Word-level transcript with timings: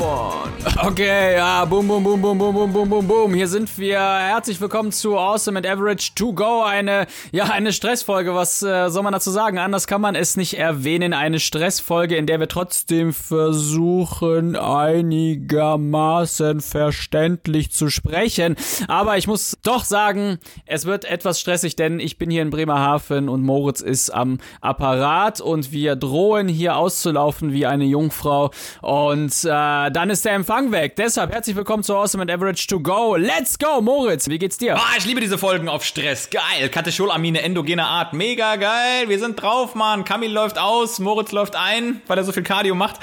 fun. 0.00 0.50
Okay, 0.82 1.36
ja, 1.36 1.64
boom, 1.64 1.86
boom, 1.86 2.02
boom, 2.02 2.20
boom, 2.20 2.38
boom, 2.38 2.54
boom, 2.54 2.72
boom, 2.72 2.88
boom, 2.88 3.06
boom. 3.06 3.34
Hier 3.34 3.48
sind 3.48 3.78
wir. 3.78 4.00
Herzlich 4.00 4.60
willkommen 4.60 4.92
zu 4.92 5.16
Awesome 5.16 5.58
and 5.58 5.66
Average 5.66 6.12
to 6.14 6.32
Go. 6.32 6.62
Eine, 6.62 7.06
ja, 7.32 7.44
eine 7.44 7.72
Stressfolge. 7.72 8.34
Was 8.34 8.62
äh, 8.62 8.88
soll 8.88 9.02
man 9.02 9.12
dazu 9.12 9.30
sagen? 9.30 9.58
Anders 9.58 9.86
kann 9.86 10.00
man 10.00 10.14
es 10.14 10.38
nicht 10.38 10.58
erwähnen. 10.58 11.12
Eine 11.12 11.38
Stressfolge, 11.38 12.16
in 12.16 12.26
der 12.26 12.40
wir 12.40 12.48
trotzdem 12.48 13.12
versuchen, 13.12 14.56
einigermaßen 14.56 16.60
verständlich 16.60 17.70
zu 17.70 17.90
sprechen. 17.90 18.56
Aber 18.88 19.18
ich 19.18 19.26
muss 19.26 19.58
doch 19.62 19.84
sagen, 19.84 20.38
es 20.64 20.86
wird 20.86 21.04
etwas 21.04 21.40
stressig, 21.40 21.76
denn 21.76 22.00
ich 22.00 22.16
bin 22.16 22.30
hier 22.30 22.42
in 22.42 22.50
Bremerhaven 22.50 23.28
und 23.28 23.42
Moritz 23.42 23.82
ist 23.82 24.10
am 24.10 24.38
Apparat 24.62 25.42
und 25.42 25.72
wir 25.72 25.96
drohen 25.96 26.48
hier 26.48 26.76
auszulaufen 26.76 27.52
wie 27.52 27.66
eine 27.66 27.84
Jungfrau. 27.84 28.50
Und 28.80 29.44
äh, 29.44 29.89
dann 29.92 30.10
ist 30.10 30.24
der 30.24 30.34
Empfang 30.34 30.70
weg. 30.72 30.94
Deshalb 30.96 31.32
herzlich 31.32 31.56
willkommen 31.56 31.82
zu 31.82 31.96
Awesome 31.96 32.22
and 32.22 32.30
Average 32.30 32.66
to 32.68 32.80
Go. 32.80 33.16
Let's 33.16 33.58
go, 33.58 33.80
Moritz. 33.80 34.28
Wie 34.28 34.38
geht's 34.38 34.56
dir? 34.56 34.76
Ah, 34.76 34.94
ich 34.96 35.04
liebe 35.04 35.20
diese 35.20 35.36
Folgen 35.36 35.68
auf 35.68 35.84
Stress. 35.84 36.30
Geil. 36.30 36.68
Katecholamine, 36.68 37.42
endogene 37.42 37.84
Art. 37.84 38.12
Mega 38.12 38.56
geil. 38.56 39.08
Wir 39.08 39.18
sind 39.18 39.40
drauf, 39.40 39.74
Mann. 39.74 40.04
Kamil 40.04 40.30
läuft 40.30 40.58
aus, 40.58 41.00
Moritz 41.00 41.32
läuft 41.32 41.56
ein, 41.56 42.02
weil 42.06 42.18
er 42.18 42.24
so 42.24 42.32
viel 42.32 42.42
Cardio 42.42 42.74
macht. 42.74 43.00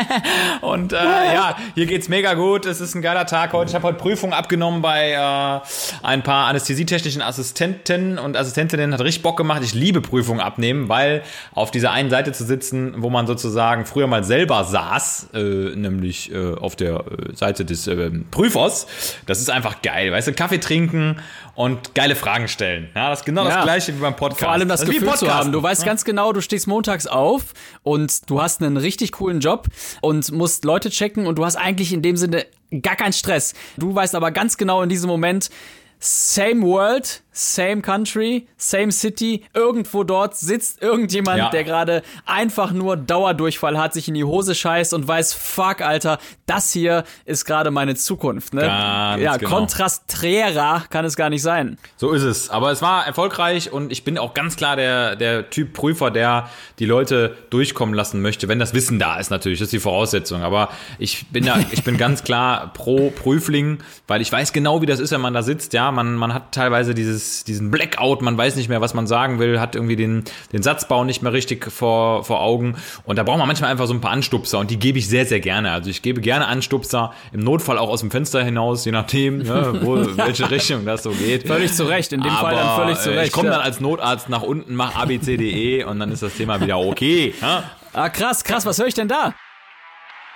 Und 0.62 0.92
äh, 0.92 0.96
ja, 0.96 1.56
hier 1.74 1.86
geht's 1.86 2.08
mega 2.08 2.34
gut. 2.34 2.66
Es 2.66 2.80
ist 2.80 2.94
ein 2.94 3.02
geiler 3.02 3.26
Tag 3.26 3.52
heute. 3.52 3.70
Ich 3.70 3.74
habe 3.74 3.86
heute 3.86 3.98
Prüfungen 3.98 4.32
abgenommen 4.32 4.82
bei 4.82 5.12
äh, 5.12 5.60
ein 6.02 6.22
paar 6.22 6.48
anästhesietechnischen 6.48 7.22
Assistenten 7.22 8.18
und 8.18 8.36
Assistentinnen. 8.36 8.92
Hat 8.92 9.00
richtig 9.00 9.22
Bock 9.22 9.36
gemacht. 9.36 9.62
Ich 9.62 9.74
liebe 9.74 10.00
Prüfungen 10.00 10.40
abnehmen, 10.40 10.88
weil 10.88 11.22
auf 11.54 11.70
dieser 11.70 11.92
einen 11.92 12.10
Seite 12.10 12.32
zu 12.32 12.44
sitzen, 12.44 12.94
wo 12.98 13.10
man 13.10 13.26
sozusagen 13.26 13.86
früher 13.86 14.06
mal 14.08 14.24
selber 14.24 14.64
saß, 14.64 15.28
äh, 15.34 15.38
nämlich 15.76 16.15
äh, 16.32 16.54
auf 16.54 16.76
der 16.76 17.00
äh, 17.00 17.34
Seite 17.34 17.64
des 17.64 17.86
äh, 17.86 18.10
Prüfers, 18.30 18.86
das 19.26 19.40
ist 19.40 19.50
einfach 19.50 19.82
geil. 19.82 20.12
Weißt 20.12 20.28
du, 20.28 20.32
Kaffee 20.32 20.58
trinken 20.58 21.18
und 21.54 21.94
geile 21.94 22.16
Fragen 22.16 22.48
stellen. 22.48 22.88
Ja, 22.94 23.10
das 23.10 23.20
ist 23.20 23.24
genau 23.24 23.44
das 23.44 23.54
Ja. 23.54 23.62
gleiche 23.62 23.94
wie 23.94 24.00
beim 24.00 24.16
Podcast. 24.16 24.40
Vor 24.44 24.52
allem 24.52 24.68
das, 24.68 24.86
wie 24.86 24.98
Gefühl 24.98 25.14
zu 25.14 25.32
haben. 25.34 25.52
Du 25.52 25.62
weißt 25.62 25.84
ganz 25.84 26.04
genau, 26.04 26.32
du 26.32 26.40
stehst 26.40 26.66
montags 26.66 27.06
auf 27.06 27.54
und 27.82 28.28
du 28.30 28.40
hast 28.42 28.62
einen 28.62 28.76
richtig 28.76 29.12
coolen 29.12 29.40
Job 29.40 29.66
und 30.00 30.30
musst 30.32 30.64
Leute 30.64 30.90
checken 30.90 31.26
und 31.26 31.38
du 31.38 31.44
hast 31.44 31.56
eigentlich 31.56 31.92
in 31.92 32.02
dem 32.02 32.16
Sinne 32.16 32.46
gar 32.82 32.96
keinen 32.96 33.12
Stress. 33.12 33.54
Du 33.76 33.94
weißt 33.94 34.14
aber 34.14 34.30
ganz 34.32 34.56
genau 34.56 34.82
in 34.82 34.88
diesem 34.88 35.08
Moment, 35.08 35.50
same 35.98 36.62
world, 36.62 37.22
same 37.36 37.82
country, 37.82 38.46
same 38.56 38.90
city, 38.90 39.44
irgendwo 39.52 40.04
dort 40.04 40.36
sitzt 40.36 40.80
irgendjemand, 40.82 41.36
Ja. 41.36 41.50
der 41.50 41.64
gerade 41.64 42.02
einfach 42.24 42.72
nur 42.72 42.96
Dauerdurchfall 42.96 43.76
hat, 43.78 43.92
sich 43.92 44.08
in 44.08 44.14
die 44.14 44.24
Hose 44.24 44.54
scheißt 44.54 44.94
und 44.94 45.06
weiß, 45.06 45.34
fuck, 45.34 45.82
Alter, 45.82 46.18
das 46.46 46.72
hier 46.72 47.04
ist 47.26 47.44
gerade 47.44 47.70
meine 47.70 47.94
Zukunft. 47.94 48.54
Ne? 48.54 48.62
Ganz 48.62 49.22
ja, 49.22 49.36
genau. 49.36 49.50
kontrasträrer 49.50 50.84
kann 50.88 51.04
es 51.04 51.14
gar 51.16 51.28
nicht 51.28 51.42
sein. 51.42 51.76
So 51.98 52.12
ist 52.12 52.22
es. 52.22 52.48
Aber 52.48 52.70
es 52.70 52.80
war 52.80 53.06
erfolgreich 53.06 53.70
und 53.70 53.92
ich 53.92 54.02
bin 54.02 54.16
auch 54.16 54.32
ganz 54.32 54.56
klar 54.56 54.76
der, 54.76 55.16
der 55.16 55.50
Typ 55.50 55.74
Prüfer, 55.74 56.10
der 56.10 56.48
die 56.78 56.86
Leute 56.86 57.36
durchkommen 57.50 57.94
lassen 57.94 58.22
möchte, 58.22 58.48
wenn 58.48 58.58
das 58.58 58.72
Wissen 58.72 58.98
da 58.98 59.18
ist 59.18 59.30
natürlich. 59.30 59.58
Das 59.58 59.66
ist 59.66 59.72
die 59.72 59.80
Voraussetzung. 59.80 60.42
Aber 60.42 60.70
ich 60.98 61.26
bin 61.28 61.44
da, 61.44 61.58
ich 61.70 61.84
bin 61.84 61.98
ganz 61.98 62.24
klar 62.24 62.72
pro 62.72 63.10
Prüfling, 63.10 63.78
weil 64.06 64.22
ich 64.22 64.32
weiß 64.32 64.54
genau, 64.54 64.80
wie 64.80 64.86
das 64.86 65.00
ist, 65.00 65.10
wenn 65.10 65.20
man 65.20 65.34
da 65.34 65.42
sitzt. 65.42 65.74
Ja, 65.74 65.90
man, 65.92 66.14
man 66.14 66.32
hat 66.32 66.52
teilweise 66.52 66.94
dieses, 66.94 67.25
diesen 67.44 67.70
Blackout, 67.70 68.22
man 68.22 68.36
weiß 68.36 68.56
nicht 68.56 68.68
mehr, 68.68 68.80
was 68.80 68.94
man 68.94 69.06
sagen 69.06 69.38
will, 69.38 69.60
hat 69.60 69.74
irgendwie 69.74 69.96
den, 69.96 70.24
den 70.52 70.62
Satzbau 70.62 71.04
nicht 71.04 71.22
mehr 71.22 71.32
richtig 71.32 71.70
vor, 71.70 72.24
vor 72.24 72.40
Augen. 72.40 72.76
Und 73.04 73.16
da 73.16 73.22
braucht 73.22 73.38
man 73.38 73.46
manchmal 73.46 73.70
einfach 73.70 73.86
so 73.86 73.94
ein 73.94 74.00
paar 74.00 74.10
Anstupser 74.10 74.58
und 74.58 74.70
die 74.70 74.78
gebe 74.78 74.98
ich 74.98 75.08
sehr, 75.08 75.26
sehr 75.26 75.40
gerne. 75.40 75.72
Also 75.72 75.90
ich 75.90 76.02
gebe 76.02 76.20
gerne 76.20 76.46
Anstupser, 76.46 77.12
im 77.32 77.40
Notfall 77.40 77.78
auch 77.78 77.88
aus 77.88 78.00
dem 78.00 78.10
Fenster 78.10 78.42
hinaus, 78.42 78.84
je 78.84 78.92
nachdem, 78.92 79.42
ja, 79.42 79.82
wo, 79.84 79.96
welche 80.16 80.50
Richtung 80.50 80.84
das 80.84 81.02
so 81.02 81.10
geht. 81.10 81.46
Völlig 81.46 81.72
zu 81.72 81.84
Recht, 81.84 82.12
in 82.12 82.22
dem 82.22 82.32
Fall 82.32 82.54
dann 82.54 82.76
völlig 82.76 82.98
zu 82.98 83.10
äh, 83.10 83.18
Recht. 83.18 83.28
Ich 83.28 83.32
komme 83.32 83.50
dann 83.50 83.60
als 83.60 83.80
Notarzt 83.80 84.28
nach 84.28 84.42
unten, 84.42 84.74
mach 84.74 84.94
abcde 84.94 85.86
und 85.86 86.00
dann 86.00 86.12
ist 86.12 86.22
das 86.22 86.34
Thema 86.34 86.60
wieder 86.60 86.78
okay. 86.78 87.34
Ja? 87.40 87.64
Ah, 87.92 88.08
krass, 88.08 88.44
krass, 88.44 88.66
was 88.66 88.78
höre 88.78 88.86
ich 88.86 88.94
denn 88.94 89.08
da? 89.08 89.34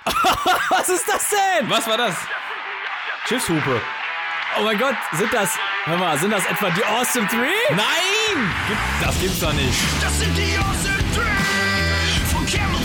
was 0.69 0.89
ist 0.89 1.07
das 1.07 1.29
denn? 1.29 1.69
Was 1.69 1.87
war 1.87 1.97
das? 1.97 2.15
Schiffshupe. 3.27 3.81
Oh 4.59 4.63
mein 4.63 4.77
Gott, 4.77 4.95
sind 5.13 5.33
das, 5.33 5.49
hör 5.85 5.97
mal, 5.97 6.17
sind 6.19 6.31
das 6.31 6.45
etwa 6.45 6.69
die 6.71 6.83
Awesome 6.83 7.25
3? 7.27 7.37
Nein! 7.69 8.51
Das 9.01 9.19
gibt's 9.19 9.39
doch 9.39 9.53
nicht. 9.53 9.79
Das 10.01 10.19
sind 10.19 10.37
die 10.37 10.57
Awesome 10.57 10.97
Three 11.13 12.25
von 12.31 12.45
Camel's 12.45 12.80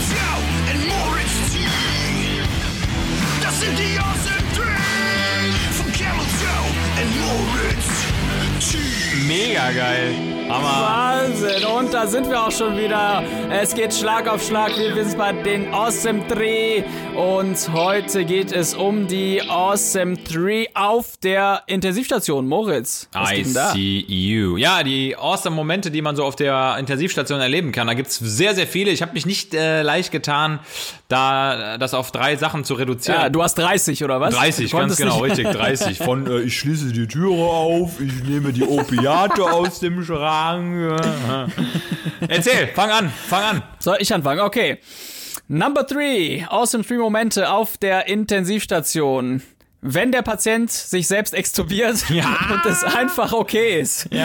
Mega 9.27 9.71
geil. 9.71 10.15
Hammer. 10.49 11.27
Wahnsinn, 11.27 11.65
und 11.65 11.93
da 11.93 12.07
sind 12.07 12.29
wir 12.29 12.41
auch 12.41 12.51
schon 12.51 12.77
wieder. 12.77 13.21
Es 13.51 13.75
geht 13.75 13.93
Schlag 13.93 14.27
auf 14.29 14.41
Schlag. 14.41 14.71
Wir 14.77 15.03
sind 15.03 15.17
bei 15.17 15.33
den 15.33 15.73
Awesome 15.73 16.21
3. 16.29 16.85
Und 17.15 17.57
heute 17.73 18.23
geht 18.23 18.53
es 18.53 18.73
um 18.73 19.07
die 19.07 19.41
Awesome 19.41 20.15
3 20.15 20.69
auf 20.73 21.17
der 21.17 21.63
Intensivstation. 21.67 22.47
Moritz, 22.47 23.09
was 23.11 23.29
denn 23.29 23.53
da? 23.53 23.73
ICU. 23.75 24.55
Ja, 24.55 24.83
die 24.83 25.17
awesome 25.17 25.55
Momente, 25.55 25.91
die 25.91 26.01
man 26.01 26.15
so 26.15 26.23
auf 26.23 26.37
der 26.37 26.77
Intensivstation 26.79 27.41
erleben 27.41 27.73
kann. 27.73 27.87
Da 27.87 27.93
gibt's 27.93 28.17
sehr, 28.17 28.55
sehr 28.55 28.67
viele. 28.67 28.91
Ich 28.91 29.01
habe 29.01 29.13
mich 29.13 29.25
nicht 29.25 29.53
äh, 29.53 29.81
leicht 29.81 30.13
getan, 30.13 30.59
da 31.09 31.77
das 31.77 31.93
auf 31.93 32.11
drei 32.11 32.37
Sachen 32.37 32.63
zu 32.63 32.75
reduzieren. 32.75 33.21
Ja, 33.21 33.29
du 33.29 33.43
hast 33.43 33.55
30 33.55 34.03
oder 34.03 34.21
was? 34.21 34.33
30, 34.35 34.71
Du 34.71 34.77
ganz 34.77 34.95
genau, 34.95 35.19
richtig, 35.19 35.47
30. 35.47 35.97
Von 36.07 36.25
äh, 36.27 36.39
ich 36.41 36.57
schließe 36.57 36.93
die 36.93 37.07
Türe 37.07 37.43
auf, 37.43 37.99
ich 37.99 38.23
nehme 38.23 38.46
die 38.51 38.63
Opiate 38.63 39.43
aus 39.51 39.79
dem 39.79 40.03
Schrank. 40.03 40.99
Erzähl, 42.27 42.67
fang 42.73 42.89
an, 42.89 43.09
fang 43.09 43.43
an. 43.43 43.63
Soll 43.79 43.97
ich 43.99 44.13
anfangen? 44.13 44.41
Okay. 44.41 44.79
Number 45.47 45.87
three. 45.87 46.43
Awesome 46.49 46.83
three 46.83 46.97
Momente 46.97 47.49
auf 47.49 47.77
der 47.77 48.07
Intensivstation. 48.07 49.41
Wenn 49.81 50.11
der 50.11 50.23
Patient 50.23 50.71
sich 50.71 51.07
selbst 51.07 51.35
extubiert 51.35 52.09
Ja. 52.09 52.25
und 52.51 52.65
es 52.65 52.83
einfach 52.83 53.31
okay 53.31 53.79
ist. 53.79 54.09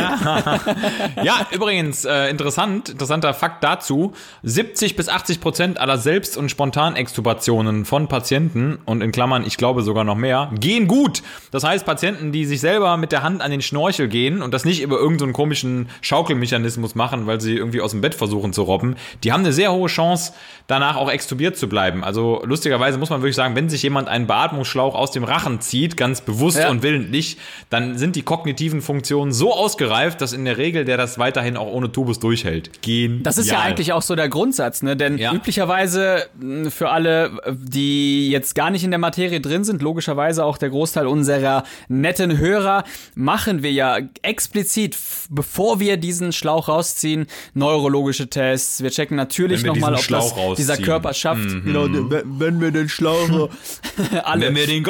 Ja, 1.22 1.46
übrigens, 1.50 2.04
äh, 2.04 2.28
interessant, 2.28 2.88
interessanter 2.88 3.34
Fakt 3.34 3.62
dazu. 3.62 4.12
70 4.42 4.96
bis 4.96 5.08
80 5.08 5.40
Prozent 5.40 5.78
aller 5.78 5.98
Selbst- 5.98 6.36
und 6.36 6.48
Spontanextubationen 6.50 7.84
von 7.84 8.08
Patienten, 8.08 8.78
und 8.84 9.02
in 9.02 9.12
Klammern, 9.12 9.44
ich 9.44 9.56
glaube 9.56 9.82
sogar 9.82 10.04
noch 10.04 10.16
mehr, 10.16 10.50
gehen 10.58 10.88
gut. 10.88 11.22
Das 11.50 11.64
heißt, 11.64 11.84
Patienten, 11.84 12.32
die 12.32 12.44
sich 12.44 12.60
selber 12.60 12.96
mit 12.96 13.12
der 13.12 13.22
Hand 13.22 13.42
an 13.42 13.50
den 13.50 13.62
Schnorchel 13.62 14.08
gehen 14.08 14.42
und 14.42 14.52
das 14.54 14.64
nicht 14.64 14.82
über 14.82 14.96
irgendeinen 14.96 15.30
so 15.32 15.36
komischen 15.36 15.88
Schaukelmechanismus 16.00 16.94
machen, 16.94 17.26
weil 17.26 17.40
sie 17.40 17.54
irgendwie 17.54 17.80
aus 17.80 17.92
dem 17.92 18.00
Bett 18.00 18.14
versuchen 18.14 18.52
zu 18.52 18.62
robben, 18.62 18.96
die 19.22 19.32
haben 19.32 19.40
eine 19.40 19.52
sehr 19.52 19.72
hohe 19.72 19.88
Chance, 19.88 20.32
danach 20.66 20.96
auch 20.96 21.10
extubiert 21.10 21.56
zu 21.56 21.68
bleiben. 21.68 22.04
Also 22.04 22.42
lustigerweise 22.44 22.98
muss 22.98 23.10
man 23.10 23.20
wirklich 23.20 23.36
sagen, 23.36 23.54
wenn 23.54 23.68
sich 23.68 23.82
jemand 23.82 24.08
einen 24.08 24.26
Beatmungsschlauch 24.26 24.94
aus 24.94 25.10
dem 25.10 25.24
Rachen 25.24 25.41
zieht, 25.60 25.96
ganz 25.96 26.20
bewusst 26.20 26.58
Ja. 26.58 26.70
und 26.70 26.82
willentlich, 26.82 27.36
dann 27.70 27.98
sind 27.98 28.16
die 28.16 28.22
kognitiven 28.22 28.80
Funktionen 28.82 29.32
so 29.32 29.52
ausgereift, 29.52 30.20
dass 30.20 30.32
in 30.32 30.44
der 30.44 30.58
Regel 30.58 30.84
der 30.84 30.96
das 30.96 31.18
weiterhin 31.18 31.56
auch 31.56 31.66
ohne 31.66 31.90
Tubus 31.90 32.18
durchhält. 32.18 32.82
Gehen. 32.82 33.22
Das 33.22 33.38
ist 33.38 33.50
ja 33.50 33.60
eigentlich 33.60 33.92
auch 33.92 34.02
so 34.02 34.14
der 34.14 34.28
Grundsatz, 34.28 34.82
ne? 34.82 34.96
Denn 34.96 35.18
Ja. 35.18 35.32
üblicherweise 35.34 36.26
für 36.70 36.90
alle, 36.90 37.30
die 37.52 38.30
jetzt 38.30 38.54
gar 38.54 38.70
nicht 38.70 38.84
in 38.84 38.90
der 38.90 38.98
Materie 38.98 39.40
drin 39.40 39.64
sind, 39.64 39.82
logischerweise 39.82 40.44
auch 40.44 40.58
der 40.58 40.70
Großteil 40.70 41.06
unserer 41.06 41.64
netten 41.88 42.38
Hörer, 42.38 42.84
machen 43.14 43.62
wir 43.62 43.72
ja 43.72 43.98
explizit, 44.22 44.96
bevor 45.30 45.80
wir 45.80 45.96
diesen 45.96 46.32
Schlauch 46.32 46.68
rausziehen, 46.68 47.26
neurologische 47.54 48.28
Tests. 48.28 48.82
Wir 48.82 48.90
checken 48.90 49.16
natürlich 49.16 49.62
nochmal, 49.64 49.94
ob 49.94 49.98
diesen 50.00 50.12
das 50.12 50.26
Schlauch 50.28 50.36
rausziehen. 50.36 50.56
dieser 50.56 50.76
Körper 50.76 51.14
schafft. 51.14 51.48
Genau, 51.64 51.86
wenn 51.90 52.60
wir 52.60 52.70
den 52.70 52.88
Schlauch 52.88 53.48
alle. 54.24 54.46
Wenn 54.46 54.56
wir 54.56 54.66
den 54.66 54.82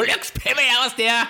Glückspimmel 0.42 0.64
aus 0.84 0.96
der 0.96 1.28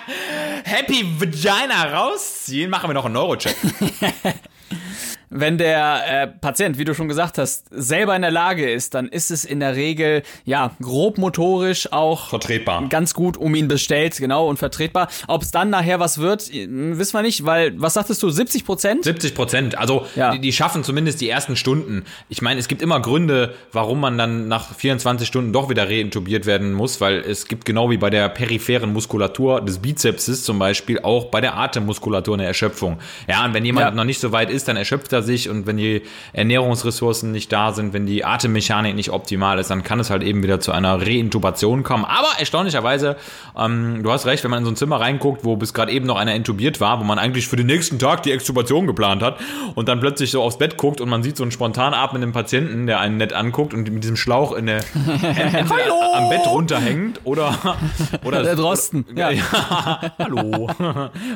Happy 0.65 1.05
Vagina 1.19 1.83
rausziehen, 1.93 2.69
machen 2.69 2.89
wir 2.89 2.93
noch 2.93 3.05
einen 3.05 3.13
Neurocheck. 3.13 3.55
wenn 5.35 5.57
der 5.57 6.01
äh, 6.23 6.27
Patient, 6.27 6.77
wie 6.77 6.85
du 6.85 6.93
schon 6.93 7.07
gesagt 7.07 7.37
hast, 7.37 7.65
selber 7.71 8.15
in 8.15 8.21
der 8.21 8.31
Lage 8.31 8.69
ist, 8.69 8.93
dann 8.93 9.07
ist 9.07 9.31
es 9.31 9.45
in 9.45 9.59
der 9.59 9.75
Regel 9.75 10.21
ja 10.45 10.71
grob 10.81 11.17
motorisch 11.17 11.91
auch 11.91 12.29
Vertretbar. 12.29 12.87
ganz 12.89 13.13
gut 13.13 13.35
um 13.37 13.55
ihn 13.55 13.67
bestellt, 13.67 14.15
genau 14.17 14.47
und 14.47 14.57
vertretbar. 14.57 15.07
Ob 15.27 15.41
es 15.41 15.51
dann 15.51 15.69
nachher 15.71 15.99
was 15.99 16.19
wird, 16.19 16.49
wissen 16.51 17.13
wir 17.17 17.21
nicht, 17.23 17.45
weil 17.45 17.73
was 17.81 17.95
sagtest 17.95 18.21
du, 18.21 18.29
70 18.29 18.65
Prozent? 18.65 19.03
70 19.03 19.33
Prozent. 19.35 19.77
Also 19.77 20.05
Ja. 20.15 20.31
die, 20.31 20.39
die 20.39 20.53
schaffen 20.53 20.83
zumindest 20.83 21.19
die 21.21 21.29
ersten 21.29 21.55
Stunden. 21.55 22.05
Ich 22.29 22.41
meine, 22.41 22.59
es 22.59 22.67
gibt 22.67 22.81
immer 22.81 22.99
Gründe, 23.01 23.55
warum 23.71 23.99
man 23.99 24.17
dann 24.17 24.47
nach 24.47 24.75
24 24.75 25.27
Stunden 25.27 25.51
doch 25.53 25.69
wieder 25.69 25.89
reintubiert 25.89 26.45
werden 26.45 26.73
muss, 26.73 27.01
weil 27.01 27.19
es 27.19 27.47
gibt 27.47 27.65
genau 27.65 27.89
wie 27.89 27.97
bei 27.97 28.09
der 28.11 28.29
peripheren 28.29 28.93
Muskulatur 28.93 29.61
des 29.61 29.79
Bizepses 29.79 30.43
zum 30.43 30.59
Beispiel 30.59 30.99
auch 30.99 31.25
bei 31.25 31.41
der 31.41 31.57
Atemmuskulatur 31.57 32.35
eine 32.35 32.45
Erschöpfung. 32.45 32.99
Ja, 33.27 33.43
und 33.45 33.53
wenn 33.53 33.65
jemand 33.65 33.87
Ja. 33.87 33.91
noch 33.91 34.03
nicht 34.03 34.19
so 34.19 34.31
weit 34.31 34.49
ist, 34.51 34.67
dann 34.67 34.77
erschöpft 34.77 35.11
er 35.13 35.22
sich 35.23 35.49
und 35.49 35.65
wenn 35.65 35.77
die 35.77 36.03
Ernährungsressourcen 36.33 37.31
nicht 37.31 37.51
da 37.51 37.71
sind, 37.71 37.93
wenn 37.93 38.05
die 38.05 38.23
Atemmechanik 38.25 38.95
nicht 38.95 39.11
optimal 39.11 39.59
ist, 39.59 39.69
dann 39.69 39.83
kann 39.83 39.99
es 39.99 40.09
halt 40.09 40.23
eben 40.23 40.43
wieder 40.43 40.59
zu 40.59 40.71
einer 40.71 41.01
Reintubation 41.01 41.83
kommen. 41.83 42.05
Aber 42.05 42.27
erstaunlicherweise, 42.37 43.15
ähm, 43.57 44.01
du 44.03 44.11
hast 44.11 44.25
recht, 44.25 44.43
wenn 44.43 44.51
man 44.51 44.59
in 44.59 44.65
so 44.65 44.71
ein 44.71 44.75
Zimmer 44.75 44.99
reinguckt, 44.99 45.43
wo 45.43 45.55
bis 45.55 45.73
gerade 45.73 45.91
eben 45.91 46.05
noch 46.05 46.17
einer 46.17 46.35
intubiert 46.35 46.79
war, 46.79 46.99
wo 46.99 47.03
man 47.03 47.19
eigentlich 47.19 47.47
für 47.47 47.55
den 47.55 47.67
nächsten 47.67 47.99
Tag 47.99 48.23
die 48.23 48.31
Extubation 48.31 48.87
geplant 48.87 49.21
hat 49.21 49.39
und 49.75 49.87
dann 49.87 49.99
plötzlich 49.99 50.31
so 50.31 50.41
aufs 50.43 50.57
Bett 50.57 50.77
guckt 50.77 51.01
und 51.01 51.09
man 51.09 51.23
sieht 51.23 51.37
so 51.37 51.43
einen 51.43 51.51
spontan 51.51 51.93
atmenden 51.93 52.31
Patienten, 52.31 52.85
der 52.85 52.99
einen 52.99 53.17
nett 53.17 53.33
anguckt 53.33 53.73
und 53.73 53.89
mit 53.89 54.03
diesem 54.03 54.17
Schlauch 54.17 54.53
in 54.53 54.67
der 54.67 54.83
am 56.13 56.29
Bett 56.29 56.45
runterhängt 56.45 57.21
oder 57.23 57.77
oder 58.23 58.43
Der 58.43 58.55
Drosten, 58.55 59.05
ja. 59.15 59.29
hallo. 60.19 60.69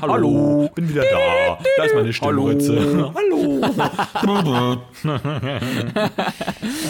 hallo. 0.01 0.69
Bin 0.75 0.89
wieder 0.89 1.03
da. 1.03 1.57
Da 1.77 1.83
ist 1.83 1.95
meine 1.95 2.13
Stimmritze. 2.13 3.11
Hallo. 3.15 3.61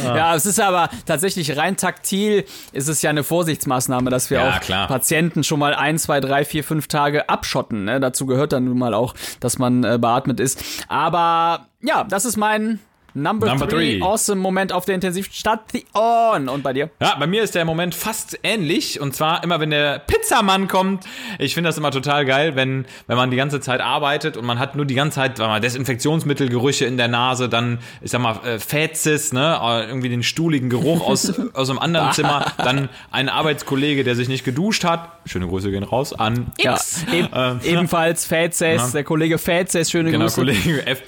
Ja, 0.03 0.35
es 0.35 0.45
ist 0.45 0.59
aber 0.59 0.89
tatsächlich 1.05 1.57
rein 1.57 1.77
taktil, 1.77 2.45
ist 2.71 2.87
es 2.87 3.01
ja 3.01 3.09
eine 3.09 3.23
Vorsichtsmaßnahme, 3.23 4.09
dass 4.09 4.29
wir 4.29 4.39
Ja, 4.39 4.49
auch 4.55 4.59
klar. 4.59 4.87
Patienten 4.87 5.43
schon 5.43 5.59
mal 5.59 5.73
ein, 5.73 5.97
zwei, 5.97 6.19
drei, 6.19 6.45
vier, 6.45 6.63
fünf 6.63 6.87
Tage 6.87 7.29
abschotten. 7.29 7.85
Ne? 7.85 7.99
Dazu 7.99 8.25
gehört 8.25 8.53
dann 8.53 8.65
nun 8.65 8.77
mal 8.77 8.93
auch, 8.93 9.13
dass 9.39 9.57
man 9.59 9.83
äh, 9.83 9.97
beatmet 9.99 10.39
ist. 10.39 10.63
Aber 10.87 11.67
ja, 11.81 12.03
das 12.03 12.25
ist 12.25 12.37
mein 12.37 12.79
Number, 13.17 13.47
Number 13.47 13.67
three, 13.67 13.97
three. 13.97 14.01
awesome 14.01 14.39
Moment 14.41 14.71
auf 14.71 14.85
der 14.85 14.95
Intensivstation. 14.95 16.49
Und 16.49 16.63
bei 16.63 16.73
dir? 16.73 16.89
Ja, 17.01 17.15
bei 17.19 17.25
mir 17.27 17.41
ist 17.43 17.55
der 17.55 17.65
Moment 17.65 17.95
fast 17.95 18.39
ähnlich. 18.43 19.01
Und 19.01 19.15
zwar 19.15 19.43
immer, 19.43 19.59
wenn 19.59 19.71
der 19.71 19.99
Pizzamann 19.99 20.67
kommt. 20.67 21.05
Ich 21.39 21.53
finde 21.55 21.69
das 21.69 21.77
immer 21.77 21.91
total 21.91 22.25
geil, 22.25 22.55
wenn, 22.55 22.85
wenn 23.07 23.17
man 23.17 23.31
die 23.31 23.37
ganze 23.37 23.59
Zeit 23.59 23.81
arbeitet 23.81 24.37
und 24.37 24.45
man 24.45 24.59
hat 24.59 24.75
nur 24.75 24.85
die 24.85 24.95
ganze 24.95 25.15
Zeit 25.15 25.39
mal, 25.39 25.59
Desinfektionsmittelgerüche 25.59 26.85
in 26.85 26.97
der 26.97 27.07
Nase, 27.07 27.49
dann, 27.49 27.79
ich 28.01 28.11
sag 28.11 28.21
mal, 28.21 28.39
äh, 28.45 28.59
Fäzis, 28.59 29.33
ne, 29.33 29.59
äh, 29.61 29.87
irgendwie 29.87 30.09
den 30.09 30.21
stuhligen 30.23 30.69
Geruch 30.69 31.07
aus, 31.07 31.33
aus 31.53 31.69
einem 31.69 31.79
anderen 31.79 32.11
Zimmer, 32.13 32.45
dann 32.57 32.89
ein 33.11 33.29
Arbeitskollege, 33.29 34.03
der 34.03 34.15
sich 34.15 34.27
nicht 34.27 34.45
geduscht 34.45 34.83
hat. 34.83 35.09
Schöne 35.25 35.47
Grüße 35.47 35.71
gehen 35.71 35.83
raus 35.83 36.13
an 36.13 36.51
X. 36.57 37.03
Ja, 37.07 37.13
eb 37.13 37.29
Ähm, 37.33 37.59
ebenfalls 37.63 38.25
Fazes, 38.25 38.91
der 38.93 39.03
Kollege 39.03 39.37
Fazes, 39.37 39.89
schöne 39.89 40.11
Genau, 40.11 40.25
Grüße. 40.25 40.35
Kollege 40.41 40.85
F. 40.85 41.03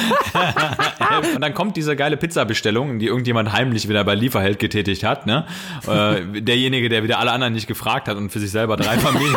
Und 1.34 1.40
dann 1.40 1.54
kommt 1.54 1.76
diese 1.76 1.96
geile 1.96 2.16
Pizzabestellung, 2.16 2.98
die 2.98 3.06
irgendjemand 3.06 3.52
heimlich 3.52 3.88
wieder 3.88 4.04
bei 4.04 4.14
Lieferheld 4.14 4.58
getätigt 4.58 5.04
hat. 5.04 5.26
Ne? 5.26 5.44
Äh, 5.86 6.40
derjenige, 6.40 6.88
der 6.88 7.02
wieder 7.02 7.18
alle 7.18 7.32
anderen 7.32 7.52
nicht 7.52 7.66
gefragt 7.66 8.08
hat 8.08 8.16
und 8.16 8.30
für 8.30 8.38
sich 8.38 8.50
selber 8.50 8.76
drei 8.76 8.98
Familien, 8.98 9.36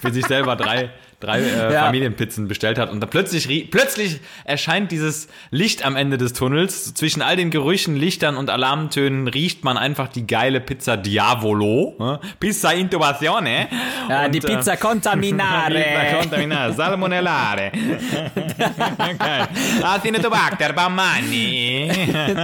für 0.00 0.12
sich 0.12 0.26
selber 0.26 0.56
drei, 0.56 0.90
drei 1.20 1.40
äh, 1.40 1.72
Ja. 1.72 1.84
Familienpizzen 1.84 2.48
bestellt 2.48 2.78
hat. 2.78 2.90
Und 2.90 3.00
dann 3.00 3.10
plötzlich, 3.10 3.70
plötzlich 3.70 4.20
erscheint 4.44 4.90
dieses 4.92 5.28
Licht 5.50 5.84
am 5.84 5.96
Ende 5.96 6.18
des 6.18 6.32
Tunnels. 6.32 6.94
Zwischen 6.94 7.22
all 7.22 7.36
den 7.36 7.50
Gerüchen, 7.50 7.96
Lichtern 7.96 8.36
und 8.36 8.50
Alarmtönen 8.50 9.28
riecht 9.28 9.64
man 9.64 9.76
einfach 9.78 10.08
die 10.08 10.26
geile 10.26 10.60
Pizza 10.60 10.96
Diavolo. 10.96 11.94
Ne? 11.98 12.20
Pizza 12.38 12.72
Intubazione. 12.74 13.68
Ja, 14.08 14.28
die 14.28 14.38
Und, 14.40 14.44
äh, 14.50 14.56
Pizza 14.56 14.76
Contaminare. 14.76 15.74
Pizza 15.74 16.18
contaminare, 16.20 16.72
salmonellare. 16.72 17.72
Geil. 19.18 19.48
Acinetobacter 19.82 20.72
baumani. 20.72 21.90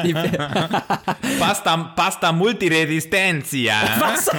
Die, 0.05 0.15
Pasta, 1.39 1.77
Pasta 1.95 2.33
multiresistenzia. 2.33 3.75
was? 3.99 4.31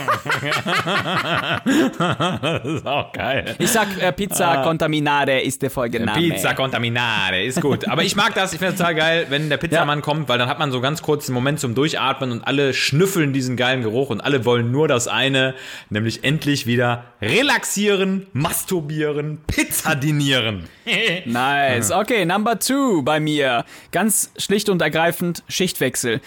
Das 1.64 2.66
ist 2.66 2.86
auch 2.86 3.12
geil. 3.12 3.56
Ich 3.60 3.70
sag, 3.70 3.88
äh, 4.02 4.12
Pizza 4.28 4.64
Contaminare 4.64 5.42
ist 5.42 5.62
der 5.62 5.70
Folgename. 5.70 6.20
Pizza 6.20 6.54
contaminare, 6.54 7.44
ist 7.44 7.62
gut. 7.62 7.88
Aber 7.88 8.04
ich 8.04 8.16
mag 8.16 8.34
das, 8.36 8.54
ich 8.54 8.60
finde 8.60 8.74
es 8.74 8.80
total 8.80 8.96
geil, 8.96 9.26
wenn 9.30 9.50
der 9.50 9.58
Pizzamann 9.58 10.02
kommt, 10.02 10.30
weil 10.30 10.38
dann 10.38 10.50
hat 10.50 10.60
man 10.60 10.72
so 10.72 10.82
ganz 10.82 11.02
kurz 11.02 11.28
einen 11.28 11.36
Moment 11.36 11.60
zum 11.60 11.76
Durchatmen 11.76 12.32
und 12.32 12.42
alle 12.42 12.74
schnüffeln 12.74 13.34
diesen 13.34 13.58
geilen 13.58 13.82
Geruch 13.82 14.10
und 14.10 14.22
alle 14.22 14.46
wollen 14.46 14.72
nur 14.72 14.88
das 14.88 15.08
eine, 15.08 15.56
nämlich 15.90 16.24
endlich 16.24 16.66
wieder 16.66 17.06
relaxieren, 17.22 18.28
masturbieren, 18.34 19.40
Pizza 19.48 19.96
dinieren. 19.96 20.68
Nice. 21.26 21.92
Okay, 21.92 22.26
Number 22.26 22.60
two 22.60 23.04
bei 23.04 23.20
mir. 23.20 23.64
Ganz 23.92 24.32
schlicht 24.38 24.68
und 24.70 24.82
ergreifend 24.82 25.44
Schichtwechsel. 25.48 26.20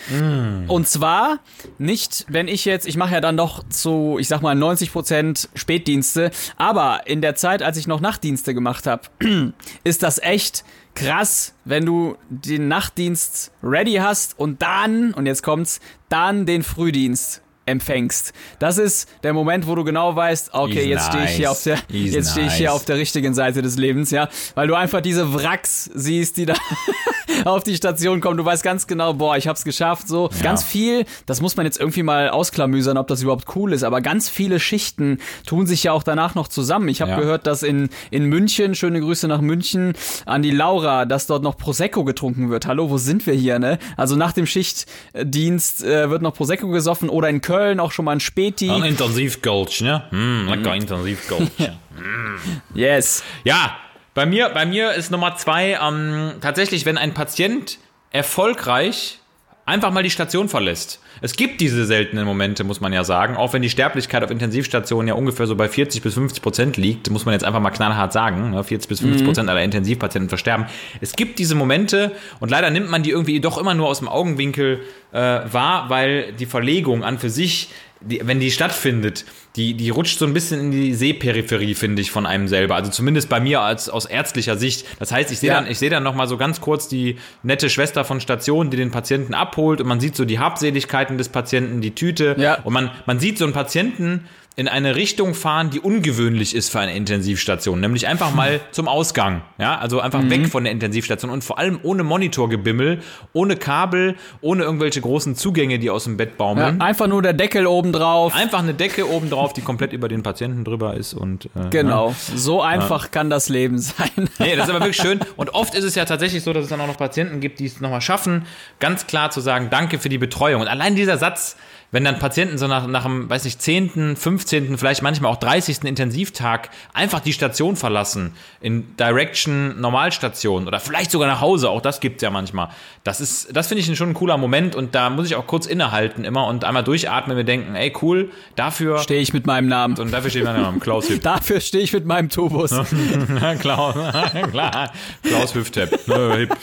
Und 0.67 0.89
zwar 0.89 1.41
nicht, 1.79 2.25
wenn 2.29 2.49
ich 2.49 2.65
jetzt, 2.65 2.87
ich 2.87 2.97
mache 2.97 3.15
ja 3.15 3.21
dann 3.21 3.35
noch 3.35 3.69
zu, 3.69 4.17
ich 4.19 4.29
sag 4.29 4.41
mal, 4.41 4.57
90% 4.57 5.49
Spätdienste, 5.55 6.31
aber 6.57 7.03
in 7.07 7.21
der 7.21 7.35
Zeit, 7.35 7.63
als 7.63 7.77
ich 7.77 7.86
noch 7.87 8.01
Nachtdienste 8.01 8.55
gemacht 8.55 8.87
habe, 8.87 9.03
ist 9.85 10.03
das 10.03 10.19
echt 10.19 10.65
krass, 10.95 11.55
wenn 11.65 11.85
du 11.85 12.17
den 12.29 12.69
Nachtdienst 12.69 13.53
ready 13.63 13.95
hast 13.95 14.39
und 14.39 14.63
dann, 14.63 15.13
und 15.15 15.27
jetzt 15.27 15.43
kommt's, 15.43 15.81
dann 16.09 16.47
den 16.47 16.63
Frühdienst 16.63 17.43
empfängst. 17.67 18.33
Das 18.59 18.79
ist 18.79 19.09
der 19.23 19.33
Moment, 19.33 19.67
wo 19.67 19.75
du 19.75 19.85
genau 19.85 20.15
weißt, 20.17 20.51
okay, 20.55 20.81
Is 20.81 20.87
jetzt 20.87 21.07
stehe 21.09 21.25
ich 21.25 21.31
hier 21.31 21.49
nice. 21.49 21.57
auf 21.57 21.63
der, 21.65 21.75
Is 21.89 22.15
jetzt 22.15 22.31
stehe 22.33 22.47
ich 22.47 22.53
hier 22.55 22.67
nice. 22.69 22.75
auf 22.77 22.85
der 22.85 22.97
richtigen 22.97 23.35
Seite 23.35 23.61
des 23.63 23.77
Lebens, 23.77 24.11
ja, 24.11 24.29
weil 24.55 24.69
du 24.69 24.75
einfach 24.75 25.01
diese 25.01 25.35
Wracks 25.35 25.91
siehst, 25.95 26.37
die 26.37 26.47
da 26.47 26.55
auf 27.45 27.65
die 27.65 27.75
Station 27.77 28.21
kommen. 28.21 28.37
Du 28.37 28.45
weißt 28.45 28.63
ganz 28.63 28.87
genau, 28.87 29.15
boah, 29.15 29.37
ich 29.37 29.49
hab's 29.49 29.65
geschafft, 29.65 30.07
so. 30.09 30.31
Ganz 30.43 30.63
viel, 30.63 31.05
das 31.27 31.41
muss 31.41 31.57
man 31.57 31.67
jetzt 31.67 31.79
irgendwie 31.81 32.03
mal 32.05 32.31
ausklamüsern, 32.31 32.97
ob 32.97 33.09
das 33.09 33.23
überhaupt 33.23 33.45
cool 33.57 33.73
ist, 33.73 33.83
aber 33.83 34.01
ganz 34.01 34.29
viele 34.29 34.61
Schichten 34.61 35.19
tun 35.45 35.67
sich 35.67 35.83
ja 35.83 35.93
auch 35.93 36.03
danach 36.05 36.35
noch 36.37 36.49
zusammen. 36.49 36.89
Ich 36.89 37.01
habe 37.03 37.11
Ja. 37.11 37.19
gehört, 37.21 37.47
dass 37.49 37.63
in, 37.65 37.89
in 38.11 38.27
München, 38.27 38.75
schöne 38.77 39.01
Grüße 39.01 39.27
nach 39.29 39.41
München, 39.41 39.95
an 40.25 40.43
die 40.43 40.51
Laura, 40.53 41.05
dass 41.05 41.27
dort 41.27 41.43
noch 41.43 41.57
Prosecco 41.57 42.05
getrunken 42.05 42.49
wird. 42.51 42.67
Hallo, 42.67 42.91
wo 42.91 42.99
sind 42.99 43.27
wir 43.27 43.35
hier, 43.35 43.59
ne? 43.59 43.79
Also 43.97 44.15
nach 44.17 44.33
dem 44.33 44.47
Schichtdienst 44.47 45.83
äh, 45.85 46.11
wird 46.11 46.23
noch 46.23 46.35
Prosecco 46.35 46.69
gesoffen 46.69 47.09
oder 47.09 47.29
in 47.29 47.41
Köln 47.41 47.56
auch 47.81 47.93
schon 47.93 48.05
mal 48.05 48.13
ein 48.13 48.21
Späti. 48.21 48.71
Ein 48.71 48.85
Intensivgulch, 48.85 49.81
ne? 49.81 50.05
Mm, 50.11 50.49
lecker 50.49 50.75
Intensivgulch. 50.75 51.51
Yes. 52.75 53.23
Ja, 53.45 53.77
bei 54.15 54.27
mir, 54.27 54.49
bei 54.51 54.67
mir 54.67 54.93
ist 54.93 55.11
Nummer 55.11 55.37
zwei 55.37 55.79
ähm, 55.83 56.35
tatsächlich, 56.41 56.87
wenn 56.87 56.99
ein 56.99 57.15
Patient 57.15 57.79
erfolgreich 58.11 59.21
einfach 59.67 59.91
mal 59.91 60.03
die 60.03 60.11
Station 60.11 60.49
verlässt. 60.49 61.01
Es 61.21 61.35
gibt 61.35 61.61
diese 61.61 61.85
seltenen 61.87 62.25
Momente, 62.25 62.63
muss 62.63 62.81
man 62.81 62.93
ja 62.93 63.03
sagen. 63.03 63.37
Auch 63.37 63.53
wenn 63.53 63.63
die 63.63 63.71
Sterblichkeit 63.71 64.23
auf 64.23 64.31
Intensivstationen 64.31 65.09
ja 65.09 65.15
ungefähr 65.15 65.47
so 65.47 65.57
bei 65.57 65.69
40 65.69 66.03
bis 66.03 66.15
50 66.15 66.43
Prozent 66.43 66.77
liegt, 66.77 67.11
muss 67.11 67.25
man 67.25 67.33
jetzt 67.33 67.45
einfach 67.45 67.61
mal 67.61 67.71
knallhart 67.71 68.13
sagen. 68.13 68.51
ne, 68.51 68.63
40 68.63 68.89
bis 68.89 69.01
50 69.01 69.27
Prozent 69.27 69.51
aller 69.51 69.63
Intensivpatienten 69.63 70.29
versterben. 70.29 70.67
Es 71.01 71.15
gibt 71.15 71.39
diese 71.39 71.57
Momente 71.57 72.13
und 72.39 72.51
leider 72.51 72.71
nimmt 72.71 72.91
man 72.91 73.03
die 73.03 73.11
irgendwie 73.11 73.41
doch 73.41 73.59
immer 73.59 73.75
nur 73.75 73.89
aus 73.89 73.99
dem 73.99 74.09
Augenwinkel 74.09 74.81
äh, 75.13 75.19
wahr, 75.19 75.87
weil 75.89 76.33
die 76.33 76.47
Verlegung 76.47 77.03
an 77.03 77.19
für 77.19 77.31
sich 77.31 77.71
die, 78.01 78.21
wenn 78.25 78.41
die 78.41 78.51
stattfindet, 78.51 79.25
die, 79.57 79.75
die 79.75 79.89
rutscht 79.91 80.19
so 80.19 80.27
ein 80.27 80.35
bisschen 80.35 80.61
in 80.61 80.71
die 80.71 80.93
Sehperipherie, 80.95 81.75
finde 81.75 82.03
ich, 82.03 82.11
von 82.11 82.27
einem 82.27 82.47
selber. 82.47 82.75
Also 82.77 82.91
zumindest 82.91 83.29
bei 83.29 83.41
mir 83.41 83.61
als 83.63 83.89
aus 83.89 84.05
ärztlicher 84.05 84.57
Sicht. 84.57 84.87
Das 84.99 85.13
heißt, 85.13 85.31
ich 85.33 85.39
sehe 85.39 85.49
Ja. 85.51 85.55
dann, 85.61 85.71
ich 85.71 85.79
sehe 85.79 85.89
dann 85.91 86.03
noch 86.03 86.15
mal 86.15 86.29
so 86.29 86.37
ganz 86.37 86.61
kurz 86.61 86.89
die 86.89 87.17
nette 87.43 87.71
Schwester 87.71 88.05
von 88.05 88.21
Station, 88.21 88.71
die 88.71 88.77
den 88.77 88.91
Patienten 88.91 89.33
abholt 89.35 89.81
und 89.81 89.87
man 89.89 89.99
sieht 90.01 90.15
so 90.15 90.25
die 90.25 90.39
Habseligkeiten 90.39 91.17
des 91.19 91.31
Patienten, 91.31 91.81
die 91.81 91.95
Tüte 91.95 92.37
Ja. 92.39 92.61
und 92.65 92.73
man, 92.73 92.91
man 93.07 93.19
sieht 93.19 93.39
so 93.39 93.45
einen 93.45 93.55
Patienten 93.55 94.27
in 94.59 94.69
eine 94.69 94.97
Richtung 94.97 95.35
fahren, 95.35 95.69
die 95.69 95.81
ungewöhnlich 95.81 96.57
ist 96.57 96.71
für 96.71 96.81
eine 96.81 96.97
Intensivstation, 96.97 97.79
nämlich 97.79 98.07
einfach 98.07 98.33
mal 98.35 98.61
zum 98.71 98.89
Ausgang, 98.89 99.43
ja, 99.59 99.77
also 99.79 100.01
einfach 100.01 100.23
Mhm. 100.23 100.31
weg 100.31 100.47
von 100.49 100.65
der 100.65 100.73
Intensivstation 100.73 101.31
und 101.31 101.45
vor 101.45 101.59
allem 101.59 101.79
ohne 101.83 102.05
Monitorgebimmel, 102.05 103.01
ohne 103.35 103.57
Kabel, 103.57 104.17
ohne 104.41 104.63
irgendwelche 104.63 105.03
großen 105.03 105.35
Zugänge, 105.37 105.79
die 105.79 105.91
aus 105.91 106.05
dem 106.05 106.17
Bett 106.17 106.31
Ja, 106.31 106.35
baumeln. 106.39 106.81
einfach 106.81 107.07
nur 107.07 107.21
der 107.21 107.35
Deckel 107.35 107.67
oben 107.67 107.93
drauf. 107.93 108.35
Einfach 108.35 108.61
eine 108.61 108.73
Decke 108.73 109.07
oben 109.11 109.29
drauf, 109.29 109.53
die 109.53 109.61
komplett 109.61 109.93
über 109.93 110.09
den 110.09 110.23
Patienten 110.23 110.65
drüber 110.65 110.95
ist 110.95 111.13
und 111.13 111.47
äh, 111.55 111.69
Genau. 111.71 112.15
So 112.35 112.63
einfach 112.63 113.11
kann 113.11 113.29
das 113.29 113.51
Leben 113.51 113.79
sein. 113.79 114.09
Nee, 114.39 114.57
das 114.57 114.65
ist 114.69 114.71
aber 114.71 114.81
wirklich 114.81 114.97
schön. 114.97 115.21
Und 115.37 115.51
oft 115.55 115.75
ist 115.75 115.85
es 115.85 115.95
ja 115.97 116.07
tatsächlich 116.07 116.43
so, 116.43 116.55
dass 116.55 116.65
es 116.65 116.71
dann 116.71 116.81
auch 116.81 116.87
noch 116.87 116.97
Patienten 116.97 117.41
gibt, 117.41 117.59
die 117.59 117.67
es 117.67 117.81
nochmal 117.83 118.01
schaffen, 118.01 118.47
ganz 118.81 119.07
klar 119.07 119.31
zu 119.31 119.41
sagen, 119.43 119.69
danke 119.71 119.99
für 119.99 120.09
die 120.09 120.17
Betreuung. 120.19 120.63
Und 120.63 120.69
allein 120.69 120.95
dieser 120.97 121.19
Satz, 121.19 121.57
wenn 121.97 122.05
dann 122.05 122.19
Patienten 122.19 122.59
so 122.59 122.67
nach, 122.67 122.87
nach 122.87 123.05
dem, 123.05 123.31
weiß 123.31 123.47
nicht, 123.47 123.63
10., 123.63 124.17
15., 124.17 124.77
vielleicht 124.77 125.01
manchmal 125.01 125.33
auch 125.33 125.39
30. 125.39 125.83
Intensivtag 125.85 126.69
einfach 126.93 127.21
die 127.21 127.33
Station 127.33 127.75
verlassen, 127.75 128.35
in 128.61 128.95
Direction 128.99 129.81
Normalstation 129.81 130.67
oder 130.67 130.79
vielleicht 130.79 131.11
sogar 131.11 131.27
nach 131.27 131.41
Hause, 131.41 131.71
auch 131.71 131.81
das 131.81 132.01
gibt's 132.01 132.23
ja 132.23 132.29
manchmal. 132.29 132.69
Das 133.07 133.21
ist, 133.21 133.57
das 133.57 133.69
finde 133.69 133.83
ich 133.83 133.97
schon 133.97 134.11
ein 134.11 134.15
cooler 134.15 134.37
Moment 134.37 134.75
und 134.75 134.97
da 134.97 135.11
muss 135.11 135.27
ich 135.27 135.37
auch 135.37 135.47
kurz 135.47 135.67
innehalten 135.67 136.25
immer 136.25 136.49
und 136.49 136.65
einmal 136.65 136.83
durchatmen 136.83 137.37
und 137.37 137.39
mir 137.39 137.45
denken, 137.45 137.77
ey 137.77 137.93
cool, 138.03 138.31
dafür 138.57 138.99
Stehe 138.99 139.21
ich 139.21 139.33
mit 139.33 139.47
meinem 139.47 139.69
Namen. 139.69 139.97
und 139.99 140.13
dafür 140.13 140.29
steht 140.29 140.43
mein 140.43 140.61
Name, 140.61 140.81
Klaus 140.81 141.09
Hüb. 141.09 141.23
Dafür 141.23 141.61
stehe 141.61 141.85
ich 141.85 141.93
mit 141.93 142.05
meinem 142.05 142.31
Tubus. 142.31 142.71
Klaus, 143.61 143.95
klar, 144.51 144.93
Klaus 145.23 145.55
Hüftep. 145.55 145.91
Hip. 145.91 146.57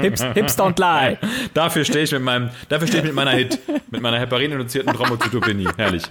Hips, 0.00 0.24
hips 0.34 0.58
don't 0.58 0.80
lie. 0.80 1.16
Dafür 1.54 1.84
stehe 1.84 2.02
ich 2.02 2.10
mit 2.10 2.22
meinem, 2.22 2.50
dafür 2.68 2.88
stehe 2.88 3.02
ich 3.02 3.06
mit 3.06 3.14
meiner 3.14 3.30
Hit, 3.30 3.60
mit 3.92 4.00
meiner 4.00 4.18
heparininduzierten 4.18 4.92
Thrombozytopenie. 4.92 5.68
Herrlich. 5.76 6.02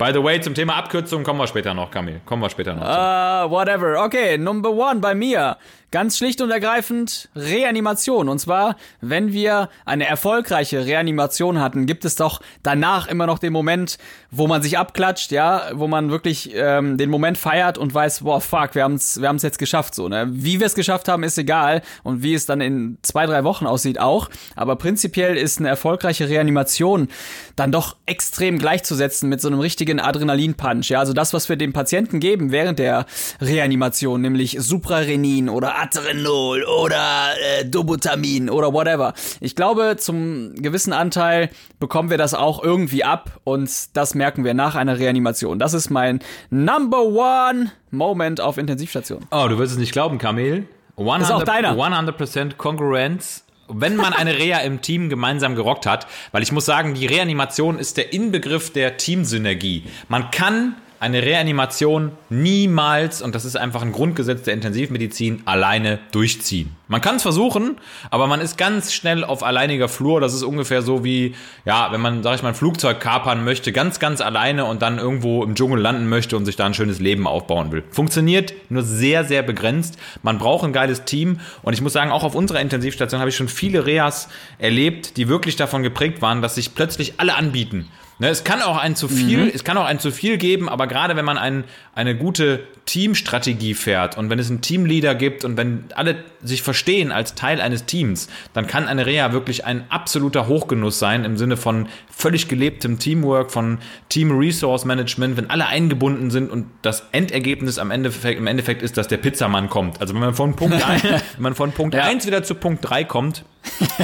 By 0.00 0.12
the 0.14 0.24
way, 0.24 0.40
zum 0.40 0.54
Thema 0.54 0.76
Abkürzung 0.76 1.22
kommen 1.24 1.40
wir 1.40 1.46
später 1.46 1.74
noch, 1.74 1.90
Kamil. 1.90 2.22
Kommen 2.24 2.40
wir 2.40 2.48
später 2.48 2.72
noch. 2.72 2.82
Uh, 2.82 3.50
whatever. 3.50 4.02
Okay, 4.02 4.38
Number 4.38 4.70
one 4.70 4.98
bei 4.98 5.14
mir. 5.14 5.58
Ganz 5.92 6.18
schlicht 6.18 6.40
und 6.40 6.52
ergreifend 6.52 7.28
Reanimation. 7.34 8.28
Und 8.28 8.38
zwar, 8.38 8.76
wenn 9.00 9.32
wir 9.32 9.68
eine 9.84 10.06
erfolgreiche 10.06 10.86
Reanimation 10.86 11.58
hatten, 11.58 11.86
gibt 11.86 12.04
es 12.04 12.14
doch 12.14 12.40
danach 12.62 13.08
immer 13.08 13.26
noch 13.26 13.40
den 13.40 13.52
Moment, 13.52 13.98
wo 14.30 14.46
man 14.46 14.62
sich 14.62 14.78
abklatscht, 14.78 15.32
ja, 15.32 15.70
wo 15.74 15.88
man 15.88 16.10
wirklich 16.10 16.52
ähm, 16.54 16.96
den 16.96 17.10
Moment 17.10 17.38
feiert 17.38 17.76
und 17.76 17.92
weiß, 17.92 18.20
boah, 18.20 18.40
fuck, 18.40 18.76
wir 18.76 18.84
haben's, 18.84 19.20
wir 19.20 19.26
haben's 19.26 19.42
jetzt 19.42 19.58
geschafft, 19.58 19.96
so, 19.96 20.08
ne? 20.08 20.28
Wie 20.30 20.60
wir 20.60 20.66
es 20.66 20.76
geschafft 20.76 21.08
haben, 21.08 21.24
ist 21.24 21.36
egal. 21.38 21.82
Und 22.04 22.22
wie 22.22 22.34
es 22.34 22.46
dann 22.46 22.60
in 22.60 22.98
zwei, 23.02 23.26
drei 23.26 23.42
Wochen 23.42 23.66
aussieht, 23.66 23.98
auch. 23.98 24.30
Aber 24.54 24.76
prinzipiell 24.76 25.36
ist 25.36 25.58
eine 25.58 25.68
erfolgreiche 25.68 26.28
Reanimation 26.28 27.08
dann 27.56 27.72
doch 27.72 27.96
extrem 28.06 28.58
gleichzusetzen 28.60 29.28
mit 29.28 29.40
so 29.40 29.48
einem 29.48 29.58
richtigen 29.58 29.98
Adrenalin-Punch, 29.98 30.90
ja. 30.90 31.00
Also 31.00 31.14
das, 31.14 31.34
was 31.34 31.48
wir 31.48 31.56
dem 31.56 31.72
Patienten 31.72 32.20
geben 32.20 32.52
während 32.52 32.78
der 32.78 33.06
Reanimation, 33.40 34.20
nämlich 34.20 34.56
Suprarenin 34.60 35.48
oder 35.48 35.79
Aterenol 35.80 36.64
oder 36.64 37.30
äh, 37.58 37.64
Dobutamin 37.64 38.50
oder 38.50 38.72
whatever. 38.72 39.14
Ich 39.40 39.56
glaube, 39.56 39.96
zum 39.98 40.54
gewissen 40.54 40.92
Anteil 40.92 41.50
bekommen 41.78 42.10
wir 42.10 42.18
das 42.18 42.34
auch 42.34 42.62
irgendwie 42.62 43.04
ab 43.04 43.40
und 43.44 43.96
das 43.96 44.14
merken 44.14 44.44
wir 44.44 44.54
nach 44.54 44.74
einer 44.74 44.98
Reanimation. 44.98 45.58
Das 45.58 45.74
ist 45.74 45.90
mein 45.90 46.20
Number 46.50 47.02
One 47.02 47.72
Moment 47.90 48.40
auf 48.40 48.58
Intensivstation. 48.58 49.26
Oh, 49.30 49.46
du 49.48 49.58
wirst 49.58 49.72
es 49.72 49.78
nicht 49.78 49.92
glauben, 49.92 50.18
Kamil. 50.18 50.66
100%, 50.98 51.22
Ist 51.22 51.30
auch 51.30 51.44
deiner. 51.44 51.72
100% 51.72 52.56
Kongruenz. 52.56 53.44
Wenn 53.72 53.96
man 53.96 54.12
eine 54.12 54.36
Reha 54.36 54.58
im 54.58 54.82
Team 54.82 55.08
gemeinsam 55.08 55.54
gerockt 55.54 55.86
hat, 55.86 56.08
weil 56.32 56.42
ich 56.42 56.50
muss 56.50 56.66
sagen, 56.66 56.94
die 56.94 57.06
Reanimation 57.06 57.78
ist 57.78 57.96
der 57.96 58.12
Inbegriff 58.12 58.72
der 58.72 58.96
Teamsynergie. 58.96 59.84
Man 60.08 60.30
kann 60.32 60.74
eine 61.00 61.22
Reanimation 61.22 62.12
niemals, 62.28 63.22
und 63.22 63.34
das 63.34 63.46
ist 63.46 63.56
einfach 63.56 63.80
ein 63.80 63.90
Grundgesetz 63.90 64.42
der 64.42 64.52
Intensivmedizin, 64.52 65.42
alleine 65.46 65.98
durchziehen. 66.12 66.76
Man 66.88 67.00
kann 67.00 67.16
es 67.16 67.22
versuchen, 67.22 67.78
aber 68.10 68.26
man 68.26 68.42
ist 68.42 68.58
ganz 68.58 68.92
schnell 68.92 69.24
auf 69.24 69.42
alleiniger 69.42 69.88
Flur. 69.88 70.20
Das 70.20 70.34
ist 70.34 70.42
ungefähr 70.42 70.82
so 70.82 71.02
wie, 71.02 71.34
ja, 71.64 71.90
wenn 71.90 72.02
man, 72.02 72.22
sag 72.22 72.34
ich 72.34 72.42
mal, 72.42 72.50
ein 72.50 72.54
Flugzeug 72.54 73.00
kapern 73.00 73.44
möchte, 73.44 73.72
ganz, 73.72 73.98
ganz 73.98 74.20
alleine 74.20 74.66
und 74.66 74.82
dann 74.82 74.98
irgendwo 74.98 75.42
im 75.42 75.54
Dschungel 75.54 75.80
landen 75.80 76.06
möchte 76.06 76.36
und 76.36 76.44
sich 76.44 76.56
da 76.56 76.66
ein 76.66 76.74
schönes 76.74 77.00
Leben 77.00 77.26
aufbauen 77.26 77.72
will. 77.72 77.82
Funktioniert 77.92 78.52
nur 78.68 78.82
sehr, 78.82 79.24
sehr 79.24 79.42
begrenzt. 79.42 79.98
Man 80.22 80.36
braucht 80.36 80.64
ein 80.64 80.74
geiles 80.74 81.04
Team 81.06 81.40
und 81.62 81.72
ich 81.72 81.80
muss 81.80 81.94
sagen, 81.94 82.10
auch 82.10 82.24
auf 82.24 82.34
unserer 82.34 82.60
Intensivstation 82.60 83.20
habe 83.20 83.30
ich 83.30 83.36
schon 83.36 83.48
viele 83.48 83.86
Reas 83.86 84.28
erlebt, 84.58 85.16
die 85.16 85.28
wirklich 85.28 85.56
davon 85.56 85.82
geprägt 85.82 86.20
waren, 86.20 86.42
dass 86.42 86.56
sich 86.56 86.74
plötzlich 86.74 87.14
alle 87.16 87.36
anbieten. 87.36 87.88
Ne, 88.20 88.28
es 88.28 88.44
kann 88.44 88.60
auch 88.60 88.76
ein 88.76 88.96
zu 88.96 89.08
viel, 89.08 89.50
es 89.52 89.64
kann 89.64 89.78
auch 89.78 89.86
ein 89.86 89.98
zu 89.98 90.12
viel 90.12 90.36
geben, 90.36 90.68
aber 90.68 90.86
gerade 90.86 91.16
wenn 91.16 91.24
man 91.24 91.38
ein, 91.38 91.64
eine 91.94 92.14
gute 92.14 92.60
Teamstrategie 92.86 93.74
fährt 93.74 94.16
und 94.18 94.30
wenn 94.30 94.38
es 94.38 94.48
einen 94.48 94.60
Teamleader 94.62 95.14
gibt 95.14 95.44
und 95.44 95.56
wenn 95.56 95.84
alle 95.94 96.16
sich 96.42 96.62
verstehen 96.62 97.12
als 97.12 97.34
Teil 97.34 97.60
eines 97.60 97.84
Teams, 97.84 98.28
dann 98.52 98.66
kann 98.66 98.88
eine 98.88 99.06
Reha 99.06 99.32
wirklich 99.32 99.64
ein 99.64 99.84
absoluter 99.90 100.48
Hochgenuss 100.48 100.98
sein 100.98 101.24
im 101.24 101.36
Sinne 101.36 101.56
von 101.56 101.88
völlig 102.10 102.48
gelebtem 102.48 102.98
Teamwork, 102.98 103.50
von 103.50 103.78
Team 104.08 104.36
Resource 104.36 104.84
Management, 104.84 105.36
wenn 105.36 105.50
alle 105.50 105.66
eingebunden 105.66 106.30
sind 106.30 106.50
und 106.50 106.66
das 106.82 107.04
Endergebnis 107.12 107.78
am 107.78 107.90
Endeffekt, 107.90 108.38
im 108.38 108.46
Endeffekt 108.46 108.82
ist, 108.82 108.96
dass 108.96 109.08
der 109.08 109.18
Pizzamann 109.18 109.68
kommt. 109.68 110.00
Also 110.00 110.14
wenn 110.14 110.20
man 110.20 110.34
von 110.34 110.56
Punkt 110.56 110.82
1, 110.86 111.02
wenn 111.02 111.20
man 111.38 111.54
von 111.54 111.72
Punkt 111.72 111.94
1 111.94 112.26
wieder 112.26 112.42
zu 112.42 112.54
Punkt 112.54 112.88
3 112.88 113.04
kommt, 113.04 113.44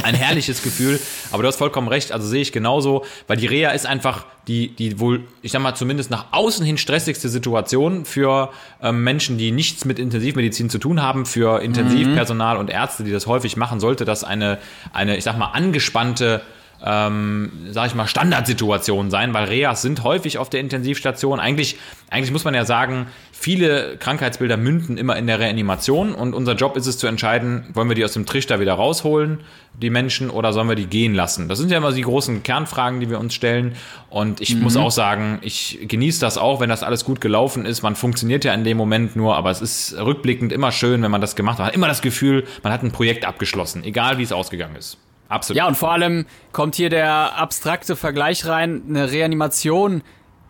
ein 0.03 0.15
herrliches 0.15 0.63
Gefühl. 0.63 1.01
Aber 1.33 1.43
du 1.43 1.49
hast 1.49 1.57
vollkommen 1.57 1.89
recht, 1.89 2.13
also 2.13 2.27
sehe 2.27 2.43
ich 2.43 2.53
genauso, 2.53 3.05
weil 3.27 3.37
die 3.37 3.47
Reha 3.47 3.71
ist 3.71 3.87
einfach 3.87 4.27
die, 4.49 4.69
die 4.69 5.01
wohl, 5.01 5.25
ich 5.43 5.53
sag 5.53 5.61
mal, 5.61 5.75
zumindest 5.75 6.11
nach 6.11 6.27
außen 6.33 6.65
hin 6.65 6.79
stressigste 6.79 7.29
Situation 7.29 8.05
für 8.05 8.51
ähm, 8.83 9.03
Menschen, 9.05 9.39
die 9.39 9.53
nichts 9.53 9.85
mit 9.85 9.99
Intensivmedizin 9.99 10.71
zu 10.71 10.79
tun 10.79 11.03
haben, 11.03 11.27
für 11.27 11.63
Intensivpersonal 11.63 12.57
und 12.57 12.71
Ärzte, 12.71 13.05
die 13.05 13.13
das 13.13 13.27
häufig 13.27 13.57
machen, 13.57 13.81
sollte 13.81 14.05
das 14.05 14.25
eine, 14.25 14.59
eine 14.93 15.17
ich 15.17 15.25
sag 15.25 15.39
mal, 15.39 15.47
angespannte 15.47 16.43
ähm, 16.85 17.51
sag 17.71 17.89
ich 17.89 17.95
mal, 17.95 18.07
Standardsituation 18.07 19.11
sein, 19.11 19.35
weil 19.35 19.47
Reas 19.47 19.83
sind 19.83 20.05
häufig 20.05 20.39
auf 20.39 20.51
der 20.51 20.61
Intensivstation. 20.61 21.41
Eigentlich, 21.41 21.79
eigentlich 22.11 22.33
muss 22.33 22.45
man 22.45 22.55
ja 22.55 22.65
sagen, 22.65 23.07
viele 23.33 23.97
Krankheitsbilder 23.99 24.57
münden 24.57 24.97
immer 24.97 25.17
in 25.17 25.27
der 25.27 25.39
Reanimation 25.39 26.15
und 26.15 26.35
unser 26.35 26.55
Job 26.55 26.77
ist 26.77 26.87
es 26.87 26.99
zu 26.99 27.07
entscheiden, 27.07 27.67
wollen 27.75 27.89
wir 27.89 27.95
die 27.95 28.05
aus 28.05 28.13
dem 28.13 28.27
Trichter 28.27 28.61
wieder 28.61 28.75
rausholen, 28.75 29.41
die 29.75 29.91
Menschen, 29.91 30.31
oder 30.31 30.53
sollen 30.53 30.69
wir 30.69 30.77
die 30.77 30.87
gehen 30.87 31.15
lassen? 31.15 31.49
Das 31.49 31.59
sind 31.59 31.71
ja 31.71 31.79
immer 31.79 31.93
die 31.93 32.03
großen 32.03 32.43
Kernfragen, 32.43 33.01
die 33.01 33.11
wir 33.11 33.21
uns 33.21 33.35
stellen. 33.35 33.75
Und 34.09 34.41
ich 34.41 34.57
muss 34.57 34.77
auch 34.77 34.91
sagen, 34.91 35.39
ich 35.43 35.81
genieße 35.83 36.21
das 36.21 36.39
auch, 36.39 36.61
wenn 36.61 36.71
das 36.71 36.83
alles 36.83 37.05
gut 37.05 37.21
gelaufen 37.21 37.67
ist. 37.67 37.83
Man 37.83 37.95
funktioniert 37.95 38.45
ja 38.45 38.55
in 38.55 38.65
dem 38.65 38.77
Moment 38.77 39.17
nur, 39.17 39.37
aber 39.37 39.51
es 39.51 39.61
ist 39.61 39.97
rückblickend 39.99 40.53
immer 40.53 40.73
schön, 40.73 41.03
wenn 41.03 41.11
man 41.11 41.21
das 41.21 41.37
gemacht 41.37 41.55
hat. 41.55 41.59
Man 41.59 41.67
hat 41.67 41.75
immer 41.75 41.89
das 41.89 42.01
Gefühl, 42.01 42.47
man 42.63 42.73
hat 42.73 42.83
ein 42.83 42.93
Projekt 42.93 43.27
abgeschlossen, 43.27 43.85
egal 43.85 44.19
wie 44.19 44.23
es 44.23 44.33
ausgegangen 44.33 44.77
ist. 44.77 44.97
Absolut. 45.29 45.59
Ja, 45.59 45.67
und 45.67 45.77
vor 45.77 45.93
allem 45.93 46.27
kommt 46.53 46.77
hier 46.77 46.89
der 46.89 47.37
abstrakte 47.37 47.97
Vergleich 47.97 48.47
rein, 48.47 48.83
eine 48.89 49.11
Reanimation 49.11 50.03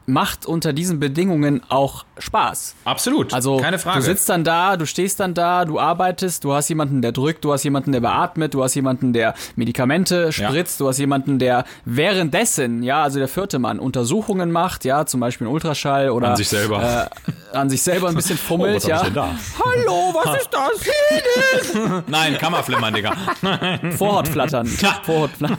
macht 0.07 0.47
unter 0.47 0.73
diesen 0.73 1.01
Bedingungen 1.01 1.63
auch 1.69 2.05
Spaß. 2.19 2.77
Absolut. 2.85 3.35
Also 3.35 3.59
keine 3.59 3.79
Frage. 3.79 3.99
du 3.99 4.05
sitzt 4.07 4.29
dann 4.29 4.45
da, 4.45 4.77
du 4.77 4.87
stehst 4.87 5.21
dann 5.21 5.35
da, 5.35 5.65
du 5.65 5.79
arbeitest, 5.81 6.45
du 6.45 6.55
hast 6.55 6.69
jemanden, 6.69 7.03
der 7.03 7.13
drückt, 7.13 7.45
du 7.45 7.53
hast 7.53 7.65
jemanden, 7.65 7.93
der 7.93 8.01
beatmet, 8.01 8.55
du 8.55 8.63
hast 8.63 8.75
jemanden, 8.75 9.13
der 9.13 9.35
Medikamente 9.57 10.33
spritzt, 10.33 10.81
du 10.81 10.89
hast 10.89 10.99
jemanden, 10.99 11.39
der 11.39 11.65
währenddessen, 11.85 12.83
ja, 12.83 13.03
also 13.03 13.19
der 13.19 13.29
vierte 13.29 13.59
Mann, 13.59 13.79
Untersuchungen 13.79 14.51
macht, 14.53 14.85
ja, 14.85 15.05
zum 15.07 15.21
Beispiel 15.21 15.47
einen 15.47 15.55
Ultraschall 15.55 16.11
oder 16.11 16.29
An 16.29 16.37
sich 16.37 16.49
selber. 16.49 17.11
Äh, 17.53 17.57
an 17.57 17.69
sich 17.69 17.83
selber 17.83 18.09
ein 18.09 18.15
bisschen 18.17 18.39
fummelt, 18.39 18.75
Oh, 18.75 18.77
was 18.77 18.87
ja. 18.87 19.11
da? 19.11 19.31
Hallo, 19.65 20.15
was 20.15 20.37
ist 20.41 20.51
das? 20.53 22.03
Nein, 22.07 22.39
Kammerflimmern, 22.39 22.95
Digga. 22.95 23.13
Vorhautflattern. 23.99 24.67
Vorhautflattern. 24.67 25.59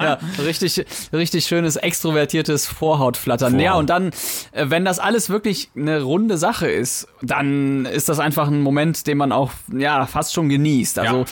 ja, 0.00 0.18
richtig, 0.44 0.84
richtig 1.12 1.46
schönes 1.46 1.76
extrovertiertes 1.76 2.66
Vorhautflattern. 2.66 3.45
Ja, 3.54 3.72
Vorhaut. 3.72 3.80
und 3.80 3.90
dann, 3.90 4.06
äh, 4.52 4.66
wenn 4.68 4.84
das 4.84 4.98
alles 4.98 5.30
wirklich 5.30 5.70
eine 5.76 6.02
runde 6.02 6.38
Sache 6.38 6.68
ist, 6.68 7.08
dann 7.22 7.86
ist 7.86 8.08
das 8.08 8.18
einfach 8.18 8.48
ein 8.48 8.60
Moment, 8.60 9.06
den 9.06 9.18
man 9.18 9.32
auch, 9.32 9.50
ja, 9.76 10.06
fast 10.06 10.34
schon 10.34 10.48
genießt. 10.48 10.98
Also, 10.98 11.24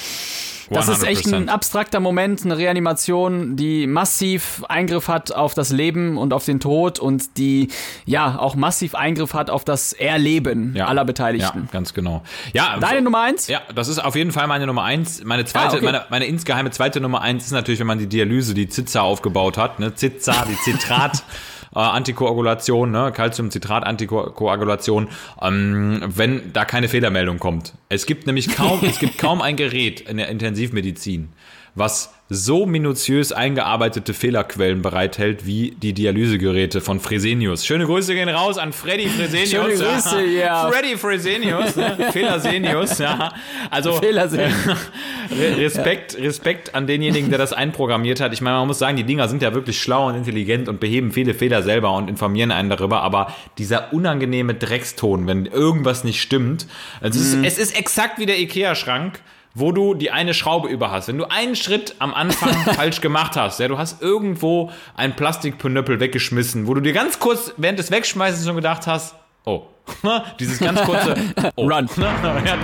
das 0.71 0.89
ist 0.89 1.03
echt 1.05 1.27
ein 1.27 1.47
100%. 1.47 1.49
abstrakter 1.51 2.01
Moment, 2.01 2.43
eine 2.43 2.57
Reanimation, 2.57 3.55
die 3.55 3.87
massiv 3.87 4.65
Eingriff 4.67 5.09
hat 5.09 5.31
auf 5.31 5.53
das 5.53 5.71
Leben 5.71 6.17
und 6.17 6.33
auf 6.33 6.47
den 6.47 6.59
Tod 6.59 6.99
und 6.99 7.37
die, 7.37 7.69
ja, 8.07 8.39
auch 8.39 8.55
massiv 8.55 8.95
Eingriff 8.95 9.35
hat 9.35 9.51
auf 9.51 9.65
das 9.67 9.93
Erleben 9.93 10.75
Ja. 10.75 10.87
aller 10.87 11.05
Beteiligten. 11.05 11.65
Ja, 11.65 11.69
ganz 11.71 11.93
genau. 11.93 12.23
Ja, 12.55 12.79
Deine 12.81 13.03
Nummer 13.03 13.21
eins? 13.21 13.47
Ja, 13.47 13.61
das 13.75 13.89
ist 13.89 14.03
auf 14.03 14.17
jeden 14.17 14.33
Fall 14.33 14.47
meine 14.47 14.67
Nummer 14.67 14.85
eins. 14.85 15.23
Meine 15.23 15.45
zweite, 15.45 15.67
Ah, 15.67 15.75
okay. 15.77 15.85
meine, 15.85 16.03
meine 16.09 16.25
insgeheime 16.25 16.71
zweite 16.71 16.99
Nummer 16.99 17.21
eins 17.21 17.45
ist 17.45 17.53
natürlich, 17.53 17.81
wenn 17.81 17.87
man 17.87 17.99
die 17.99 18.07
Dialyse, 18.09 18.55
die 18.55 18.69
Zitza 18.71 19.03
aufgebaut 19.03 19.59
hat, 19.59 19.81
ne, 19.81 19.95
Zitza, 19.95 20.47
die 20.49 20.57
Zitrat. 20.71 21.23
äh, 21.75 21.79
Antikoagulation, 21.79 22.91
ne, 22.91 23.13
Calcium-Citrat-Antikoagulation, 23.13 25.09
ähm, 25.43 26.03
wenn 26.07 26.53
da 26.53 26.65
keine 26.65 26.89
Fehlermeldung 26.89 27.39
kommt. 27.39 27.75
Es 27.89 28.07
gibt 28.07 28.27
nämlich 28.27 28.49
kaum, 28.55 28.81
es 28.83 28.99
gibt 28.99 29.19
kaum 29.19 29.43
ein 29.43 29.57
Gerät 29.57 30.01
in 30.01 30.17
der 30.17 30.29
Intensivmedizin, 30.29 31.31
was 31.75 32.13
so 32.31 32.65
minutiös 32.65 33.33
eingearbeitete 33.33 34.15
Fehlerquellen 34.15 34.81
bereithält 34.81 35.45
wie 35.45 35.73
die 35.73 35.93
Dialysegeräte 35.93 36.81
von 36.81 36.99
Fresenius. 36.99 37.67
Schöne 37.67 37.85
Grüße 37.85 38.15
gehen 38.15 38.29
raus 38.31 38.57
an 38.57 38.73
Freddy 38.73 39.09
Fresenius. 39.09 39.51
Schöne 39.51 39.75
Grüße, 39.75 40.25
ja. 40.25 40.71
Freddy 40.71 40.97
Fresenius, 40.97 41.77
ne? 41.77 42.09
Fehlersenius, 42.13 42.99
ja. 42.99 43.33
Also 43.71 43.93
Fehlersenius. 43.95 44.53
Re- 45.39 45.57
Respekt, 45.59 46.17
Respekt 46.19 46.75
an 46.75 46.87
denjenigen, 46.87 47.29
der 47.29 47.39
das 47.39 47.53
einprogrammiert 47.53 48.21
hat. 48.21 48.33
Ich 48.33 48.41
meine, 48.41 48.57
man 48.57 48.69
muss 48.69 48.79
sagen, 48.79 48.97
die 48.97 49.05
Dinger 49.05 49.29
sind 49.29 49.43
ja 49.43 49.53
wirklich 49.53 49.79
schlau 49.81 50.09
und 50.09 50.15
intelligent 50.15 50.69
und 50.69 50.81
beheben 50.81 51.13
viele 51.13 51.35
Fehler 51.35 51.63
selber 51.63 51.93
und 51.95 52.09
informieren 52.09 52.53
einen 52.53 52.71
darüber, 52.71 53.03
aber 53.03 53.35
dieser 53.59 53.93
unangenehme 53.93 54.55
Dreckston, 54.55 55.27
wenn 55.27 55.45
irgendwas 55.47 56.05
nicht 56.05 56.23
stimmt, 56.23 56.67
es 57.03 57.17
ist, 57.17 57.37
es 57.45 57.59
ist 57.59 57.79
exakt 57.79 58.19
wie 58.19 58.27
der 58.27 58.39
Ikea-Schrank, 58.41 59.21
wo 59.55 59.73
du 59.73 59.95
die 59.95 60.11
eine 60.11 60.35
Schraube 60.35 60.69
über 60.69 60.91
hast. 60.91 61.09
Wenn 61.09 61.19
du 61.19 61.31
einen 61.31 61.57
Schritt 61.57 61.95
am 62.01 62.13
Anfang 62.13 62.53
falsch 62.75 63.01
gemacht 63.01 63.37
hast, 63.37 63.61
ja, 63.61 63.69
du 63.69 63.79
hast 63.79 64.03
irgendwo 64.03 64.71
ein 64.97 65.17
Plastikpönöppel 65.17 66.01
weggeschmissen, 66.01 66.67
wo 66.67 66.75
du 66.75 66.81
dir 66.81 66.93
ganz 66.93 67.19
kurz 67.19 67.55
während 67.57 67.79
des 67.79 67.91
Wegschmeißens 67.91 68.45
schon 68.47 68.57
gedacht 68.57 68.87
hast, 68.87 69.15
oh, 69.45 69.63
dieses 70.41 70.59
ganz 70.59 70.83
kurze 70.83 71.17
oh. 71.57 71.69
Run. 71.69 71.89
Geil, 71.97 72.59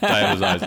das 0.00 0.40
heißt. 0.40 0.66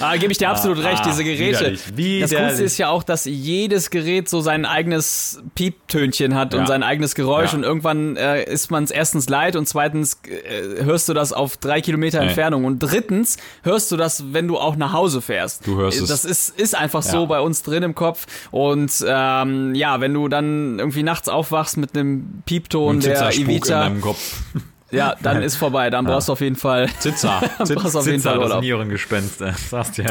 Ah, 0.00 0.16
gebe 0.16 0.32
ich 0.32 0.38
dir 0.38 0.50
absolut 0.50 0.82
recht, 0.82 1.04
diese 1.06 1.24
Geräte. 1.24 1.58
widerlich, 1.60 1.82
Das 1.86 1.96
widerlich. 1.96 2.38
Coolste 2.38 2.64
ist 2.64 2.78
ja 2.78 2.88
auch, 2.90 3.02
dass 3.02 3.24
jedes 3.24 3.90
Gerät 3.90 4.28
so 4.28 4.40
sein 4.40 4.64
eigenes 4.66 5.42
Pieptönchen 5.54 6.34
hat 6.34 6.52
Ja. 6.54 6.60
und 6.60 6.66
sein 6.66 6.82
eigenes 6.82 7.14
Geräusch 7.14 7.52
Ja. 7.52 7.58
und 7.58 7.64
irgendwann 7.64 8.16
äh, 8.16 8.44
ist 8.44 8.70
man 8.70 8.84
es 8.84 8.90
erstens 8.90 9.28
leid 9.28 9.56
und 9.56 9.66
zweitens 9.68 10.20
äh, 10.28 10.84
hörst 10.84 11.08
du 11.08 11.14
das 11.14 11.32
auf 11.32 11.56
drei 11.56 11.80
Kilometer 11.80 12.20
Nee. 12.20 12.26
Entfernung 12.28 12.64
und 12.64 12.78
drittens 12.80 13.36
hörst 13.62 13.90
du 13.92 13.96
das, 13.96 14.32
wenn 14.32 14.48
du 14.48 14.58
auch 14.58 14.76
nach 14.76 14.92
Hause 14.92 15.20
fährst. 15.22 15.66
Du 15.66 15.76
hörst 15.78 16.00
es. 16.00 16.08
Das 16.08 16.24
ist, 16.24 16.58
ist 16.58 16.74
einfach 16.76 17.04
Ja. 17.04 17.10
so 17.10 17.26
bei 17.26 17.40
uns 17.40 17.62
drin 17.62 17.82
im 17.82 17.94
Kopf 17.94 18.26
und 18.50 18.92
ähm, 19.06 19.74
ja, 19.74 20.00
wenn 20.00 20.12
du 20.14 20.28
dann 20.28 20.78
irgendwie 20.78 21.02
nachts 21.02 21.28
aufwachst 21.28 21.76
mit 21.76 21.96
einem 21.96 22.42
Piepton 22.44 23.00
der 23.00 23.14
Zitzerspuk 23.14 23.44
in 23.44 23.50
Evita, 23.50 23.80
deinem 23.84 24.00
Kopf. 24.00 24.42
Ja, 24.90 25.14
dann 25.22 25.42
ist 25.42 25.56
vorbei, 25.56 25.90
dann 25.90 26.04
brauchst 26.04 26.28
du 26.28 26.32
auf 26.32 26.40
jeden 26.40 26.56
Fall 26.56 26.88
Zitzer. 26.98 27.42
brauchst 27.58 27.96
auf 27.96 28.06
jeden 28.06 28.20
Fall 28.22 28.34
das 28.38 28.44
Urlaub. 28.48 28.60
Nierengespenst. 28.62 29.40
äh, 29.42 29.52
Sagst 29.52 29.98
ja. 29.98 30.06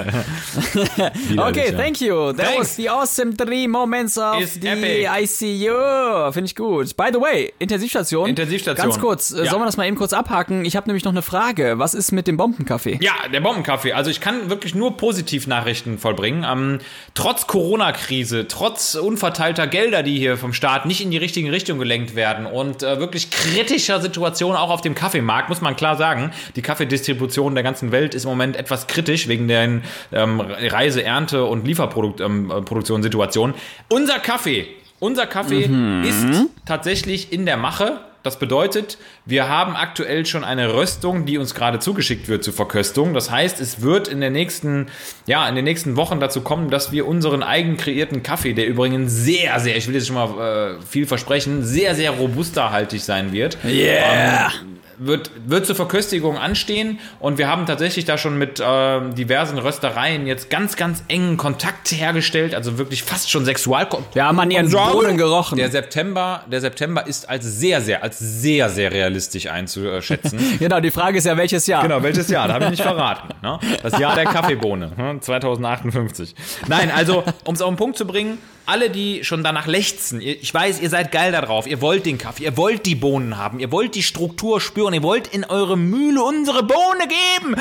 Okay, 1.38 1.72
thank 1.76 2.02
you. 2.02 2.32
That 2.34 2.46
Thanks. 2.46 2.60
was 2.60 2.76
the 2.76 2.90
awesome 2.90 3.36
three 3.36 3.68
moments 3.68 4.18
of 4.18 4.40
Ist 4.42 4.62
the 4.62 4.68
epic. 4.68 5.08
ICU. 5.08 6.32
Finde 6.32 6.46
ich 6.46 6.56
gut. 6.56 6.96
By 6.98 7.06
the 7.14 7.20
way, 7.20 7.54
Intensivstation. 7.60 8.28
Intensivstation. 8.30 8.86
Ganz 8.90 9.00
kurz, 9.00 9.32
äh, 9.32 9.44
Ja. 9.44 9.50
sollen 9.52 9.62
wir 9.62 9.66
das 9.66 9.78
mal 9.78 9.86
eben 9.88 9.98
kurz 9.98 10.14
abhaken? 10.14 10.66
Ich 10.66 10.76
habe 10.76 10.88
nämlich 10.88 11.04
noch 11.04 11.12
eine 11.12 11.22
Frage. 11.22 11.80
Was 11.80 11.94
ist 11.94 12.12
mit 12.12 12.28
dem 12.28 12.38
Bombenkaffee? 12.38 13.00
Ja, 13.02 13.14
der 13.32 13.42
Bombenkaffee. 13.42 13.94
Also 13.94 14.10
ich 14.12 14.22
kann 14.22 14.50
wirklich 14.50 14.76
nur 14.76 14.98
Positivnachrichten 14.98 15.98
vollbringen. 15.98 16.46
Ähm, 16.50 16.80
trotz 17.14 17.48
Corona-Krise, 17.48 18.48
trotz 18.48 18.96
unverteilter 18.96 19.68
Gelder, 19.68 20.04
die 20.04 20.18
hier 20.18 20.38
vom 20.38 20.54
Staat 20.54 20.86
nicht 20.86 21.02
in 21.02 21.12
die 21.12 21.18
richtige 21.18 21.52
Richtung 21.52 21.80
gelenkt 21.80 22.16
werden 22.16 22.46
und 22.46 22.84
äh, 22.84 23.00
wirklich 23.00 23.32
kritischer 23.32 24.02
Situation 24.02 24.56
auch 24.56 24.67
auf 24.70 24.82
dem 24.82 24.96
Kaffeemarkt, 24.96 25.50
muss 25.50 25.62
man 25.62 25.76
klar 25.76 25.96
sagen. 25.98 26.32
Die 26.56 26.62
Kaffeedistribution 26.62 27.54
der 27.54 27.64
ganzen 27.64 27.92
Welt 27.92 28.16
ist 28.16 28.24
im 28.24 28.30
Moment 28.30 28.56
etwas 28.56 28.88
kritisch 28.88 29.28
wegen 29.28 29.48
der 29.48 29.82
ähm, 30.12 30.42
Reise-, 30.42 31.04
Ernte- 31.04 31.46
und 31.46 31.66
Lieferproduktionssituation. 31.66 33.54
Unser 33.90 34.20
Kaffee, 34.20 34.68
unser 35.00 35.28
Kaffee 35.28 35.70
ist 36.04 36.46
tatsächlich 36.66 37.32
in 37.32 37.46
der 37.46 37.58
Mache. 37.58 38.00
Das 38.28 38.40
bedeutet, 38.40 38.98
wir 39.26 39.48
haben 39.48 39.78
aktuell 39.78 40.26
schon 40.26 40.44
eine 40.44 40.74
Röstung, 40.74 41.26
die 41.26 41.38
uns 41.38 41.56
gerade 41.56 41.80
zugeschickt 41.80 42.28
wird 42.28 42.44
zur 42.44 42.54
Verköstung. 42.54 43.14
Das 43.14 43.32
heißt, 43.32 43.62
es 43.62 43.82
wird 43.82 44.10
in 44.10 44.20
der 44.20 44.32
nächsten, 44.32 44.88
ja, 45.28 45.48
in 45.48 45.56
den 45.56 45.64
nächsten 45.64 45.96
Wochen 45.96 46.20
dazu 46.20 46.42
kommen, 46.42 46.70
dass 46.70 46.92
wir 46.92 47.08
unseren 47.08 47.42
eigen 47.42 47.78
kreierten 47.78 48.24
Kaffee, 48.24 48.52
der 48.52 48.68
übrigens 48.68 49.14
sehr, 49.14 49.58
sehr, 49.62 49.78
ich 49.78 49.88
will 49.88 49.96
jetzt 49.96 50.08
schon 50.08 50.18
mal 50.18 50.78
äh, 50.78 50.82
viel 50.82 51.08
versprechen, 51.08 51.64
sehr, 51.64 51.96
sehr 51.96 52.12
robusterhaltig 52.12 53.02
sein 53.02 53.32
wird. 53.32 53.58
Yeah. 53.64 54.52
Wird, 55.00 55.30
wird 55.46 55.66
zur 55.66 55.76
Verköstigung 55.76 56.38
anstehen 56.38 57.00
und 57.20 57.38
wir 57.38 57.48
haben 57.48 57.66
tatsächlich 57.66 58.06
da 58.06 58.18
schon 58.18 58.38
mit 58.38 58.60
äh, 58.60 59.10
diversen 59.12 59.60
Röstereien 59.60 60.26
jetzt 60.26 60.50
ganz, 60.50 60.76
ganz 60.76 61.04
engen 61.08 61.38
Kontakt 61.38 61.92
hergestellt, 61.92 62.56
also 62.56 62.78
wirklich 62.78 63.04
fast 63.04 63.30
schon 63.30 63.46
Sexualkontakt. 63.46 64.16
Wir 64.16 64.26
haben 64.26 64.40
an 64.40 64.50
ihren 64.50 64.72
Bohnen 64.72 65.18
gerochen. 65.18 65.58
Der 65.58 65.70
September, 65.70 66.44
der 66.52 66.62
September 66.62 67.06
ist 67.06 67.30
als 67.30 67.46
sehr, 67.46 67.82
sehr, 67.82 68.02
als 68.04 68.18
sehr, 68.18 68.70
sehr 68.70 68.92
realistisch 68.92 69.48
einzuschätzen. 69.48 70.40
Genau, 70.60 70.80
die 70.80 70.92
Frage 70.92 71.20
ist 71.20 71.26
ja, 71.26 71.38
welches 71.38 71.68
Jahr? 71.68 71.84
Genau, 71.84 72.02
welches 72.02 72.30
Jahr? 72.30 72.48
Da 72.48 72.56
habe 72.56 72.66
ich 72.66 72.72
nicht 72.72 72.82
verraten. 72.82 73.30
Ne? 73.42 73.60
Das 73.84 74.00
Jahr 74.00 74.16
der 74.16 74.26
Kaffeebohne, 74.26 74.92
hm, 74.96 75.22
2058. 75.22 76.36
Nein, 76.68 76.92
also, 76.92 77.24
um 77.44 77.54
es 77.54 77.62
auf 77.62 77.70
den 77.70 77.78
Punkt 77.78 77.98
zu 77.98 78.08
bringen, 78.08 78.40
alle, 78.68 78.90
die 78.90 79.24
schon 79.24 79.44
danach 79.44 79.68
lechzen, 79.68 80.22
ich 80.22 80.54
weiß, 80.54 80.80
ihr 80.82 80.90
seid 80.90 81.12
geil 81.12 81.32
da 81.32 81.42
drauf, 81.42 81.68
ihr 81.68 81.82
wollt 81.82 82.06
den 82.06 82.18
Kaffee, 82.18 82.44
ihr 82.44 82.58
wollt 82.58 82.86
die 82.86 82.96
Bohnen 82.96 83.38
haben, 83.38 83.60
ihr 83.60 83.72
wollt 83.72 83.96
die 83.96 84.04
Struktur 84.04 84.62
spüren, 84.62 84.94
ihr 84.94 85.04
wollt 85.04 85.28
in 85.28 85.44
eure 85.46 85.78
Mühle 85.78 86.24
unsere 86.24 86.64
Bohne 86.64 87.08
geben. 87.08 87.56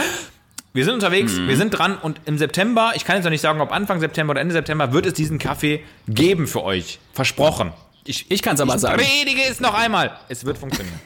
Wir 0.73 0.85
sind 0.85 0.95
unterwegs, 0.95 1.39
wir 1.39 1.57
sind 1.57 1.71
dran 1.71 1.97
und 1.97 2.21
im 2.27 2.37
September, 2.37 2.93
ich 2.97 3.05
kann 3.05 3.17
jetzt 3.17 3.25
noch 3.25 3.31
nicht 3.31 3.41
sagen, 3.41 3.61
ob 3.63 3.73
Anfang 3.73 3.99
September 4.01 4.33
oder 4.33 4.41
Ende 4.43 4.53
September, 4.53 4.93
wird 4.93 5.07
es 5.07 5.15
diesen 5.15 5.39
Kaffee 5.39 5.83
geben 6.07 6.47
für 6.47 6.63
euch. 6.65 6.99
Versprochen. 7.15 7.73
Ich, 8.05 8.31
Ich 8.31 8.43
kann's 8.43 8.61
aber 8.61 8.75
ich 8.75 8.81
sagen. 8.81 9.03
predige 9.03 9.43
es 9.49 9.59
noch 9.61 9.75
einmal. 9.75 10.19
Es 10.29 10.45
wird 10.45 10.59
funktionieren. 10.59 11.01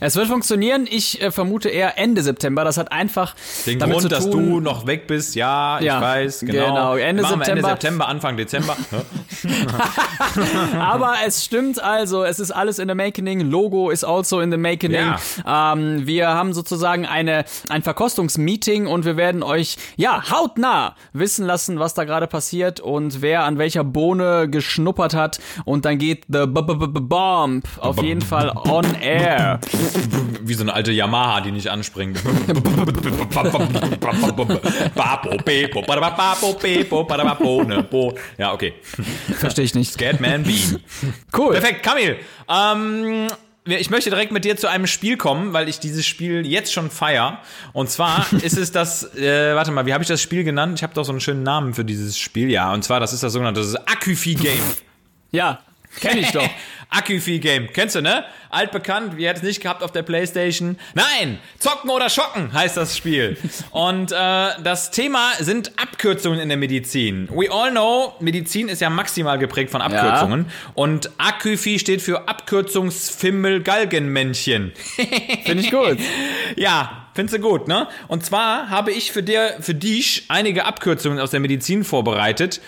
Es 0.00 0.16
wird 0.16 0.28
funktionieren. 0.28 0.86
Ich 0.90 1.20
äh, 1.20 1.30
vermute 1.30 1.68
eher 1.68 1.98
Ende 1.98 2.22
September. 2.22 2.64
Das 2.64 2.76
hat 2.76 2.92
einfach 2.92 3.34
Den 3.66 3.78
damit 3.78 3.94
Grund, 3.94 4.02
zu 4.02 4.08
dass 4.08 4.30
tun, 4.30 4.50
du 4.50 4.60
noch 4.60 4.86
weg 4.86 5.06
bist, 5.06 5.34
ja, 5.34 5.78
ich 5.78 5.86
Ja, 5.86 6.00
weiß, 6.00 6.40
genau. 6.40 6.52
genau. 6.52 6.96
Ende 6.96 7.22
wir 7.22 7.32
Ende 7.32 7.44
September. 7.44 7.68
September, 7.70 8.08
Anfang 8.08 8.36
Dezember. 8.36 8.76
Aber 10.78 11.14
es 11.26 11.44
stimmt 11.44 11.82
also, 11.82 12.24
es 12.24 12.40
ist 12.40 12.50
alles 12.50 12.78
in 12.78 12.88
the 12.88 12.94
making. 12.94 13.24
Logo 13.50 13.90
is 13.90 14.04
also 14.04 14.40
in 14.40 14.50
the 14.50 14.56
making. 14.56 14.92
Ja. 14.92 15.18
Ähm, 15.46 16.06
wir 16.06 16.28
haben 16.28 16.52
sozusagen 16.52 17.06
eine, 17.06 17.44
ein 17.68 17.82
Verkostungsmeeting 17.82 18.86
und 18.86 19.04
wir 19.04 19.16
werden 19.16 19.42
euch, 19.42 19.76
ja, 19.96 20.30
hautnah 20.30 20.94
wissen 21.12 21.46
lassen, 21.46 21.78
was 21.78 21.94
da 21.94 22.04
gerade 22.04 22.26
passiert 22.26 22.80
und 22.80 23.22
wer 23.22 23.44
an 23.44 23.58
welcher 23.58 23.84
Bohne 23.84 24.48
geschnuppert 24.48 25.14
hat. 25.14 25.40
Und 25.64 25.84
dann 25.84 25.98
geht 25.98 26.24
the 26.28 26.38
-b 26.38 26.60
-b 26.60 26.72
-b 26.86 27.00
Bomb 27.00 27.66
auf 27.80 28.02
jeden 28.02 28.20
Fall 28.20 28.50
on 28.68 28.84
air. 29.00 29.60
Wie 30.42 30.54
so 30.54 30.62
eine 30.62 30.72
alte 30.72 30.92
Yamaha, 30.92 31.40
die 31.40 31.50
nicht 31.52 31.70
anspringt. 31.70 32.20
Ja, 38.38 38.52
okay. 38.52 38.74
Verstehe 39.38 39.64
ich 39.64 39.74
nicht. 39.74 39.92
Scatman 39.92 40.42
Bean. 40.44 40.80
Cool. 41.36 41.52
Perfekt, 41.54 41.82
Kamil. 41.82 42.16
Ähm, 42.48 43.28
ich 43.66 43.88
möchte 43.88 44.10
direkt 44.10 44.30
mit 44.30 44.44
dir 44.44 44.56
zu 44.56 44.68
einem 44.68 44.86
Spiel 44.86 45.16
kommen, 45.16 45.54
weil 45.54 45.68
ich 45.68 45.80
dieses 45.80 46.04
Spiel 46.06 46.46
jetzt 46.46 46.72
schon 46.72 46.90
feier. 46.90 47.40
Und 47.72 47.88
zwar 47.88 48.26
ist 48.42 48.58
es 48.58 48.72
das, 48.72 49.14
äh, 49.16 49.54
warte 49.54 49.70
mal, 49.72 49.86
wie 49.86 49.94
habe 49.94 50.02
ich 50.02 50.08
das 50.08 50.20
Spiel 50.20 50.44
genannt? 50.44 50.78
Ich 50.78 50.82
habe 50.82 50.92
doch 50.94 51.04
so 51.04 51.12
einen 51.12 51.20
schönen 51.20 51.42
Namen 51.42 51.74
für 51.74 51.84
dieses 51.84 52.18
Spiel. 52.18 52.50
Ja, 52.50 52.72
und 52.72 52.84
zwar, 52.84 53.00
das 53.00 53.12
ist 53.12 53.22
das 53.22 53.32
sogenannte 53.32 53.62
Aküfi 53.86 54.34
Game. 54.34 54.60
Ja, 55.30 55.60
kenne 56.00 56.20
ich 56.20 56.32
doch. 56.32 56.48
Aküfi 56.94 57.40
Game. 57.40 57.68
Kennst 57.72 57.96
du, 57.96 58.02
ne? 58.02 58.24
Altbekannt, 58.50 59.16
wir 59.16 59.28
hätten 59.28 59.40
es 59.40 59.44
nicht 59.44 59.60
gehabt 59.60 59.82
auf 59.82 59.90
der 59.90 60.02
Playstation. 60.02 60.78
Nein! 60.94 61.40
Zocken 61.58 61.90
oder 61.90 62.08
schocken 62.08 62.52
heißt 62.52 62.76
das 62.76 62.96
Spiel. 62.96 63.36
Und 63.72 64.12
äh, 64.12 64.50
das 64.62 64.92
Thema 64.92 65.32
sind 65.40 65.72
Abkürzungen 65.76 66.38
in 66.38 66.48
der 66.48 66.58
Medizin. 66.58 67.28
We 67.30 67.50
all 67.50 67.72
know, 67.72 68.14
Medizin 68.20 68.68
ist 68.68 68.80
ja 68.80 68.90
maximal 68.90 69.38
geprägt 69.38 69.72
von 69.72 69.82
Abkürzungen. 69.82 70.46
Und 70.74 71.10
Aküfi 71.18 71.80
steht 71.80 72.00
für 72.00 72.28
Abkürzungsfimmel-Galgenmännchen. 72.28 74.70
Finde 75.44 75.64
ich 75.64 75.72
gut. 75.72 75.98
Ja, 76.54 77.08
findest 77.14 77.38
du 77.38 77.40
gut, 77.40 77.66
ne? 77.66 77.88
Und 78.06 78.24
zwar 78.24 78.70
habe 78.70 78.92
ich 78.92 79.10
für 79.10 79.24
dir, 79.24 79.56
für 79.60 79.74
dich 79.74 80.26
einige 80.28 80.64
Abkürzungen 80.64 81.18
aus 81.18 81.32
der 81.32 81.40
Medizin 81.40 81.82
vorbereitet. 81.82 82.60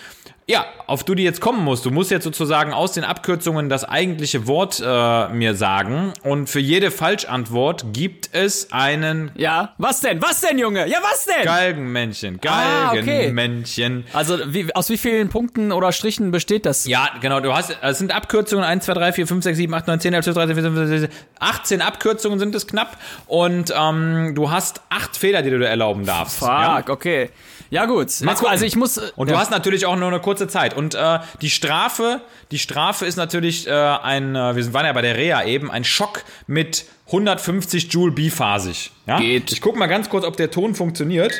Ja, 0.49 0.65
auf 0.85 1.03
du 1.03 1.13
die 1.13 1.23
jetzt 1.23 1.41
kommen 1.41 1.61
musst. 1.61 1.85
Du 1.85 1.91
musst 1.91 2.09
jetzt 2.09 2.23
sozusagen 2.23 2.71
aus 2.71 2.93
den 2.93 3.03
Abkürzungen 3.03 3.67
das 3.67 3.83
eigentliche 3.83 4.47
Wort 4.47 4.81
äh, 4.81 5.27
mir 5.27 5.55
sagen. 5.55 6.13
Und 6.23 6.49
für 6.49 6.61
jede 6.61 6.89
Falschantwort 6.89 7.87
gibt 7.91 8.29
es 8.31 8.71
einen 8.71 9.31
Ja, 9.35 9.73
was 9.77 9.99
denn? 9.99 10.21
Was 10.21 10.39
denn, 10.39 10.57
Junge? 10.57 10.87
Ja, 10.87 10.99
was 11.01 11.25
denn? 11.25 11.43
Galgenmännchen. 11.43 12.39
Ah, 12.47 12.91
okay. 12.91 13.03
Galgenmännchen. 13.03 14.05
Also, 14.13 14.37
wie, 14.45 14.73
aus 14.73 14.89
wie 14.89 14.97
vielen 14.97 15.27
Punkten 15.27 15.73
oder 15.73 15.91
Strichen 15.91 16.31
besteht 16.31 16.65
das? 16.65 16.87
Ja, 16.87 17.09
genau, 17.19 17.41
du 17.41 17.53
hast, 17.53 17.75
es 17.81 17.97
sind 17.97 18.15
Abkürzungen, 18.15 18.63
1, 18.63 18.85
2, 18.85 18.93
3, 18.93 19.11
4, 19.11 19.27
5, 19.27 19.43
6, 19.43 19.57
7, 19.57 19.73
8, 19.73 19.87
9, 19.87 19.99
10, 19.99 20.13
11, 20.13 20.23
12, 20.23 20.35
13, 20.37 20.55
14, 20.55 20.75
15, 20.75 20.99
16, 20.99 21.19
18 21.39 21.81
Abkürzungen 21.81 22.39
sind 22.39 22.55
es 22.55 22.67
knapp 22.67 22.95
und 23.25 23.73
ähm, 23.77 24.31
du 24.33 24.49
hast 24.49 24.79
acht 24.87 25.17
Fehler, 25.17 25.41
die 25.41 25.49
du 25.49 25.59
dir 25.59 25.67
erlauben 25.67 26.05
darfst. 26.05 26.39
Fuck, 26.39 26.47
Ja? 26.47 26.83
okay. 26.87 27.31
Ja, 27.69 27.85
gut. 27.85 28.07
Gucken. 28.19 28.47
also, 28.47 28.65
ich 28.65 28.75
muss. 28.75 28.97
Und 28.97 29.27
ja. 29.27 29.33
du 29.33 29.39
hast 29.39 29.51
natürlich 29.51 29.85
auch 29.85 29.95
nur 29.95 30.07
eine 30.07 30.19
kurze 30.19 30.36
Zeit. 30.45 30.75
Und 30.75 30.93
äh, 30.93 31.19
die 31.41 31.49
Strafe, 31.49 32.21
die 32.51 32.59
Strafe 32.59 33.07
ist 33.07 33.15
natürlich 33.15 33.65
äh, 33.67 33.71
ein, 33.71 34.35
äh, 34.35 34.55
wir 34.55 34.73
waren 34.73 34.85
ja 34.85 34.93
bei 34.93 35.01
der 35.01 35.17
Reha 35.17 35.43
eben, 35.45 35.71
ein 35.71 35.83
Schock 35.83 36.23
mit 36.45 36.85
150 37.07 37.91
Joule 37.91 38.11
biphasig. 38.11 38.91
Ja? 39.07 39.17
Geht. 39.17 39.51
Ich 39.51 39.61
guck 39.61 39.75
mal 39.75 39.87
ganz 39.87 40.09
kurz, 40.09 40.25
ob 40.25 40.37
der 40.37 40.51
Ton 40.51 40.75
funktioniert. 40.75 41.33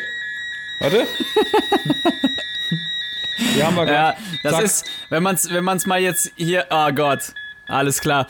Warte. 0.79 1.05
Hier 3.53 3.67
haben 3.67 3.75
wir 3.75 3.85
Ja, 3.91 4.15
das 4.43 4.53
Zack. 4.53 4.63
ist, 4.63 4.85
wenn 5.09 5.21
man's, 5.23 5.51
wenn 5.51 5.63
man's 5.63 5.85
mal 5.85 5.99
jetzt 5.99 6.31
hier, 6.35 6.65
oh 6.71 6.91
Gott, 6.91 7.19
alles 7.67 8.01
klar. 8.01 8.27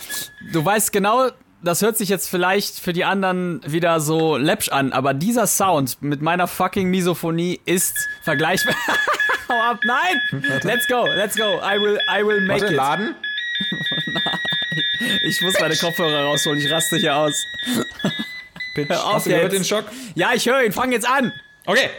Du 0.52 0.64
weißt 0.64 0.92
genau, 0.92 1.30
das 1.64 1.82
hört 1.82 1.98
sich 1.98 2.10
jetzt 2.10 2.30
vielleicht 2.30 2.80
für 2.80 2.94
die 2.94 3.06
anderen 3.06 3.62
wieder 3.66 4.00
so 4.00 4.38
läppsch 4.38 4.70
an, 4.70 4.92
aber 4.94 5.14
dieser 5.14 5.48
Sound 5.48 6.02
mit 6.02 6.22
meiner 6.22 6.48
fucking 6.48 6.90
Misophonie 6.90 7.60
ist 7.66 7.94
vergleichbar. 8.24 8.76
Hau 9.50 9.62
ab, 9.62 9.80
nein! 9.86 10.22
Let's 10.64 10.88
go, 10.88 11.06
let's 11.16 11.36
go. 11.36 11.60
I 11.62 11.80
will, 11.80 11.98
I 12.10 12.24
will 12.26 12.42
make 12.42 12.62
Warte, 12.62 12.74
it. 12.74 12.78
laden. 12.78 13.16
Ich 15.24 15.42
muss 15.42 15.60
meine 15.60 15.76
Kopfhörer 15.76 16.24
rausholen, 16.26 16.60
ich 16.60 16.72
raste 16.72 16.98
hier 16.98 17.16
aus. 17.16 17.46
Pitch. 18.76 18.90
Hör 18.90 19.06
auf 19.06 19.14
Hast 19.16 19.26
du 19.26 19.30
gehört 19.32 19.52
den 19.54 19.64
Schock? 19.64 19.86
Ja, 20.16 20.32
ich 20.34 20.46
höre 20.48 20.64
ihn, 20.64 20.72
fang 20.72 20.92
jetzt 20.92 21.08
an. 21.08 21.32
Okay. 21.66 21.90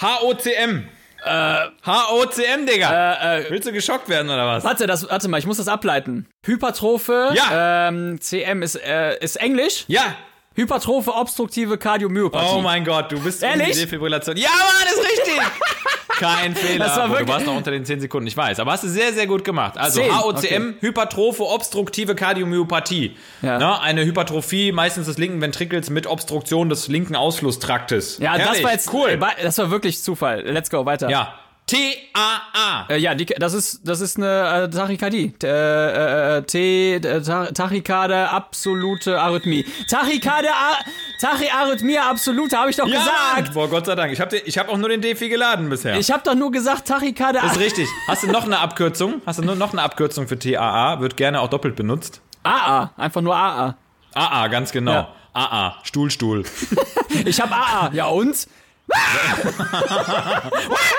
HOCM. 0.00 0.88
Äh, 1.24 1.56
HOCM, 1.86 2.66
Digga. 2.66 3.42
Willst 3.48 3.66
du 3.66 3.72
geschockt 3.72 4.08
werden 4.08 4.28
oder 4.30 4.46
was? 4.46 4.64
Warte, 4.64 4.86
das, 4.86 5.08
warte 5.08 5.28
mal, 5.28 5.38
ich 5.38 5.46
muss 5.46 5.56
das 5.56 5.68
ableiten. 5.68 6.26
Hypertrophe, 6.44 7.30
Ja. 7.34 7.88
ähm, 7.88 8.20
CM 8.20 8.62
ist, 8.62 8.76
äh, 8.76 9.16
ist 9.18 9.36
Englisch. 9.36 9.84
Ja. 9.88 10.14
Hypertrophe 10.56 11.12
obstruktive 11.12 11.78
Kardiomyopathie. 11.78 12.54
Oh 12.56 12.60
mein 12.60 12.84
Gott, 12.84 13.10
du 13.10 13.18
bist 13.20 13.42
Ehrlich? 13.42 13.68
in 13.68 13.72
die 13.74 13.80
Defibrillation. 13.80 14.36
Ja, 14.36 14.48
Mann, 14.50 14.86
ist 14.94 15.02
richtig. 15.02 15.40
Kein 16.08 16.54
Fehler. 16.54 16.84
Das 16.86 16.96
war 16.96 17.08
wirklich- 17.10 17.26
Du 17.26 17.32
warst 17.32 17.46
noch 17.46 17.56
unter 17.56 17.72
den 17.72 17.84
10 17.84 18.00
Sekunden, 18.00 18.28
ich 18.28 18.36
weiß. 18.36 18.60
Aber 18.60 18.70
hast 18.70 18.84
du 18.84 18.88
sehr, 18.88 19.12
sehr 19.12 19.26
gut 19.26 19.42
gemacht. 19.42 19.76
Also 19.76 20.00
Zehn, 20.00 20.16
HOCM, 20.16 20.74
Hypertrophe 20.80 21.42
obstruktive 21.42 22.14
Kardiomyopathie. 22.14 23.16
Ja. 23.42 23.58
Ne, 23.58 23.80
eine 23.80 24.04
Hypertrophie 24.04 24.70
meistens 24.70 25.06
des 25.06 25.18
linken 25.18 25.40
Ventrikels 25.40 25.90
mit 25.90 26.06
Obstruktion 26.06 26.68
des 26.68 26.86
linken 26.86 27.16
Ausflusstraktes. 27.16 28.18
Ja, 28.18 28.36
das 28.38 28.46
Herrlich, 28.46 28.64
war 28.64 28.72
jetzt 28.72 28.92
cool. 28.92 29.08
äh, 29.10 29.42
Das 29.42 29.58
war 29.58 29.70
wirklich 29.72 30.02
Zufall. 30.04 30.42
Let's 30.42 30.70
go, 30.70 30.86
weiter. 30.86 31.10
Ja. 31.10 31.34
TAA. 31.66 32.86
Äh, 32.90 32.98
ja, 32.98 33.14
die, 33.14 33.24
das 33.26 33.54
ist 33.54 33.80
das 33.84 34.00
ist 34.00 34.18
eine 34.18 34.64
äh, 34.64 34.70
Tachykardie. 34.70 35.30
T- 35.32 35.46
Äh, 35.46 36.36
äh, 36.38 36.42
T 36.42 37.00
Ta- 37.00 37.46
Tachykade 37.52 38.28
absolute 38.28 39.18
Arrhythmie. 39.20 39.64
Tachykade 39.88 40.48
A 40.50 40.76
Tachyarrhythmie 41.20 41.98
absolute 41.98 42.56
habe 42.58 42.70
ich 42.70 42.76
doch 42.76 42.86
Ja, 42.86 42.98
gesagt. 42.98 43.54
Boah, 43.54 43.68
Gott 43.68 43.86
sei 43.86 43.94
Dank. 43.94 44.12
Ich 44.12 44.20
habe 44.20 44.36
ich 44.36 44.60
auch 44.60 44.76
nur 44.76 44.88
den 44.90 45.00
Defi 45.00 45.28
geladen 45.28 45.68
bisher. 45.70 45.96
Ich 45.98 46.10
habe 46.10 46.22
doch 46.24 46.34
nur 46.34 46.50
gesagt 46.52 46.86
Tachykade 46.86 47.38
das 47.42 47.52
ist 47.52 47.60
richtig. 47.60 47.88
Hast 48.08 48.22
du 48.22 48.26
noch 48.28 48.44
eine 48.44 48.58
Abkürzung? 48.58 49.22
Hast 49.24 49.38
du 49.38 49.42
nur 49.42 49.54
noch 49.56 49.72
eine 49.72 49.82
Abkürzung 49.82 50.28
für 50.28 50.38
TAA? 50.38 51.00
Wird 51.00 51.16
gerne 51.16 51.40
auch 51.40 51.48
doppelt 51.48 51.76
benutzt. 51.76 52.20
AA, 52.42 52.90
einfach 52.98 53.22
nur 53.22 53.34
AA. 53.34 53.76
AA, 54.12 54.48
ganz 54.48 54.70
genau. 54.70 54.92
Ja. 54.92 55.08
AA, 55.32 55.76
Stuhl, 55.82 56.10
Stuhl. 56.10 56.44
Ich 57.24 57.40
habe 57.40 57.54
AA. 57.54 57.90
Ja 57.94 58.06
und? 58.06 58.46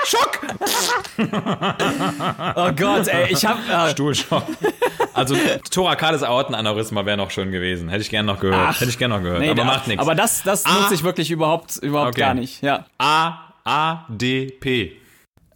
Schock! 0.04 0.40
Oh 2.56 2.70
Gott, 2.76 3.08
ey, 3.08 3.32
ich 3.32 3.44
habe 3.44 3.60
äh, 3.70 3.90
Stuhlschock. 3.90 4.44
Also 5.14 5.36
thorakales 5.70 6.22
Aortenaneurysma 6.22 7.04
wäre 7.06 7.16
noch 7.16 7.30
schön 7.30 7.50
gewesen. 7.52 7.88
Hätte 7.88 8.02
ich 8.02 8.10
gern 8.10 8.26
noch 8.26 8.40
gehört. 8.40 8.68
Ach. 8.70 8.80
Hätte 8.80 8.90
ich 8.90 8.98
gern 8.98 9.10
noch 9.10 9.22
gehört. 9.22 9.40
nee, 9.40 9.46
aber 9.50 9.56
da- 9.62 9.64
macht 9.64 9.86
nichts. 9.86 10.02
Aber 10.02 10.14
das 10.14 10.42
das 10.42 10.66
A- 10.66 10.80
nutze 10.80 10.94
ich 10.94 11.04
wirklich 11.04 11.30
überhaupt 11.30 11.76
überhaupt 11.76 12.10
Okay. 12.10 12.20
gar 12.20 12.34
nicht. 12.34 12.62
Ja. 12.62 12.84
A, 12.98 13.38
A, 13.64 14.04
D, 14.08 14.46
P. 14.50 14.96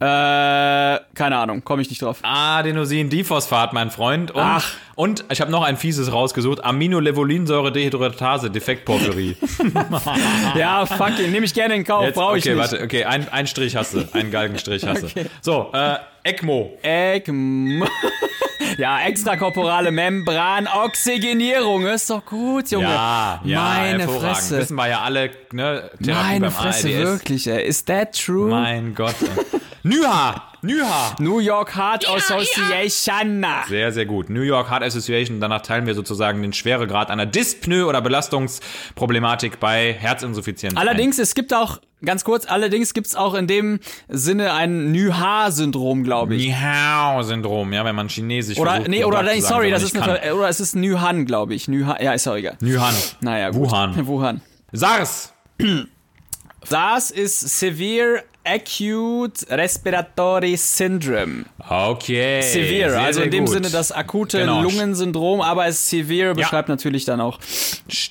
Äh, 0.02 0.98
keine 1.14 1.36
Ahnung, 1.36 1.62
komme 1.62 1.82
ich 1.82 1.90
nicht 1.90 2.00
drauf. 2.00 2.20
Adenosin-Diphosphat, 2.22 3.74
mein 3.74 3.90
Freund. 3.90 4.30
Und, 4.30 4.40
Ach. 4.40 4.72
und 4.94 5.26
ich 5.30 5.42
habe 5.42 5.50
noch 5.50 5.62
ein 5.62 5.76
fieses 5.76 6.10
rausgesucht. 6.10 6.64
Aminolevolinsäure-Dehydratase, 6.64 8.48
Defektporphyrie. 8.48 9.36
Ja, 10.56 10.86
fuck 10.86 11.18
ihn, 11.18 11.32
nehme 11.32 11.44
ich 11.44 11.52
gerne 11.52 11.74
in 11.74 11.84
Kauf, 11.84 12.12
brauche 12.14 12.38
ich 12.38 12.44
okay, 12.44 12.54
nicht. 12.54 12.72
warte, 12.72 12.82
okay, 12.82 13.04
ein, 13.04 13.28
ein 13.28 13.46
Strich 13.46 13.76
hast 13.76 13.92
du. 13.94 14.08
Einen 14.12 14.30
Galgenstrich 14.30 14.86
hast 14.86 15.02
du. 15.02 15.08
So, 15.42 15.70
äh, 15.74 15.96
ECMO. 16.24 16.78
ECM. 16.82 17.84
ja, 18.78 19.00
extrakorporale 19.02 19.90
Membranoxygenierung. 19.90 21.86
Ist 21.86 22.08
doch 22.08 22.24
gut, 22.24 22.70
Junge. 22.70 22.86
Ja, 22.86 23.40
ja, 23.44 23.60
Meine. 23.60 24.08
Fresse. 24.08 24.58
Wissen 24.58 24.76
wir 24.76 24.88
ja 24.88 25.00
alle, 25.00 25.30
ne? 25.52 25.90
Therapie 26.02 26.24
Meine 26.28 26.50
Fresse, 26.50 26.88
ARDS. 26.88 26.98
wirklich, 27.10 27.46
ey. 27.46 27.66
Is 27.66 27.84
that 27.84 28.18
true? 28.18 28.48
Mein 28.48 28.94
Gott. 28.94 29.14
ey. 29.20 29.60
NYHA. 29.82 30.42
NYHA. 30.62 31.16
New 31.20 31.38
York 31.38 31.74
Heart 31.74 32.06
Association. 32.06 33.46
Sehr, 33.68 33.92
sehr 33.92 34.04
gut. 34.04 34.28
New 34.28 34.42
York 34.42 34.70
Heart 34.70 34.82
Association. 34.82 35.40
Danach 35.40 35.62
teilen 35.62 35.86
wir 35.86 35.94
sozusagen 35.94 36.42
den 36.42 36.52
Schweregrad 36.52 37.10
einer 37.10 37.24
Dyspnoe 37.24 37.86
oder 37.86 38.02
Belastungsproblematik 38.02 39.58
bei 39.58 39.94
Herzinsuffizienz. 39.94 40.76
Allerdings, 40.76 41.18
es 41.18 41.34
gibt 41.34 41.54
auch, 41.54 41.80
ganz 42.04 42.24
kurz, 42.24 42.44
allerdings 42.44 42.92
gibt's 42.92 43.16
auch 43.16 43.32
in 43.32 43.46
dem 43.46 43.80
Sinne 44.08 44.52
ein 44.52 44.92
Nyha-Syndrom, 44.92 46.04
glaube 46.04 46.34
ich. 46.34 46.48
Niao-Syndrom, 46.48 47.72
ja, 47.72 47.86
wenn 47.86 47.96
man 47.96 48.08
Chinesisch 48.08 48.58
Oder, 48.58 48.72
versucht, 48.72 48.90
nee, 48.90 49.04
oder, 49.04 49.22
nee, 49.22 49.40
sorry, 49.40 49.70
das 49.70 49.82
ist 49.82 49.94
nicht 49.94 50.06
eine, 50.06 50.34
oder 50.34 50.48
es 50.50 50.60
ist 50.60 50.76
Nyhan, 50.76 51.24
glaube 51.24 51.54
ich. 51.54 51.68
Nyhan, 51.68 51.96
ja, 52.02 52.12
ist 52.12 52.28
auch 52.28 52.36
egal. 52.36 52.58
Nyhan. 52.60 52.94
Naja, 53.22 53.48
gut. 53.48 53.70
Wuhan. 53.70 54.06
Wuhan. 54.06 54.40
SARS. 54.72 55.32
Das 56.68 57.10
ist 57.10 57.58
Severe 57.58 58.22
Acute 58.42 59.46
Respiratory 59.50 60.57
Syndrome. 60.57 61.44
Okay. 61.68 62.40
Severe, 62.42 62.90
sehr, 62.90 63.00
also 63.00 63.18
sehr 63.18 63.24
in 63.26 63.31
dem 63.31 63.44
gut. 63.44 63.55
Sinne 63.55 63.70
das 63.70 63.92
akute 63.92 64.38
Genau. 64.38 64.62
Lungensyndrom, 64.62 65.40
aber 65.40 65.66
es 65.66 65.90
severe 65.90 66.35
beschreibt 66.35 66.68
natürlich 66.68 67.05
dann 67.05 67.20
auch. 67.20 67.38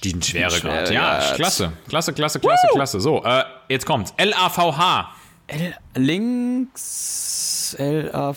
Den 0.03 0.21
Schweregrad. 0.21 0.91
Ja, 0.91 1.33
klasse. 1.35 1.73
Klasse, 1.87 2.13
klasse, 2.13 2.39
klasse, 2.39 2.67
klasse. 2.73 2.99
So, 3.01 3.23
äh, 3.23 3.43
jetzt 3.69 3.85
kommt's. 3.85 4.13
LAVH. 4.17 5.15
L 5.47 5.75
links 5.95 7.75
L 7.79 8.11
A 8.13 8.35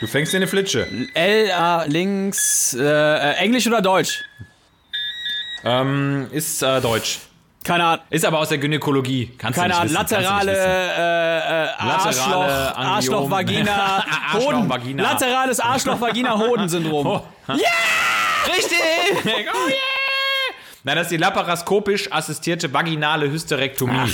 Du 0.00 0.06
fängst 0.08 0.32
dir 0.32 0.38
eine 0.38 0.48
Flitsche. 0.48 0.88
L 1.14 1.50
A 1.52 1.84
links 1.84 2.74
äh, 2.74 2.82
äh, 2.82 3.34
Englisch 3.36 3.68
oder 3.68 3.80
Deutsch? 3.80 4.24
Ähm, 5.64 6.26
ist 6.32 6.60
äh, 6.62 6.80
Deutsch. 6.80 7.20
Keine 7.62 7.84
Ahnung. 7.84 8.04
Ist 8.08 8.24
aber 8.24 8.38
aus 8.38 8.48
der 8.48 8.58
Gynäkologie. 8.58 9.32
Kannst 9.36 9.58
Keine 9.58 9.74
Ahnung, 9.76 9.92
laterale 9.92 10.52
wissen. 10.52 10.64
äh, 10.64 11.64
äh, 11.66 11.68
Arschloch. 11.78 12.76
Arschloch, 12.76 13.30
Vagina, 13.30 14.04
Arschloch, 14.32 14.46
Hoden, 14.52 14.68
Vagina. 14.68 15.02
laterales 15.02 15.60
Arschloch, 15.60 16.00
Vagina, 16.00 16.38
Hodensyndrom. 16.38 17.20
Richtig! 18.46 18.78
Oh 19.52 19.68
yeah! 19.68 19.76
Nein, 20.82 20.96
das 20.96 21.06
ist 21.08 21.10
die 21.12 21.16
laparoskopisch 21.18 22.10
assistierte 22.10 22.72
vaginale 22.72 23.30
Hysterektomie. 23.30 24.10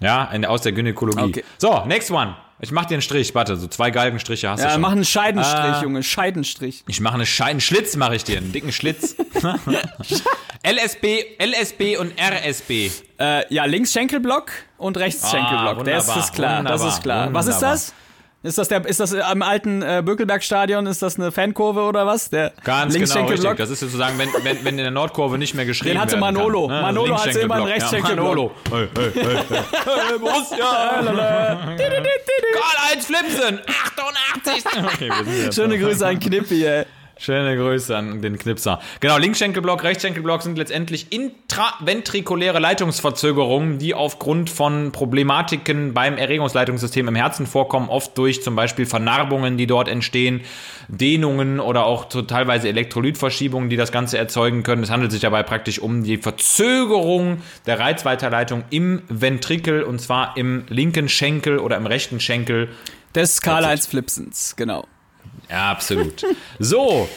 Ja, 0.00 0.24
in, 0.26 0.44
aus 0.44 0.60
der 0.62 0.72
Gynäkologie. 0.72 1.22
Okay. 1.24 1.44
So, 1.56 1.82
next 1.86 2.10
one. 2.10 2.34
Ich 2.60 2.72
mach 2.72 2.86
dir 2.86 2.94
einen 2.96 3.02
Strich, 3.02 3.34
warte, 3.34 3.56
so 3.56 3.68
zwei 3.68 3.90
Galgenstriche 3.92 4.48
hast 4.50 4.60
du 4.60 4.64
Ja, 4.64 4.72
schon. 4.72 4.80
mach 4.80 4.90
einen 4.92 5.04
Scheidenstrich, 5.04 5.58
Ah. 5.60 5.82
Junge, 5.82 6.02
Scheidenstrich. 6.02 6.82
ich 6.88 7.00
mache 7.00 7.14
einen 7.14 7.60
Schlitz, 7.60 7.94
mache 7.96 8.16
ich 8.16 8.24
dir, 8.24 8.38
einen 8.38 8.50
dicken 8.52 8.72
Schlitz. 8.72 9.14
LSB, 10.64 11.36
LSB 11.38 11.96
und 11.98 12.12
RSB. 12.18 12.90
Äh, 13.20 13.54
ja, 13.54 13.64
links 13.64 13.92
Schenkelblock 13.92 14.50
und 14.76 14.96
rechts 14.96 15.30
Schenkelblock. 15.30 15.84
Das 15.84 16.08
Ah, 16.08 16.18
ist 16.20 16.34
klar, 16.34 16.62
das 16.64 16.82
ist 16.84 17.02
klar. 17.02 17.32
Was 17.32 17.46
ist 17.46 17.60
das? 17.60 17.94
Ist 18.40 18.56
das 18.56 18.68
der, 18.68 18.86
ist 18.86 19.00
das 19.00 19.12
am 19.14 19.42
alten 19.42 19.82
äh, 19.82 20.00
Bökelberg-Stadion, 20.04 20.86
ist 20.86 21.02
das 21.02 21.18
eine 21.18 21.32
Fankurve 21.32 21.80
oder 21.82 22.06
was? 22.06 22.30
Der 22.30 22.52
Ganz 22.62 22.94
genau 22.94 23.26
richtig. 23.26 23.56
Das 23.56 23.68
ist 23.68 23.80
sozusagen, 23.80 24.16
wenn, 24.16 24.28
wenn, 24.44 24.64
wenn 24.64 24.78
in 24.78 24.84
der 24.84 24.92
Nordkurve 24.92 25.38
nicht 25.38 25.54
mehr 25.54 25.66
geschrieben 25.66 25.94
Den 25.94 26.00
hatte 26.00 26.18
Manolo. 26.18 26.68
Kann, 26.68 26.76
ne? 26.76 26.82
Manolo 26.82 27.18
hatte 27.18 27.40
immer 27.40 27.56
einen. 27.56 27.64
Rechtschenkelblock. 27.66 28.16
Ja, 28.16 28.22
Manolo. 28.22 28.52
Hey, 28.70 28.88
hey, 28.96 29.10
hey, 29.12 29.38
hey. 29.48 30.18
Borussia. 30.20 30.56
Karl-Heinz 31.76 33.06
Flipsen. 33.06 33.58
88. 33.66 34.64
Okay, 34.84 35.52
Schöne 35.52 35.76
Grüße 35.76 36.06
an 36.06 36.20
Knippi, 36.20 36.64
ey. 36.64 36.84
Schöne 37.18 37.56
Grüße 37.56 37.96
an 37.96 38.22
den 38.22 38.38
Knipser. 38.38 38.80
Genau, 39.00 39.18
Linkschenkelblock, 39.18 39.82
Rechtschenkelblock 39.82 40.42
sind 40.42 40.56
letztendlich 40.56 41.12
intraventrikuläre 41.12 42.60
Leitungsverzögerungen, 42.60 43.78
die 43.78 43.92
aufgrund 43.92 44.50
von 44.50 44.92
Problematiken 44.92 45.94
beim 45.94 46.16
Erregungsleitungssystem 46.16 47.08
im 47.08 47.16
Herzen 47.16 47.46
vorkommen, 47.46 47.88
oft 47.88 48.16
durch 48.16 48.44
zum 48.44 48.54
Beispiel 48.54 48.86
Vernarbungen, 48.86 49.56
die 49.56 49.66
dort 49.66 49.88
entstehen, 49.88 50.42
Dehnungen 50.86 51.58
oder 51.58 51.86
auch 51.86 52.06
so 52.08 52.22
teilweise 52.22 52.68
Elektrolytverschiebungen, 52.68 53.68
die 53.68 53.76
das 53.76 53.90
Ganze 53.90 54.16
erzeugen 54.16 54.62
können. 54.62 54.84
Es 54.84 54.90
handelt 54.90 55.10
sich 55.10 55.20
dabei 55.20 55.42
praktisch 55.42 55.80
um 55.80 56.04
die 56.04 56.18
Verzögerung 56.18 57.42
der 57.66 57.80
Reizweiterleitung 57.80 58.62
im 58.70 59.02
Ventrikel 59.08 59.82
und 59.82 60.00
zwar 60.00 60.36
im 60.36 60.66
linken 60.68 61.08
Schenkel 61.08 61.58
oder 61.58 61.76
im 61.76 61.86
rechten 61.86 62.20
Schenkel. 62.20 62.68
Des 63.14 63.40
Karl-Heinz 63.40 63.86
Flipsens, 63.86 64.54
genau. 64.56 64.86
Ja, 65.50 65.70
absolut. 65.70 66.22
So. 66.58 67.08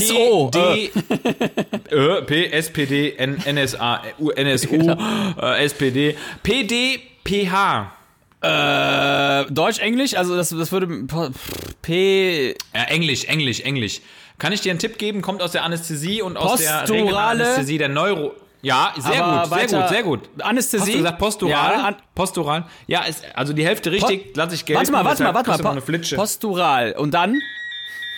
SO, 0.00 0.50
P, 0.52 0.90
D, 0.90 0.90
Ö, 1.92 2.22
P, 2.22 2.46
SPD, 2.50 3.14
N, 3.18 3.40
NSA, 3.48 4.02
U, 4.18 4.30
NSU, 4.30 4.74
äh, 5.40 5.64
SPD, 5.64 6.16
PD, 6.42 6.98
PH. 7.22 7.92
Äh, 8.42 9.44
Deutsch, 9.52 9.78
Englisch, 9.78 10.14
also 10.14 10.34
das, 10.36 10.48
das 10.50 10.72
würde 10.72 10.88
P. 11.82 12.54
Ja, 12.74 12.82
Englisch, 12.88 13.24
Englisch, 13.26 13.60
Englisch. 13.60 14.00
Kann 14.38 14.52
ich 14.52 14.60
dir 14.60 14.70
einen 14.70 14.78
Tipp 14.80 14.98
geben? 14.98 15.22
Kommt 15.22 15.40
aus 15.40 15.52
der 15.52 15.62
Anästhesie 15.62 16.20
und 16.20 16.36
aus 16.36 16.60
der 16.60 16.80
Posturale- 16.80 16.92
Regionalanästhesie 16.92 17.78
der 17.78 17.88
Neuro. 17.88 18.34
Ja, 18.62 18.92
sehr 18.98 19.24
Aber 19.24 19.48
gut, 19.48 19.58
sehr 19.68 19.80
gut, 19.80 19.88
sehr 19.88 20.02
gut. 20.02 20.20
Anästhesie? 20.42 20.82
Hast 20.82 20.92
du 20.94 20.98
gesagt 20.98 21.18
postural? 21.18 21.52
Ja, 21.78 21.84
an- 21.84 21.96
postural? 22.14 22.64
Ja, 22.88 23.02
ist, 23.02 23.22
also 23.34 23.52
die 23.52 23.64
Hälfte 23.64 23.92
richtig, 23.92 24.32
lass 24.34 24.52
ich 24.52 24.64
gelten. 24.64 24.80
Warte 24.80 24.92
mal, 24.92 25.04
warte 25.04 25.22
mal, 25.22 25.34
warte 25.34 25.62
mal. 25.62 25.80
Flitsche. 25.80 26.16
Postural. 26.16 26.92
Und 26.98 27.12
dann? 27.14 27.40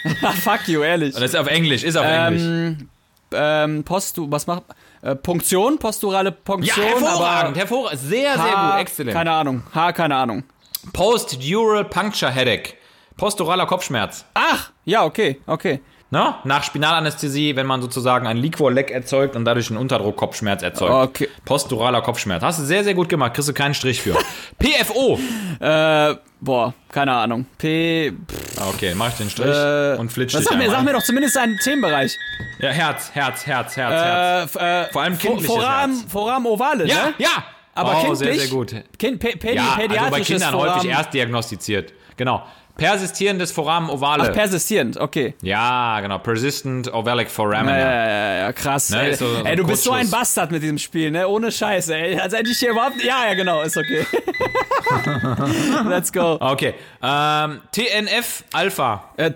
Fuck 0.43 0.69
you, 0.69 0.83
ehrlich. 0.83 1.15
das 1.15 1.23
ist 1.23 1.37
auf 1.37 1.47
Englisch, 1.47 1.83
ist 1.85 1.97
auf 1.97 2.05
Englisch. 2.07 2.43
Ähm, 2.43 2.89
ähm, 3.33 3.85
Postu, 3.85 4.31
was 4.31 4.47
macht. 4.47 4.63
Äh, 5.03 5.15
Punktion, 5.15 5.79
posturale 5.79 6.31
Ja, 6.31 6.37
Punktion. 6.45 6.85
hervorragend, 6.87 7.51
aber 7.51 7.57
hervorragend. 7.57 8.01
Sehr, 8.01 8.35
sehr 8.35 8.57
H, 8.57 8.71
gut, 8.73 8.81
exzellent. 8.81 9.15
Keine 9.17 9.33
Ahnung. 9.33 9.63
H, 9.75 9.93
keine 9.93 10.17
Ahnung. 10.17 10.45
Post-dural 10.93 11.85
puncture 11.85 12.31
headache. 12.33 12.75
Posturaler 13.17 13.67
Kopfschmerz. 13.67 14.25
Ach, 14.35 14.71
ja, 14.85 15.05
okay, 15.05 15.41
okay. 15.47 15.81
Ne? 16.11 16.35
Nach 16.45 16.65
Spinalanästhesie, 16.65 17.55
wenn 17.55 17.67
man 17.67 17.83
sozusagen 17.83 18.27
ein 18.27 18.39
Liquor-Leck 18.39 18.91
erzeugt 18.91 19.37
und 19.37 19.45
dadurch 19.45 19.69
einen 19.69 19.79
Unterdruck-Kopfschmerz 19.79 20.63
erzeugt. 20.63 20.91
Okay. 20.91 21.29
Postduraler 21.45 22.01
Kopfschmerz. 22.01 22.43
Hast 22.43 22.61
du 22.61 22.65
sehr, 22.65 22.83
sehr 22.83 22.95
gut 22.95 23.11
gemacht. 23.11 23.35
Kriegst 23.35 23.49
du 23.49 23.53
keinen 23.53 23.75
Strich 23.75 24.01
für. 24.01 24.17
PFO. 24.59 25.19
Äh, 25.61 26.15
boah, 26.41 26.73
keine 26.91 27.13
Ahnung. 27.13 27.45
P. 27.59 28.13
Pff, 28.13 28.69
Okay, 28.75 28.95
mach 28.97 29.09
ich 29.11 29.15
den 29.17 29.29
Strich 29.29 29.55
äh, 29.55 29.97
und 29.99 30.11
flitsch 30.11 30.33
was 30.35 30.41
dich 30.41 30.49
sag, 30.49 30.57
mir, 30.59 30.71
sag 30.71 30.83
mir 30.83 30.95
doch 30.95 31.03
zumindest 31.03 31.37
einen 31.37 31.59
Themenbereich. 31.59 32.17
Ja, 32.59 32.71
Herz, 32.71 33.11
Herz, 33.13 33.47
Herz, 33.47 33.77
Herz, 33.77 33.93
Äh, 33.93 34.57
Herz. 34.57 34.57
äh, 34.89 34.93
Vor 34.93 35.03
allem 35.03 35.19
kindliches 35.19 35.47
Foramen, 35.47 35.97
Herz. 35.99 36.11
Foramen 36.13 36.47
ovale, 36.47 36.87
Ja, 36.87 37.07
ne? 37.09 37.15
ja. 37.19 37.45
Aber 37.75 37.93
oh, 37.93 37.99
kindlich? 38.07 38.19
sehr, 38.19 38.35
sehr 38.39 38.49
gut. 38.49 38.75
Kind, 38.99 39.21
Pädi 39.21 39.55
Ja, 39.55 39.63
also 39.63 39.77
bei 39.77 39.83
pädiatrisches 39.87 40.27
Kindern 40.27 40.51
Foramen. 40.53 40.75
häufig 40.77 40.91
erst 40.91 41.15
diagnostiziert. 41.15 41.93
Genau. 42.17 42.43
Persistierendes 42.79 43.53
Foramen 43.53 43.91
ovale. 43.91 44.23
Ach, 44.31 44.33
persistierend, 44.33 44.97
okay. 44.99 45.35
ja, 45.43 46.01
genau. 46.01 46.19
Persistent 46.19 46.91
ovalic 46.95 47.29
foramina. 47.29 47.77
Ja, 47.79 47.91
ja, 47.91 48.09
ja, 48.09 48.35
ja, 48.45 48.53
krass. 48.53 48.89
Ne, 48.91 49.03
ey, 49.03 49.15
so- 49.15 49.35
so 49.35 49.45
ey, 49.45 49.57
du 49.57 49.67
bist 49.67 49.83
so 49.83 49.91
ein. 49.93 50.09
Bastard 50.09 50.51
mit 50.53 50.63
diesem 50.63 50.79
Spiel, 50.79 51.11
ne? 51.11 51.29
Ohne 51.29 51.51
Scheiße, 51.53 51.95
ey. 51.95 52.19
Als 52.19 52.33
hätte 52.35 52.49
ich 52.51 52.59
hier 52.59 52.71
überhaupt. 52.71 53.03
Ja, 53.03 53.27
ja, 53.29 53.35
genau, 53.35 53.63
ist 53.63 53.77
okay. 53.77 54.07
Let's 55.89 56.13
go. 56.13 56.39
Okay. 56.41 56.75
Ähm, 57.03 57.61
TNF 57.73 58.45
Alpha. 58.53 59.11
Äh, 59.17 59.33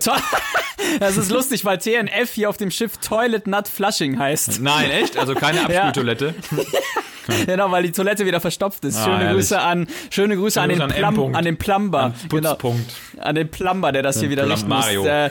das 0.99 1.17
ist 1.17 1.29
lustig, 1.29 1.65
weil 1.65 1.77
TNF 1.77 2.31
hier 2.33 2.49
auf 2.49 2.57
dem 2.57 2.71
Schiff 2.71 2.97
Toilet 2.97 3.45
Nut 3.47 3.67
Flushing 3.67 4.17
heißt. 4.17 4.61
Nein, 4.61 4.89
echt? 4.89 5.17
Also 5.17 5.35
keine 5.35 5.61
Abspültoilette. 5.65 6.33
Genau, 7.45 7.71
weil 7.71 7.83
die 7.83 7.91
Toilette 7.91 8.25
wieder 8.25 8.39
verstopft 8.39 8.83
ist. 8.85 8.97
Ah, 8.97 9.05
Schöne. 9.05 9.33
Grüße 9.33 9.59
an, 9.59 9.87
schöne 10.09 10.35
Grüße 10.35 10.61
an 10.61 10.69
den, 10.69 10.81
an 10.81 10.91
Plum, 11.13 11.35
an 11.35 11.45
den 11.45 11.57
Plumber. 11.57 12.13
Genau. 12.29 12.49
Putzpunkt. 12.51 12.93
An 13.19 13.35
den 13.35 13.49
Plumber, 13.49 13.91
der 13.91 14.01
das 14.03 14.19
hier 14.19 14.29
wieder 14.29 14.47
richten 14.49 14.67
muss. 14.69 14.85
Mario. 14.85 15.05
Äh, 15.05 15.29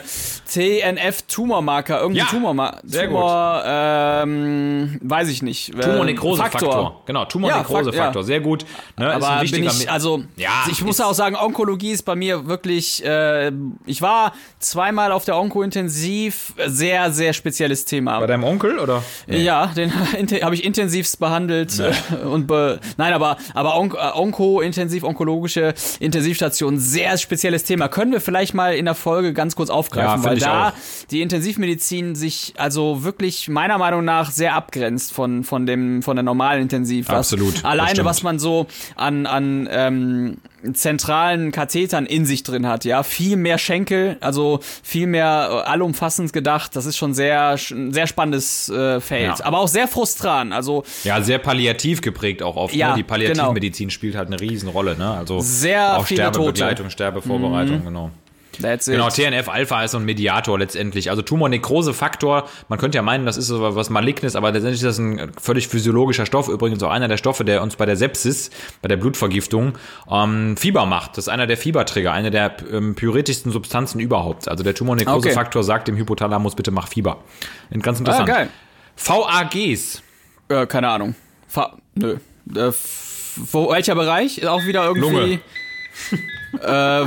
TNF 0.51 1.23
Tumormarker, 1.23 1.99
irgendein 1.99 2.25
Ja, 2.25 2.31
Tumormarker. 2.31 2.79
sehr 2.83 3.07
Tumor, 3.07 3.63
ähm, 3.65 4.99
weiß 5.01 5.29
ich 5.29 5.41
nicht. 5.41 5.73
Ähm, 5.73 5.81
Tumornekrosefaktor. 5.81 7.01
Genau, 7.05 7.25
Tumornekrosefaktor. 7.25 8.21
Ja, 8.21 8.25
Sehr 8.25 8.39
gut. 8.39 8.65
Ne, 8.97 9.13
Aber 9.13 9.41
bin 9.41 9.63
ich, 9.63 9.89
also, 9.89 10.23
Ja, 10.35 10.65
ich 10.71 10.83
muss 10.83 10.99
auch 11.01 11.13
sagen, 11.13 11.35
Onkologie 11.35 11.91
ist 11.91 12.03
bei 12.03 12.15
mir 12.15 12.47
wirklich, 12.47 13.03
äh, 13.05 13.51
ich 13.85 14.01
war 14.01 14.33
zweimal 14.59 15.11
auf 15.11 15.25
der 15.25 15.37
Onko-Intensiv, 15.37 16.53
sehr, 16.67 17.11
sehr 17.11 17.33
spezielles 17.33 17.85
Thema. 17.85 18.19
Bei 18.19 18.27
deinem 18.27 18.43
Onkel 18.43 18.79
oder? 18.79 19.03
Ja, 19.27 19.67
den 19.67 19.91
habe 20.43 20.55
ich 20.55 20.63
intensivst 20.63 21.19
behandelt 21.19 21.79
äh, 21.83 22.25
und 22.25 22.47
be 22.47 22.79
nein, 22.97 23.13
aber 23.13 23.37
aber 23.53 23.77
Onk 23.77 23.93
äh, 23.95 24.17
Onko 24.17 24.61
intensiv 24.61 25.03
onkologische 25.03 25.73
Intensivstation 25.99 26.77
sehr 26.77 27.17
spezielles 27.17 27.63
Thema. 27.63 27.87
Können 27.87 28.11
wir 28.11 28.21
vielleicht 28.21 28.53
mal 28.53 28.73
in 28.75 28.85
der 28.85 28.95
Folge 28.95 29.33
ganz 29.33 29.55
kurz 29.55 29.69
Ja, 29.69 29.75
aufgreifen, 29.75 30.21
find 30.21 30.25
weil 30.25 30.39
da 30.39 30.69
auch. 30.69 30.73
die 31.11 31.21
Intensivmedizin 31.21 32.15
sich 32.15 32.53
also 32.57 33.03
wirklich 33.03 33.49
meiner 33.49 33.77
Meinung 33.77 34.05
nach 34.05 34.31
sehr 34.31 34.55
abgrenzt 34.55 35.13
von 35.13 35.43
von 35.43 35.65
dem 35.65 36.01
von 36.03 36.15
der 36.15 36.23
normalen 36.23 36.61
Intensiv. 36.63 37.07
Was 37.09 37.33
Absolut, 37.33 37.63
Alleine 37.65 38.05
was 38.05 38.23
man 38.23 38.39
so 38.39 38.67
an 38.95 39.25
an 39.25 39.67
ähm, 39.71 40.37
zentralen 40.73 41.51
Kathetern 41.51 42.05
in 42.05 42.25
sich 42.25 42.43
drin 42.43 42.65
hat, 42.67 42.85
ja, 42.85 43.03
viel 43.03 43.35
mehr 43.35 43.57
Schenkel, 43.57 44.17
also 44.21 44.59
viel 44.81 45.07
mehr 45.07 45.49
äh, 45.65 45.69
allumfassend 45.69 46.31
gedacht. 46.33 46.75
Das 46.75 46.85
ist 46.85 46.97
schon 46.97 47.13
sehr 47.13 47.57
ein 47.71 47.91
sehr 47.93 48.07
spannendes 48.07 48.69
äh, 48.69 48.99
Feld, 49.01 49.39
Ja. 49.39 49.45
aber 49.45 49.59
auch 49.59 49.67
sehr 49.67 49.87
frustrant. 49.87 50.53
Also 50.53 50.83
Ja, 51.03 51.21
sehr 51.21 51.39
palliativ 51.39 52.01
geprägt 52.01 52.41
auch 52.41 52.55
oft. 52.55 52.73
Ja, 52.73 52.89
ne? 52.91 52.95
Die 52.97 53.03
Palliativmedizin 53.03 53.89
spielt 53.89 54.15
halt 54.15 54.27
eine 54.27 54.39
Riesenrolle. 54.39 54.97
Ne? 54.97 55.09
Also 55.11 55.39
Sehr 55.39 55.97
auch 55.97 56.07
Sterbebegleitung, 56.07 56.89
Sterbevorbereitung, 56.89 57.83
genau. 57.83 58.11
That's 58.61 58.87
it. 58.87 58.93
Genau, 58.93 59.09
TNF-Alpha 59.09 59.83
ist 59.83 59.91
so 59.91 59.97
ein 59.97 60.05
Mediator 60.05 60.57
letztendlich. 60.57 61.09
Also 61.09 61.21
Tumornekrosefaktor, 61.21 62.47
man 62.69 62.79
könnte 62.79 62.97
ja 62.97 63.01
meinen, 63.01 63.25
das 63.25 63.37
ist 63.37 63.47
so 63.47 63.75
was 63.75 63.89
Malignes, 63.89 64.35
aber 64.35 64.51
letztendlich 64.51 64.81
ist 64.81 64.87
das 64.87 64.97
ein 64.97 65.31
völlig 65.41 65.67
physiologischer 65.67 66.25
Stoff. 66.25 66.47
Übrigens 66.47 66.81
auch 66.83 66.91
einer 66.91 67.07
der 67.07 67.17
Stoffe, 67.17 67.45
der 67.45 67.61
uns 67.61 67.75
bei 67.75 67.85
der 67.85 67.95
Sepsis, 67.95 68.51
bei 68.81 68.87
der 68.87 68.97
Blutvergiftung, 68.97 69.77
ähm, 70.09 70.57
Fieber 70.57 70.85
macht. 70.85 71.11
Das 71.17 71.25
ist 71.25 71.29
einer 71.29 71.47
der 71.47 71.57
Fiebertrigger, 71.57 72.11
eine 72.11 72.31
der 72.31 72.55
ähm, 72.71 72.95
pyretigsten 72.95 73.51
Substanzen 73.51 73.99
überhaupt. 73.99 74.47
Also 74.47 74.63
der 74.63 74.75
Tumornekrosefaktor 74.75 75.63
sagt 75.63 75.87
dem 75.87 75.97
Hypothalamus, 75.97 76.55
bitte 76.55 76.71
mach 76.71 76.87
Fieber. 76.87 77.23
Ganz 77.81 77.99
interessant. 77.99 78.29
Ah, 78.29 78.33
geil. 78.33 78.49
VAGs. 78.95 80.01
Äh, 80.49 80.67
keine 80.67 80.89
Ahnung. 80.89 81.15
Fa 81.47 81.77
nö. 81.95 82.17
Äh, 82.55 82.71
welcher 83.51 83.95
Bereich? 83.95 84.45
Auch 84.47 84.65
wieder 84.65 84.85
irgendwie. 84.85 85.01
Lunge. 85.01 85.39
äh, 86.61 87.05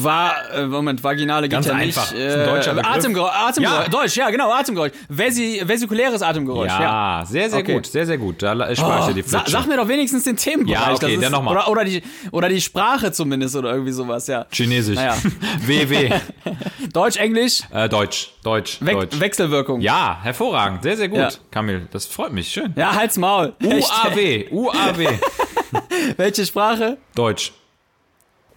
war, 0.00 0.32
äh, 0.54 0.64
Moment, 0.66 1.02
vaginale 1.02 1.48
Ganz 1.48 1.66
geht 1.66 1.74
ja 1.74 1.80
einfach. 1.80 2.12
nicht. 2.12 2.22
Ein 2.22 2.46
deutscher 2.46 2.74
Begriff. 2.74 2.94
Atemgeräusch, 2.94 3.32
Atemgeräusch, 3.34 3.82
Ja. 3.84 3.88
Deutsch, 3.88 4.16
ja, 4.16 4.30
genau, 4.30 4.52
Atemgeräusch. 4.52 4.92
Vesi 5.08 5.60
vesikuläres 5.64 6.22
Atemgeräusch, 6.22 6.68
ja. 6.70 7.18
Ja, 7.20 7.24
sehr, 7.26 7.50
sehr 7.50 7.58
Okay. 7.60 7.74
gut, 7.74 7.86
sehr, 7.86 8.06
sehr 8.06 8.18
gut. 8.18 8.40
Da 8.42 8.54
spare 8.76 9.00
ich 9.00 9.06
dir 9.16 9.22
die 9.22 9.28
Sa 9.28 9.38
Flitsche. 9.40 9.52
sag 9.58 9.66
mir 9.66 9.76
doch 9.76 9.88
wenigstens 9.88 10.22
den 10.24 10.36
Themenbereich. 10.36 10.86
Ja, 10.86 10.92
okay, 10.94 11.14
ist, 11.14 11.22
dann 11.24 11.32
noch 11.32 11.42
mal. 11.42 11.50
Oder, 11.50 11.68
oder, 11.68 11.84
die, 11.84 12.02
oder 12.30 12.48
die 12.48 12.60
Sprache 12.60 13.10
zumindest 13.10 13.56
oder 13.56 13.72
irgendwie 13.72 13.90
sowas, 13.92 14.26
ja. 14.28 14.46
Chinesisch. 14.52 14.94
Naja. 14.96 15.16
WW. 15.66 16.10
Deutsch, 16.92 17.16
Englisch, 17.16 17.62
Äh, 17.72 17.88
Deutsch, 17.88 18.30
Deutsch, 18.44 18.78
We 18.80 18.92
Deutsch. 18.92 19.18
Wechselwirkung. 19.18 19.80
Ja, 19.80 20.18
hervorragend, 20.22 20.82
sehr, 20.84 20.96
sehr 20.96 21.08
gut, 21.08 21.18
Ja. 21.18 21.28
Kamil. 21.50 21.88
Das 21.90 22.06
freut 22.06 22.32
mich, 22.32 22.48
schön. 22.48 22.72
Ja, 22.76 22.94
halt's 22.94 23.16
Maul. 23.16 23.52
UAW, 23.62 24.46
UAW. 24.52 25.08
Welche 26.16 26.46
Sprache? 26.46 26.98
Deutsch. 27.14 27.52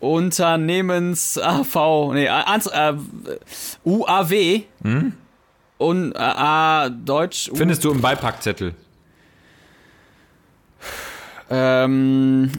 Unternehmens 0.01 1.37
AV, 1.37 2.11
nee, 2.13 2.27
Ans 2.27 2.67
äh, 2.67 2.93
UAW 3.85 4.61
und 5.77 6.11
äh, 6.13 6.17
A 6.19 6.89
Deutsch 6.89 7.49
U, 7.49 7.55
Findest 7.55 7.83
du 7.83 7.91
im 7.91 8.01
Beipackzettel. 8.01 8.73
ähm, 11.49 12.51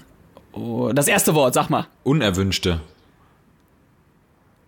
oh, 0.52 0.92
das 0.94 1.08
erste 1.08 1.34
Wort, 1.34 1.54
sag 1.54 1.68
mal. 1.70 1.86
Unerwünschte. 2.04 2.80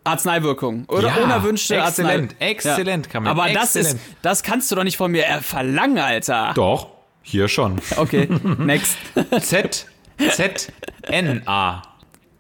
Arzneiwirkung 0.07 0.85
oder 0.89 1.09
Ja, 1.09 1.17
unerwünschte 1.25 1.77
exzellent, 1.77 2.33
Arznei. 2.33 2.51
exzellent, 2.51 3.09
Kamil, 3.11 3.31
Aber 3.31 3.49
das 3.51 3.75
ist 3.77 3.93
exzellent. 3.95 4.17
das 4.23 4.43
kannst 4.43 4.71
du 4.71 4.75
doch 4.77 4.85
nicht 4.85 4.99
von 4.99 5.11
mir 5.11 5.27
äh, 5.27 5.41
verlangen, 5.41 5.99
Alter. 5.99 6.53
Doch, 6.55 6.89
hier 7.23 7.49
schon. 7.49 7.81
Okay, 7.97 8.29
next. 8.59 8.99
Z, 9.41 9.87
Z, 10.31 10.73
N, 11.03 11.43
A. 11.47 11.83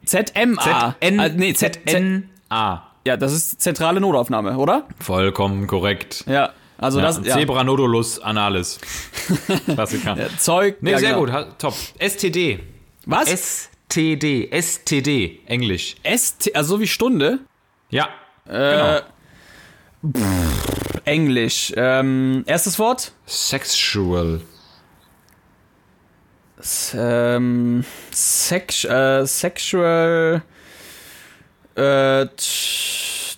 ZMA. 0.06 0.62
Z, 0.62 0.96
N, 1.00 1.20
Ah, 1.20 1.28
nee, 1.28 1.52
Z, 1.54 1.74
Z, 1.86 1.94
N, 1.94 2.30
A. 2.48 2.82
Ja, 3.06 3.16
das 3.16 3.32
ist 3.32 3.60
zentrale 3.60 4.00
Notaufnahme, 4.00 4.56
oder? 4.56 4.86
Vollkommen 5.00 5.66
korrekt. 5.66 6.24
Ja. 6.26 6.52
Also 6.78 6.98
Ja, 7.00 7.06
das 7.06 7.20
ja. 7.24 7.34
Zebra 7.34 7.62
nodulus 7.64 8.18
analis. 8.18 8.80
Klassiker. 9.66 10.16
Zeug. 10.38 10.76
Nee, 10.80 10.92
ja, 10.92 10.98
sehr 10.98 11.08
genau. 11.10 11.20
gut, 11.20 11.32
ha- 11.32 11.44
top. 11.58 11.74
STD. 11.98 12.60
Was? 13.06 13.28
STD, 13.30 14.48
STD, 14.50 15.40
Englisch. 15.46 15.96
ST, 16.04 16.54
also 16.56 16.76
so 16.76 16.80
wie 16.80 16.86
Stunde. 16.88 17.40
Ja, 17.90 18.08
Äh, 18.48 19.00
genau. 20.02 20.24
Englisch. 21.04 21.72
Ähm, 21.76 22.42
erstes 22.46 22.78
Wort? 22.78 23.12
Sexual. 23.26 24.40
Ähm, 26.96 27.84
sex 28.10 28.84
äh, 28.84 29.26
sexual. 29.26 30.42
Äh, 31.76 32.26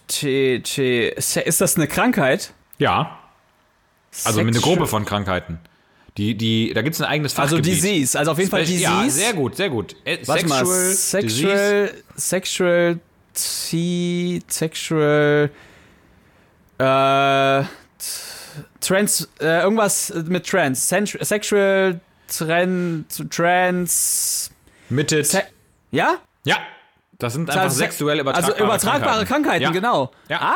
t, 0.08 0.60
t, 0.60 1.08
ist 1.08 1.60
das 1.60 1.76
eine 1.76 1.88
Krankheit? 1.88 2.52
Ja, 2.78 3.18
also 4.24 4.38
mit 4.40 4.48
einer 4.48 4.54
Sexual- 4.54 4.76
Gruppe 4.76 4.86
von 4.88 5.04
Krankheiten. 5.04 5.58
Die, 6.16 6.34
die, 6.34 6.72
da 6.72 6.80
gibt 6.82 6.94
es 6.94 7.00
ein 7.02 7.06
eigenes 7.08 7.36
Also 7.38 7.56
Fachgebiet. 7.56 7.74
Disease, 7.82 8.18
also 8.18 8.32
auf 8.32 8.38
jeden 8.38 8.50
Fall 8.50 8.64
Disease. 8.64 8.82
Ja, 8.82 9.08
sehr 9.08 9.34
gut, 9.34 9.56
sehr 9.56 9.68
gut. 9.68 9.96
Äh, 10.04 10.18
Warte 10.26 10.46
mal, 10.46 10.64
sexual, 10.64 11.90
sexual, 12.14 13.00
t, 13.34 14.40
sexual, 14.48 15.50
äh, 16.78 17.62
trans, 18.80 19.28
äh, 19.40 19.60
irgendwas 19.62 20.12
mit 20.26 20.46
trans, 20.46 20.88
sexual, 20.88 22.00
trans, 22.28 23.22
trans, 23.30 24.50
Mitte. 24.88 25.22
Ja? 25.90 26.16
ja, 26.44 26.56
das 27.18 27.32
sind 27.32 27.48
einfach 27.50 27.62
Also, 27.64 27.76
sexuell 27.78 28.20
übertragbare 28.20 28.54
Also 28.54 28.64
übertragbare 28.64 29.24
Krankheiten, 29.24 29.62
ja. 29.62 29.70
genau. 29.70 30.10
Ja. 30.28 30.54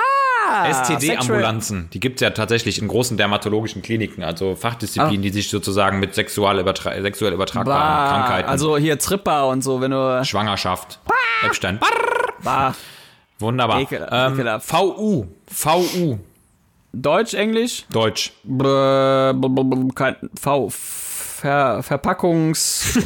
Ah, 0.52 0.70
STD-Ambulanzen, 0.84 1.88
die 1.92 2.00
gibt 2.00 2.16
es 2.16 2.22
ja 2.22 2.30
tatsächlich 2.30 2.80
in 2.80 2.88
großen 2.88 3.16
dermatologischen 3.16 3.82
Kliniken, 3.82 4.24
also 4.24 4.56
Fachdisziplinen, 4.56 5.22
die 5.22 5.30
sich 5.30 5.48
sozusagen 5.50 6.00
mit 6.00 6.14
sexual, 6.14 6.58
übertra 6.58 7.00
sexuell 7.00 7.32
übertragbaren 7.32 7.80
Bah, 7.80 8.10
Krankheiten, 8.10 8.48
Also 8.48 8.76
hier 8.76 8.98
Tripper 8.98 9.48
und 9.48 9.62
so, 9.62 9.80
wenn 9.80 9.92
du. 9.92 10.24
Schwangerschaft, 10.24 10.98
Epstein, 11.44 11.78
Bah, 12.42 12.74
wunderbar. 13.38 13.80
Ekel- 13.80 14.08
ähm. 14.10 14.60
VU, 14.60 15.26
VU, 15.46 16.18
Deutsch, 16.92 17.34
Englisch? 17.34 17.84
Deutsch. 17.92 18.32
B- 18.42 19.32
b- 19.32 19.48
b- 19.48 19.92
kein- 19.94 20.16
V. 20.40 20.72
Ver, 21.40 21.82
Verpackungs. 21.82 22.98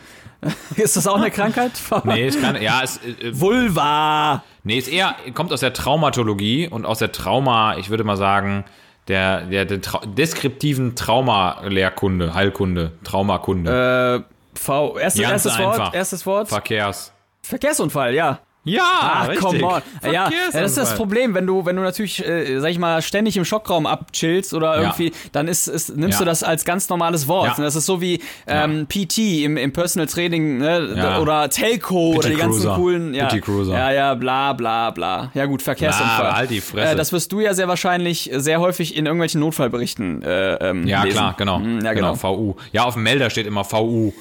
Ist 0.76 0.96
das 0.96 1.08
auch 1.08 1.16
eine 1.16 1.30
Krankheit? 1.30 1.72
Nee, 2.04 2.28
ist 2.28 2.40
keine, 2.40 2.62
ja, 2.62 2.80
es, 2.82 2.98
äh, 2.98 3.38
Vulva. 3.38 4.42
nee, 4.62 4.78
ist 4.78 4.88
eher, 4.88 5.14
kommt 5.34 5.52
aus 5.52 5.60
der 5.60 5.74
Traumatologie 5.74 6.68
und 6.68 6.86
aus 6.86 7.00
der 7.00 7.12
Trauma, 7.12 7.76
ich 7.76 7.90
würde 7.90 8.04
mal 8.04 8.16
sagen, 8.16 8.64
der, 9.08 9.42
der, 9.42 9.64
der 9.66 9.82
Trau 9.82 9.98
deskriptiven 10.06 10.94
Trauma-Lehrkunde, 10.94 12.32
Heilkunde, 12.32 12.92
Traumakunde. 13.04 14.24
Äh, 14.24 14.58
V. 14.58 14.96
Erstes, 14.96 15.22
erstes 15.22 15.58
Wort. 15.58 15.94
Erstes 15.94 16.24
Wort. 16.26 16.48
Verkehrs. 16.48 17.12
Verkehrsunfall, 17.42 18.14
ja. 18.14 18.38
Ja, 18.62 18.82
Ach, 18.84 19.28
richtig. 19.28 19.46
come 19.62 19.64
on. 19.64 19.82
Ja, 20.04 20.12
ja, 20.12 20.24
das 20.24 20.34
ist 20.34 20.36
das 20.36 20.52
Verkehrsunfall. 20.52 20.96
Problem, 20.98 21.34
wenn 21.34 21.46
du, 21.46 21.64
wenn 21.64 21.76
du 21.76 21.82
natürlich, 21.82 22.22
äh, 22.26 22.58
sag 22.60 22.70
ich 22.70 22.78
mal, 22.78 23.00
ständig 23.00 23.38
im 23.38 23.46
Schockraum 23.46 23.86
abchillst 23.86 24.52
oder 24.52 24.74
Ja. 24.76 24.80
irgendwie, 24.82 25.12
dann 25.32 25.48
ist, 25.48 25.66
ist, 25.66 25.96
nimmst 25.96 26.18
Ja. 26.20 26.24
du 26.24 26.30
das 26.30 26.42
als 26.42 26.66
ganz 26.66 26.86
normales 26.90 27.26
Wort. 27.26 27.56
Ja. 27.56 27.64
Das 27.64 27.74
ist 27.74 27.86
so 27.86 28.02
wie 28.02 28.20
ähm, 28.46 28.86
PT 28.86 29.44
im, 29.44 29.56
im 29.56 29.72
Personal 29.72 30.06
Training 30.08 30.58
ne? 30.58 30.92
Ja. 30.94 31.20
oder 31.20 31.48
Telco 31.48 32.16
oder 32.16 32.28
die 32.28 32.34
ganzen 32.36 32.60
Cruiser. 32.60 32.74
coolen. 32.76 33.14
Ja, 33.14 33.28
ja, 33.32 33.92
ja, 33.92 34.14
bla, 34.14 34.52
bla, 34.52 34.90
bla. 34.90 35.30
Ja 35.32 35.46
gut, 35.46 35.62
Verkehrsunfall. 35.62 36.28
Na, 36.30 36.36
halt 36.36 36.50
die 36.50 36.60
Fresse. 36.60 36.92
Äh, 36.92 36.96
das 36.96 37.12
wirst 37.14 37.32
du 37.32 37.40
ja 37.40 37.54
sehr 37.54 37.66
wahrscheinlich 37.68 38.30
sehr 38.34 38.60
häufig 38.60 38.94
in 38.94 39.06
irgendwelchen 39.06 39.40
Notfallberichten 39.40 40.22
äh, 40.22 40.54
ähm, 40.56 40.86
Ja, 40.86 41.02
lesen. 41.04 41.16
klar, 41.16 41.34
genau. 41.38 41.60
Mhm, 41.60 41.80
ja, 41.82 41.94
genau. 41.94 42.14
VU. 42.14 42.56
Ja, 42.72 42.84
auf 42.84 42.92
dem 42.94 43.04
Melder 43.04 43.30
steht 43.30 43.46
immer 43.46 43.64
VU. 43.64 44.12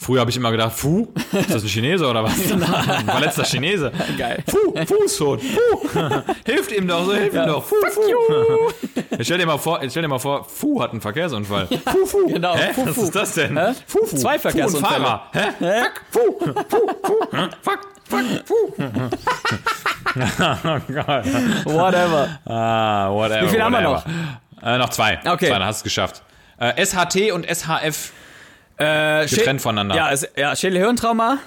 Früher 0.00 0.20
habe 0.20 0.30
ich 0.30 0.36
immer 0.36 0.52
gedacht, 0.52 0.72
Fu? 0.78 1.08
Ist 1.32 1.52
das 1.52 1.62
ein 1.64 1.68
Chinese 1.68 2.06
oder 2.06 2.22
was? 2.22 2.32
ein 2.52 3.04
verletzter 3.04 3.42
Chinese. 3.44 3.90
Geil. 4.16 4.44
Fu, 4.46 4.72
Fußhund. 4.86 5.42
Fu. 5.42 5.88
Hilft 6.46 6.70
ihm 6.72 6.86
doch, 6.86 7.04
so 7.04 7.14
hilft 7.14 7.34
ihm 7.34 7.46
doch. 7.46 7.64
Fu, 7.64 7.74
Fu. 7.90 8.00
Jetzt 9.10 9.24
stell 9.24 9.38
dir 9.38 9.46
mal 9.46 9.58
vor, 9.58 9.80
stell 9.88 10.02
dir 10.02 10.08
mal 10.08 10.20
vor, 10.20 10.44
Fu 10.44 10.80
hat 10.80 10.92
einen 10.92 11.00
Verkehrsunfall. 11.00 11.66
Fu, 11.66 12.06
Fu. 12.06 12.26
Genau, 12.28 12.54
Hä? 12.56 12.72
Fu, 12.74 12.86
Was 12.86 12.94
Fu. 12.94 13.02
ist 13.02 13.14
das 13.16 13.34
denn? 13.34 13.58
Hä? 13.58 13.72
Fu, 13.86 14.06
Fu. 14.06 14.16
Zwei 14.16 14.38
Fu 14.38 14.48
und 14.48 14.52
Verkehrsunfälle. 14.52 15.04
Fahrer. 15.04 15.22
Hä? 15.32 15.82
Fuck, 15.82 16.02
Fu, 16.10 16.52
Fu, 16.68 16.88
Fu. 17.02 17.36
Hä? 17.36 17.48
Fuck, 17.62 17.80
fuck, 18.08 18.24
Fu. 18.46 18.54
oh 20.18 20.80
Gott. 20.94 21.24
Whatever. 21.64 22.38
Ah, 22.46 23.10
whatever. 23.10 23.42
Wie 23.42 23.48
viel 23.48 23.62
haben 23.62 23.72
wir 23.72 23.82
whatever. 23.82 24.04
Äh, 24.62 24.78
noch 24.78 24.90
zwei. 24.90 25.18
Okay. 25.24 25.48
Zwei, 25.48 25.58
dann 25.58 25.64
hast 25.66 25.78
du 25.78 25.80
es 25.80 25.84
geschafft. 25.84 26.22
Äh, 26.58 26.84
SHT 26.84 27.32
und 27.32 27.46
SHF 27.46 28.12
Äh, 28.78 28.84
Schä- 29.26 29.36
getrennt 29.36 29.60
voneinander. 29.62 29.96
Ja, 29.96 30.08
ist, 30.10 30.28
ja 30.36 30.54
Schädel-Hirntrauma 30.54 31.38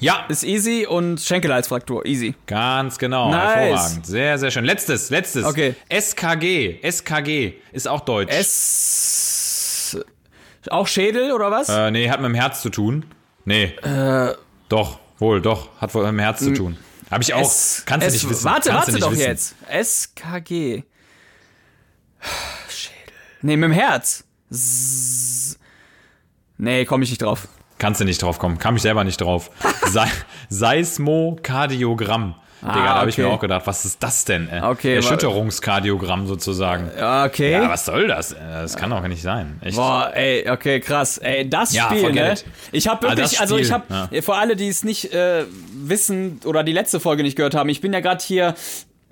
Ja, 0.00 0.26
ist 0.28 0.42
easy 0.42 0.84
und 0.88 1.20
Schenkelhalsfraktur, 1.20 2.04
easy. 2.06 2.34
ganz 2.46 2.98
genau. 2.98 3.30
Nice. 3.30 3.44
Hervorragend. 3.54 4.06
Sehr, 4.06 4.38
sehr 4.38 4.50
schön. 4.50 4.64
Letztes, 4.64 5.10
letztes. 5.10 5.44
Okay. 5.44 5.74
SKG. 5.88 6.78
SKG 6.82 7.54
ist 7.72 7.86
auch 7.88 8.00
deutsch. 8.00 8.32
S. 8.34 9.98
Auch 10.70 10.86
Schädel 10.86 11.32
oder 11.32 11.50
was? 11.50 11.68
äh, 11.68 11.90
nee, 11.90 12.08
hat 12.10 12.20
mit 12.20 12.28
dem 12.28 12.34
Herz 12.34 12.62
zu 12.62 12.70
tun. 12.70 13.04
Nee. 13.44 13.74
Doch, 14.68 14.98
wohl, 15.18 15.40
doch. 15.40 15.68
Hat 15.80 15.94
wohl 15.94 16.02
mit 16.04 16.12
dem 16.12 16.18
Herz 16.20 16.38
zu 16.40 16.52
tun. 16.52 16.76
Habe 17.10 17.22
ich 17.22 17.34
auch. 17.34 17.40
S- 17.42 17.82
kannst 17.84 18.04
du 18.04 18.08
S- 18.08 18.14
nicht 18.14 18.28
wissen. 18.30 18.44
Warte, 18.44 18.70
kannst 18.70 18.88
du 18.88 18.92
warte 18.94 19.04
doch 19.04 19.10
wissen. 19.12 19.22
jetzt. 19.22 19.54
SKG. 19.68 20.82
Schädel. 22.68 22.96
Nee, 23.42 23.56
mit 23.56 23.64
dem 23.70 23.72
Herz. 23.72 24.24
S 24.50 25.21
nee, 26.62 26.84
komme 26.84 27.04
ich 27.04 27.10
nicht 27.10 27.22
drauf. 27.22 27.48
Kannst 27.78 28.00
du 28.00 28.04
nicht 28.04 28.22
drauf 28.22 28.38
kommen. 28.38 28.58
Kam 28.58 28.76
ich 28.76 28.82
selber 28.82 29.02
nicht 29.04 29.20
drauf. 29.20 29.50
Se 29.90 30.02
Seismokardiogramm. 30.48 32.34
Digga, 32.62 32.74
da 32.74 32.94
habe 32.94 33.10
ich 33.10 33.18
mir 33.18 33.24
Ah, 33.24 33.26
okay. 33.26 33.34
auch 33.36 33.40
gedacht, 33.40 33.62
was 33.66 33.84
ist 33.84 34.00
das 34.04 34.24
denn? 34.24 34.48
Äh? 34.48 34.60
Okay, 34.62 34.94
Erschütterungskardiogramm 34.94 36.28
sozusagen. 36.28 36.88
Okay. 37.26 37.50
Ja, 37.50 37.68
was 37.68 37.84
soll 37.86 38.06
das? 38.06 38.32
Äh, 38.34 38.38
Das 38.62 38.76
kann 38.76 38.90
doch 38.90 39.02
nicht 39.08 39.20
sein. 39.20 39.58
Echt. 39.62 39.76
Boah, 39.76 40.12
ey, 40.14 40.48
okay, 40.48 40.78
krass. 40.78 41.18
Ey, 41.18 41.48
das 41.50 41.72
Ja, 41.74 41.86
Spiel, 41.86 42.12
ne? 42.12 42.34
it. 42.34 42.44
Ich 42.70 42.86
habe 42.86 43.04
Ah, 43.08 43.16
wirklich, 43.16 43.40
also 43.40 43.56
ich 43.56 43.72
habe, 43.72 44.08
für 44.22 44.34
alle, 44.36 44.54
die 44.54 44.68
es 44.68 44.84
nicht 44.84 45.12
äh, 45.12 45.44
wissen 45.74 46.38
oder 46.44 46.62
die 46.62 46.72
letzte 46.72 47.00
Folge 47.00 47.24
nicht 47.24 47.34
gehört 47.34 47.56
haben, 47.56 47.68
ich 47.68 47.80
bin 47.80 47.92
ja 47.92 47.98
gerade 47.98 48.22
hier 48.24 48.54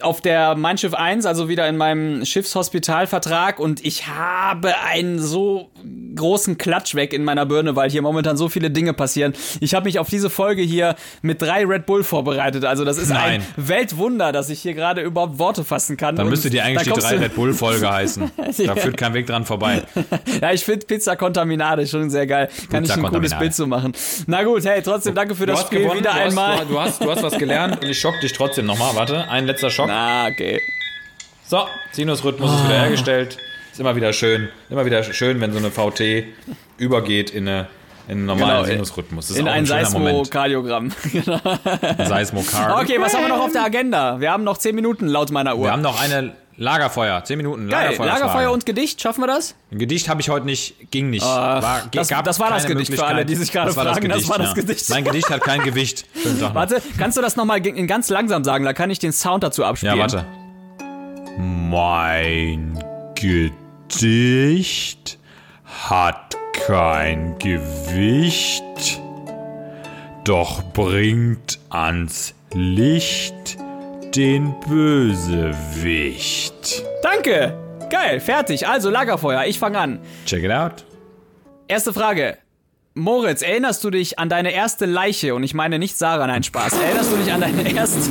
auf 0.02 0.20
der 0.20 0.54
Mein 0.54 0.78
Schiff 0.78 0.94
1, 0.94 1.26
also 1.26 1.48
wieder 1.48 1.68
in 1.68 1.76
meinem 1.76 2.24
Schiffshospitalvertrag 2.24 3.58
und 3.60 3.84
ich 3.84 4.06
habe 4.06 4.74
einen 4.84 5.18
so 5.18 5.70
großen 6.16 6.58
Klatsch 6.58 6.94
weg 6.94 7.12
in 7.12 7.24
meiner 7.24 7.46
Birne, 7.46 7.76
weil 7.76 7.90
hier 7.90 8.02
momentan 8.02 8.36
so 8.36 8.48
viele 8.48 8.70
Dinge 8.70 8.92
passieren. 8.94 9.32
Ich 9.60 9.74
habe 9.74 9.84
mich 9.84 9.98
auf 9.98 10.08
diese 10.08 10.28
Folge 10.30 10.62
hier 10.62 10.96
mit 11.22 11.40
drei 11.40 11.64
Red 11.64 11.86
Bull 11.86 12.02
vorbereitet. 12.04 12.64
Also 12.64 12.84
das 12.84 12.98
ist 12.98 13.10
Nein. 13.10 13.42
ein 13.56 13.68
Weltwunder, 13.68 14.32
dass 14.32 14.50
ich 14.50 14.60
hier 14.60 14.74
gerade 14.74 15.02
überhaupt 15.02 15.38
Worte 15.38 15.64
fassen 15.64 15.96
kann. 15.96 16.16
Dann 16.16 16.28
müsste 16.28 16.50
die 16.50 16.60
eigentlich 16.60 16.92
die 16.92 17.00
drei 17.00 17.16
du- 17.16 17.22
Red 17.22 17.34
Bull 17.36 17.52
Folge 17.54 17.90
heißen. 17.92 18.30
Da 18.66 18.74
führt 18.76 18.96
kein 18.96 19.14
Weg 19.14 19.26
dran 19.26 19.44
vorbei. 19.44 19.82
Ja, 20.40 20.52
ich 20.52 20.64
finde 20.64 20.86
Pizza 20.86 21.16
Contaminade 21.16 21.86
schon 21.86 22.08
sehr 22.08 22.26
geil. 22.26 22.48
Kann 22.70 22.82
Pizza 22.82 22.96
ich 22.98 23.04
ein 23.04 23.10
cooles. 23.10 23.38
Bild 23.38 23.54
zu 23.54 23.66
machen. 23.66 23.92
Na 24.26 24.42
gut, 24.42 24.64
hey, 24.64 24.80
trotzdem 24.82 25.14
danke 25.14 25.34
für 25.34 25.44
das 25.46 25.60
Spiel 25.62 25.80
wieder 25.92 26.00
du 26.02 26.08
hast, 26.12 26.20
einmal. 26.28 26.66
Du, 26.66 26.80
hast, 26.80 27.02
du 27.04 27.10
hast 27.10 27.22
was 27.22 27.36
gelernt. 27.38 27.84
Ich 27.84 27.98
schock 28.00 28.18
dich 28.20 28.32
trotzdem 28.32 28.66
nochmal. 28.66 28.94
Warte, 28.94 29.28
ein 29.28 29.46
letzter 29.46 29.70
Schock. 29.70 29.89
Na, 29.90 30.28
okay. 30.28 30.60
So, 31.48 31.66
Sinusrhythmus 31.90 32.52
ist 32.54 32.64
wieder 32.64 32.78
hergestellt. 32.78 33.38
Ist 33.72 33.80
immer 33.80 33.96
wieder 33.96 34.12
schön. 34.12 34.48
Immer 34.68 34.86
wieder 34.86 35.02
schön, 35.02 35.40
wenn 35.40 35.52
so 35.52 35.58
eine 35.58 35.72
VT 35.72 36.26
übergeht 36.78 37.30
in, 37.30 37.48
eine, 37.48 37.66
in 38.06 38.18
einen 38.18 38.26
normalen 38.26 38.62
Genau, 38.62 38.64
Sinusrhythmus. 38.64 39.30
In 39.32 39.48
ein 39.48 39.54
ein. 39.54 39.66
Seismokardiogramm. 39.66 40.92
Seismokard. 41.98 42.84
okay, 42.84 43.00
was 43.00 43.14
haben 43.14 43.22
wir 43.22 43.30
noch 43.30 43.40
auf 43.40 43.52
der 43.52 43.64
Agenda? 43.64 44.20
Wir 44.20 44.30
haben 44.30 44.44
noch 44.44 44.58
10 44.58 44.76
Minuten 44.76 45.08
laut 45.08 45.32
meiner 45.32 45.56
Uhr. 45.56 45.64
Wir 45.64 45.72
haben 45.72 45.82
noch 45.82 46.00
eine 46.00 46.34
Lagerfeuer. 46.60 47.24
Zehn 47.24 47.38
Minuten 47.38 47.68
Geil, 47.70 47.84
Lagerfeuer. 47.84 48.06
Lagerfeuer 48.06 48.50
und 48.52 48.66
Gedicht, 48.66 49.00
schaffen 49.00 49.22
wir 49.22 49.28
das? 49.28 49.54
Ein 49.72 49.78
Gedicht 49.78 50.10
habe 50.10 50.20
ich 50.20 50.28
heute 50.28 50.44
nicht, 50.44 50.90
ging 50.90 51.08
nicht. 51.08 51.24
War, 51.24 51.84
das- 51.90 52.08
das 52.08 52.38
war 52.38 52.50
das 52.50 52.66
Gedicht 52.66 52.92
für 52.94 53.06
alle, 53.06 53.24
die 53.24 53.34
sich 53.34 53.50
gerade 53.50 53.68
das 53.68 53.76
war 53.76 53.84
das 53.84 53.94
fragen, 53.94 54.08
das 54.10 54.16
Gedicht, 54.18 54.30
war 54.30 54.38
das 54.38 54.48
ja. 54.50 54.54
Gedicht. 54.56 54.90
Mein 54.90 55.04
Gedicht 55.04 55.30
hat 55.30 55.40
kein 55.40 55.62
Gewicht. 55.62 56.04
Warte, 56.52 56.82
kannst 56.98 57.16
du 57.16 57.22
das 57.22 57.36
nochmal 57.36 57.62
ganz 57.62 58.10
langsam 58.10 58.44
sagen? 58.44 58.66
Da 58.66 58.74
kann 58.74 58.90
ich 58.90 58.98
den 58.98 59.12
Sound 59.12 59.42
dazu 59.42 59.64
abspielen. 59.64 59.96
Ja, 59.96 60.02
warte. 60.02 60.26
Mein 61.38 62.78
Gedicht 63.14 65.18
hat 65.88 66.36
kein 66.66 67.38
Gewicht, 67.38 69.00
doch 70.24 70.62
bringt 70.74 71.58
ans 71.70 72.34
Licht 72.52 73.56
den 74.14 74.54
Bösewicht. 74.68 76.04
Danke. 77.02 77.56
Geil, 77.90 78.20
fertig. 78.20 78.68
Also 78.68 78.90
Lagerfeuer, 78.90 79.44
ich 79.46 79.58
fange 79.58 79.78
an. 79.78 80.00
Check 80.26 80.44
it 80.44 80.50
out. 80.50 80.84
Erste 81.68 81.92
Frage. 81.92 82.38
Moritz, 82.94 83.42
erinnerst 83.42 83.84
du 83.84 83.90
dich 83.90 84.18
an 84.18 84.28
deine 84.28 84.52
erste 84.52 84.86
Leiche? 84.86 85.34
Und 85.34 85.44
ich 85.44 85.54
meine 85.54 85.78
nicht 85.78 85.96
Sarah, 85.96 86.26
nein, 86.26 86.42
Spaß. 86.42 86.72
Erinnerst 86.72 87.12
du 87.12 87.16
dich 87.16 87.32
an 87.32 87.40
deine 87.40 87.72
erste... 87.72 88.00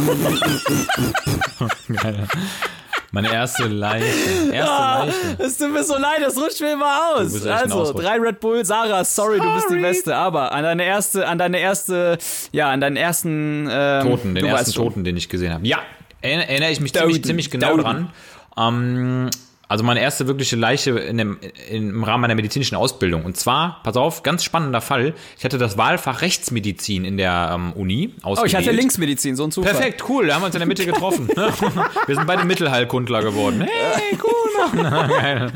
Meine 3.11 3.33
erste 3.33 3.63
Leiche. 3.67 4.05
Erste 4.51 4.71
Ah, 4.71 5.03
Leiche. 5.05 5.17
Es 5.43 5.57
tut 5.57 5.71
mir 5.71 5.83
so 5.83 5.97
leid, 5.97 6.19
das 6.21 6.37
rutscht 6.37 6.61
mir 6.61 6.73
immer 6.73 7.15
aus. 7.15 7.45
Also, 7.45 7.93
drei 7.93 8.17
Red 8.19 8.39
Bull, 8.39 8.63
Sarah, 8.63 9.03
sorry, 9.03 9.39
du 9.39 9.53
bist 9.55 9.67
die 9.71 9.79
Beste. 9.81 10.15
Aber 10.15 10.51
an 10.51 10.63
deine 10.63 10.83
erste, 10.85 11.27
an 11.27 11.37
deine 11.39 11.59
erste, 11.59 12.17
ja, 12.51 12.69
an 12.69 12.81
deinen 12.81 12.97
ersten 12.97 13.67
ähm, 13.71 14.07
Toten, 14.07 14.35
den 14.35 14.45
ersten. 14.45 14.73
Toten, 14.73 15.03
den 15.03 15.17
ich 15.17 15.27
gesehen 15.27 15.53
habe. 15.53 15.65
Ja, 15.65 15.79
erinner- 16.21 16.47
erinnere 16.47 16.71
ich 16.71 16.81
mich 16.81 16.93
ziemlich, 16.93 17.23
ziemlich 17.23 17.49
genau 17.49 17.71
Toten. 17.77 17.81
dran. 17.83 18.11
Ähm, 18.57 19.29
also 19.69 19.83
meine 19.85 20.01
erste 20.01 20.27
wirkliche 20.27 20.55
Leiche 20.57 20.91
in 20.99 21.17
dem, 21.17 21.39
im 21.69 22.03
Rahmen 22.03 22.21
meiner 22.23 22.35
medizinischen 22.35 22.75
Ausbildung. 22.75 23.23
Und 23.23 23.37
zwar, 23.37 23.79
pass 23.83 23.95
auf, 23.95 24.23
ganz 24.23 24.43
spannender 24.43 24.81
Fall. 24.81 25.13
Ich 25.37 25.45
hatte 25.45 25.57
das 25.57 25.77
Wahlfach 25.77 26.21
Rechtsmedizin 26.21 27.05
in 27.05 27.15
der 27.15 27.51
ähm, 27.53 27.71
Uni 27.73 28.09
Oh, 28.15 28.17
ich 28.17 28.25
ausgewählt. 28.25 28.55
hatte 28.67 28.71
Linksmedizin, 28.75 29.35
so 29.37 29.45
ein 29.45 29.51
Zufall. 29.51 29.73
Perfekt, 29.73 30.03
cool, 30.09 30.27
da 30.27 30.33
haben 30.35 30.41
wir 30.41 30.47
uns 30.47 30.55
in 30.55 30.59
der 30.59 30.67
Mitte 30.67 30.85
getroffen. 30.87 31.27
wir 31.35 32.15
sind 32.15 32.27
beide 32.27 32.43
Mittelheilkundler 32.43 33.21
geworden. 33.23 33.61
Hey, 33.61 34.17
cool. 34.23 34.35
Geil. 34.75 35.51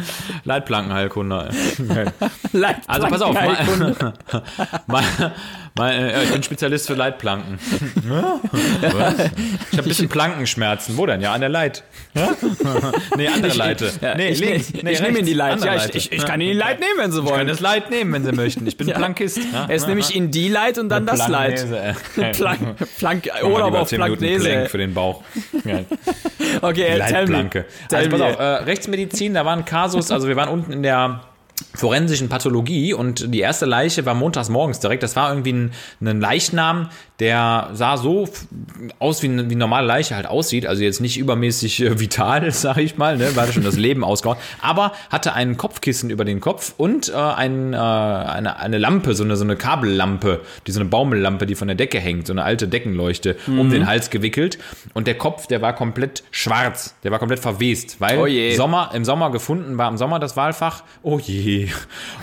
Leitplankenheilkundler. 0.45 1.49
Geil. 1.89 2.13
Leitplanken- 2.54 2.82
Also 2.88 3.08
pass 3.08 3.21
auf, 3.21 3.36
Heilkunde. 3.36 4.13
Mein, 5.76 6.10
äh, 6.10 6.24
ich 6.24 6.32
bin 6.32 6.44
Spezialist 6.44 6.86
für 6.88 6.94
Leitplanken. 6.94 7.58
Was? 8.04 8.12
Ich 8.82 8.92
habe 8.92 9.32
ein 9.74 9.84
bisschen 9.84 10.08
Plankenschmerzen. 10.08 10.98
Wo 10.98 11.06
denn? 11.08 11.20
Ja, 11.22 11.34
an 11.34 11.42
der 11.42 11.50
Leit. 11.50 11.84
nee, 13.18 13.28
andere 13.28 13.54
Leite. 13.54 13.92
Ja, 14.00 14.16
nee, 14.16 14.30
ich 14.30 14.40
links. 14.40 14.70
ich, 14.70 14.84
nee, 14.84 14.92
ich 14.92 15.02
nehme 15.02 15.20
ihn 15.20 15.26
die 15.26 15.34
Leit. 15.34 15.64
Ja, 15.64 15.76
ich, 15.76 15.82
Leite. 15.82 15.98
ich, 15.98 16.12
ich 16.12 16.26
kann 16.26 16.40
ihn 16.42 16.50
die 16.50 16.58
Leit 16.58 16.80
nehmen, 16.80 16.92
wenn 16.98 17.12
sie 17.12 17.20
Ich 17.20 17.26
kann 17.26 17.36
wollen. 17.38 17.48
das 17.48 17.60
Leit 17.60 17.90
nehmen, 17.90 18.14
wenn 18.14 18.24
Sie 18.24 18.32
möchten. 18.32 18.68
Ich 18.68 18.78
bin 18.78 18.88
Plankist. 18.94 19.40
Ja? 19.52 19.66
Er 19.68 19.76
ist 19.76 19.88
nämlich 19.88 20.16
in 20.16 20.30
die 20.30 20.50
Leit 20.50 20.78
und 20.78 20.90
dann 20.90 21.08
das 21.08 21.28
Leit. 21.28 21.66
Äh. 21.72 22.32
Plank, 22.34 22.60
Plank, 23.00 23.30
oder 23.44 23.66
aber 23.66 23.82
auf 23.82 23.88
10 23.90 24.00
Minuten 24.00 24.20
Planknese. 24.20 24.50
Plank 24.50 24.70
für 24.70 24.78
den 24.78 24.94
Bauch. 24.94 25.24
Okay. 26.62 26.98
Leitplanke. 26.98 27.65
Also 27.92 28.10
pass 28.10 28.21
auf, 28.21 28.40
äh, 28.40 28.44
Rechtsmedizin, 28.44 29.34
da 29.34 29.44
war 29.44 29.56
ein 29.56 29.65
Kasus, 29.65 30.12
also 30.12 30.28
wir 30.28 30.36
waren 30.36 30.50
unten 30.50 30.71
in 30.71 30.84
der 30.84 31.21
forensischen 31.75 32.29
Pathologie 32.29 32.93
und 32.93 33.33
die 33.33 33.39
erste 33.39 33.65
Leiche 33.65 34.06
war 34.06 34.13
montags 34.13 34.49
morgens 34.49 34.79
direkt. 34.79 35.04
Das 35.04 35.15
war 35.15 35.29
irgendwie 35.29 35.54
ein, 35.54 35.71
ein 36.01 36.19
Leichnam, 36.19 36.89
der 37.20 37.70
sah 37.74 37.98
so 37.98 38.28
aus, 39.00 39.22
wie 39.22 39.28
eine, 39.28 39.50
wie 39.50 39.56
normale 39.56 39.86
Leiche 39.86 40.16
halt 40.16 40.26
aussieht. 40.26 40.66
Also 40.66 40.84
jetzt 40.84 41.00
nicht 41.00 41.18
übermäßig 41.18 41.82
äh, 41.82 42.00
vital, 42.00 42.50
sag 42.52 42.78
ich 42.78 42.98
mal, 42.98 43.18
ne? 43.18 43.36
war 43.36 43.48
schon 43.52 43.64
das 43.64 43.78
Leben 43.78 44.04
ausgehauen. 44.04 44.38
Aber 44.62 44.94
hatte 45.10 45.34
ein 45.34 45.58
Kopfkissen 45.58 46.10
über 46.10 46.26
den 46.26 46.40
Kopf 46.40 46.74
und 46.78 47.10
äh, 47.10 47.14
ein, 47.14 47.74
äh, 47.74 47.78
eine, 47.78 48.58
eine 48.58 48.78
Lampe, 48.78 49.14
so 49.14 49.24
eine, 49.24 49.36
so 49.36 49.44
eine 49.44 49.56
Kabellampe, 49.56 50.42
die 50.66 50.72
so 50.72 50.80
eine 50.80 50.90
Baumellampe, 50.90 51.46
die 51.46 51.56
von 51.56 51.68
der 51.68 51.76
Decke 51.76 52.00
hängt, 52.00 52.28
so 52.28 52.34
eine 52.34 52.44
alte 52.44 52.68
Deckenleuchte, 52.68 53.36
um 53.48 53.70
den 53.70 53.88
Hals 53.88 54.10
gewickelt. 54.10 54.58
Und 54.94 55.08
der 55.08 55.18
Kopf, 55.18 55.48
der 55.48 55.62
war 55.62 55.74
komplett 55.74 56.24
schwarz, 56.32 56.96
der 57.04 57.12
war 57.12 57.20
komplett 57.20 57.40
verwest, 57.40 57.98
weil 58.00 58.18
Oh 58.18 58.28
je. 58.28 58.56
Sommer, 58.56 58.92
im 58.94 59.06
Sommer 59.06 59.32
gefunden 59.32 59.78
war 59.78 59.90
im 59.90 59.98
Sommer 59.98 60.20
das 60.20 60.36
Wahlfach. 60.36 60.84
Oh 61.04 61.20
je. 61.20 61.70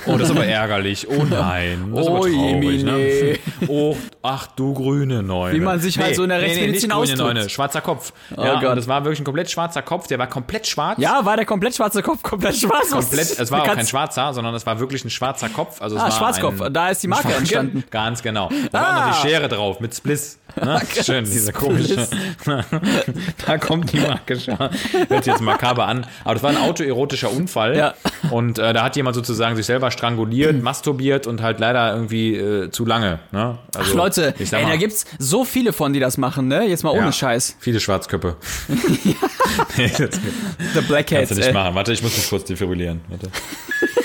Oh, 0.07 0.17
das 0.17 0.31
ist 0.31 0.37
aber 0.37 0.47
ärgerlich. 0.47 1.09
Oh 1.09 1.25
nein. 1.29 1.91
Das 1.95 2.03
ist 2.03 2.09
aber 2.09 2.21
Oh 2.21 2.27
je, 2.27 2.61
traurig, 2.61 2.85
ne? 2.85 2.93
Mine. 2.93 3.39
Oh, 3.69 3.97
ach 4.23 4.47
du 4.49 4.75
grüne 4.91 5.23
Neune. 5.23 5.55
Wie 5.55 5.61
man 5.61 5.79
sich 5.81 5.99
halt 5.99 6.17
so 6.17 6.23
in 6.25 6.29
der 6.31 6.41
Rechtsmedizin 6.41 6.73
nicht 6.73 6.83
grüne 6.83 6.95
ausdrückt. 6.97 7.21
Neune, 7.35 7.49
schwarzer 7.49 7.81
Kopf. 7.81 8.13
ja, 8.37 8.61
Gott. 8.61 8.71
und 8.71 8.77
das 8.77 8.89
war 8.89 9.05
wirklich 9.05 9.21
ein 9.21 9.25
komplett 9.25 9.51
schwarzer 9.51 9.83
Kopf. 9.83 10.07
Der 10.09 10.19
war 10.19 10.27
komplett 10.27 10.67
schwarz. 10.67 10.99
Ja, 10.99 11.25
war 11.25 11.37
der 11.37 11.47
komplett 11.47 11.75
schwarze 11.77 12.03
Kopf 12.03 12.23
komplett 12.23 12.57
schwarz? 12.57 12.91
Komplett, 12.91 13.39
es 13.39 13.51
war 13.51 13.63
auch 13.63 13.67
kein 13.75 13.87
schwarzer, 13.87 14.33
sondern 14.33 14.55
es 14.55 14.67
war 14.67 14.79
wirklich 14.81 15.05
ein 15.05 15.11
schwarzer 15.11 15.49
Kopf. 15.49 15.81
Also 15.81 15.97
es 15.97 16.03
Ah, 16.03 16.07
war 16.07 16.13
Schwarzkopf. 16.13 16.61
Ein, 16.61 16.73
Da 16.73 16.89
ist 16.89 17.03
die 17.03 17.09
Marke 17.09 17.29
Schwarz- 17.29 17.39
entstanden. 17.39 17.85
Ganz 17.91 18.23
genau. 18.23 18.49
Da 18.73 18.81
war 18.81 18.93
noch 18.95 19.01
Ah. 19.03 19.21
die 19.23 19.29
Schere 19.29 19.49
drauf 19.49 19.81
mit 19.81 19.95
Spliss. 19.95 20.39
Ne? 20.61 20.81
Schön, 21.05 21.25
diese 21.25 21.53
komische. 21.53 22.09
da 23.47 23.59
kommt 23.59 23.93
die 23.93 24.01
Marke 24.01 24.39
schon. 24.39 24.59
Hört 24.59 25.25
sich 25.25 25.33
jetzt 25.33 25.41
makaber 25.43 25.87
an. 25.87 26.07
Aber 26.25 26.35
das 26.35 26.43
war 26.43 26.51
ein 26.51 26.57
autoerotischer 26.57 27.31
Unfall. 27.31 27.77
Ja. 27.77 27.95
Und 28.31 28.59
äh, 28.59 28.73
da 28.73 28.83
hat 28.83 28.97
jemand 28.97 29.15
sozusagen 29.17 29.57
sich 29.57 29.67
selber 29.67 29.91
stranguliert, 29.91 30.61
masturbiert 30.63 31.27
und 31.27 31.43
halt 31.43 31.61
leider 31.61 31.95
irgendwie 31.95 32.35
äh, 32.37 32.71
zu 32.71 32.85
lange. 32.85 33.21
Ne? 33.33 33.59
Also, 33.77 33.91
Ach, 33.93 33.95
Leute, 33.95 34.35
ich 34.39 34.51
sag 34.51 34.63
mal, 34.63 34.70
da 34.71 34.77
gibt's 34.77 35.05
so 35.19 35.45
viele 35.45 35.73
von, 35.73 35.93
die 35.93 36.01
das 36.01 36.17
machen, 36.19 36.49
ne? 36.49 36.65
Jetzt 36.67 36.83
mal 36.85 36.91
ohne 36.91 37.07
ja, 37.07 37.13
Scheiß. 37.13 37.57
Viele 37.61 37.81
Schwarzköpfe. 37.81 38.37
The 39.77 40.81
Black 40.87 41.09
kannst 41.09 41.33
du 41.33 41.35
nicht 41.37 41.47
ey. 41.49 41.53
machen. 41.53 41.75
Warte, 41.75 41.93
ich 41.93 42.03
muss 42.03 42.17
mich 42.17 42.29
kurz 42.29 42.45
defibrillieren. 42.45 43.01
Warte. 43.09 43.31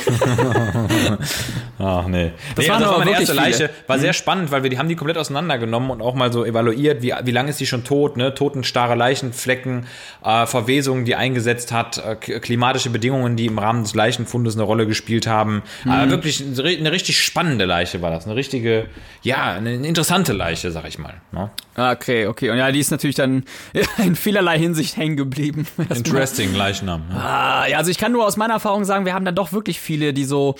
Ach 1.79 2.07
nee. 2.07 2.31
Das, 2.55 2.65
nee, 2.65 2.71
waren 2.71 2.81
das 2.81 2.89
war 2.91 2.99
meine 2.99 3.11
erste 3.11 3.25
viele. 3.27 3.39
Mhm. 3.41 3.45
Leiche. 3.45 3.69
War 3.87 3.99
sehr 3.99 4.13
spannend, 4.13 4.51
weil 4.51 4.63
wir 4.63 4.69
die 4.69 4.77
haben 4.77 4.87
die 4.89 4.95
komplett 4.95 5.17
auseinandergenommen 5.17 5.89
und 5.91 6.01
auch 6.01 6.13
mal 6.15 6.31
so 6.31 6.45
evaluiert, 6.45 7.01
wie, 7.01 7.13
wie 7.23 7.31
lange 7.31 7.49
ist 7.49 7.59
die 7.59 7.65
schon 7.65 7.83
tot, 7.83 8.15
ne? 8.17 8.33
Totenstarre 8.33 8.95
Leichenflecken, 8.95 9.87
äh, 10.23 10.45
Verwesung, 10.45 11.05
die 11.05 11.15
eingesetzt 11.15 11.71
hat, 11.71 11.97
äh, 11.97 12.15
klimatische 12.15 12.89
Bedingungen, 12.89 13.35
die 13.35 13.45
im 13.47 13.57
Rahmen 13.57 13.83
des 13.83 13.95
Leichenfundes 13.95 14.55
eine 14.55 14.63
Rolle 14.63 14.87
gespielt 14.87 15.27
haben. 15.27 15.63
Mhm. 15.83 15.91
Äh, 15.91 16.09
wirklich 16.09 16.41
eine, 16.41 16.55
ri- 16.55 16.77
eine 16.79 16.91
richtig 16.91 17.19
spannende 17.21 17.65
Leiche 17.65 18.01
war 18.01 18.11
das. 18.11 18.25
Eine 18.25 18.35
richtige, 18.35 18.85
ja, 19.21 19.53
eine 19.53 19.73
interessante 19.75 20.33
Leiche, 20.33 20.54
sag 20.61 20.87
ich 20.87 20.97
mal. 20.97 21.21
Ne? 21.31 21.49
Okay, 21.75 22.27
okay. 22.27 22.49
Und 22.49 22.57
ja, 22.57 22.71
die 22.71 22.79
ist 22.79 22.91
natürlich 22.91 23.15
dann 23.15 23.43
in 23.97 24.15
vielerlei 24.15 24.57
Hinsicht 24.57 24.97
hängen 24.97 25.17
geblieben. 25.17 25.67
Interesting 25.93 26.53
Leichnam. 26.53 27.07
Ne? 27.09 27.15
Ah, 27.15 27.67
ja, 27.67 27.77
also 27.77 27.91
ich 27.91 27.97
kann 27.97 28.11
nur 28.11 28.25
aus 28.25 28.37
meiner 28.37 28.53
Erfahrung 28.53 28.85
sagen, 28.85 29.05
wir 29.05 29.13
haben 29.13 29.25
dann 29.25 29.35
doch 29.35 29.51
wirklich 29.53 29.79
viele, 29.79 30.13
die 30.13 30.25
so 30.25 30.55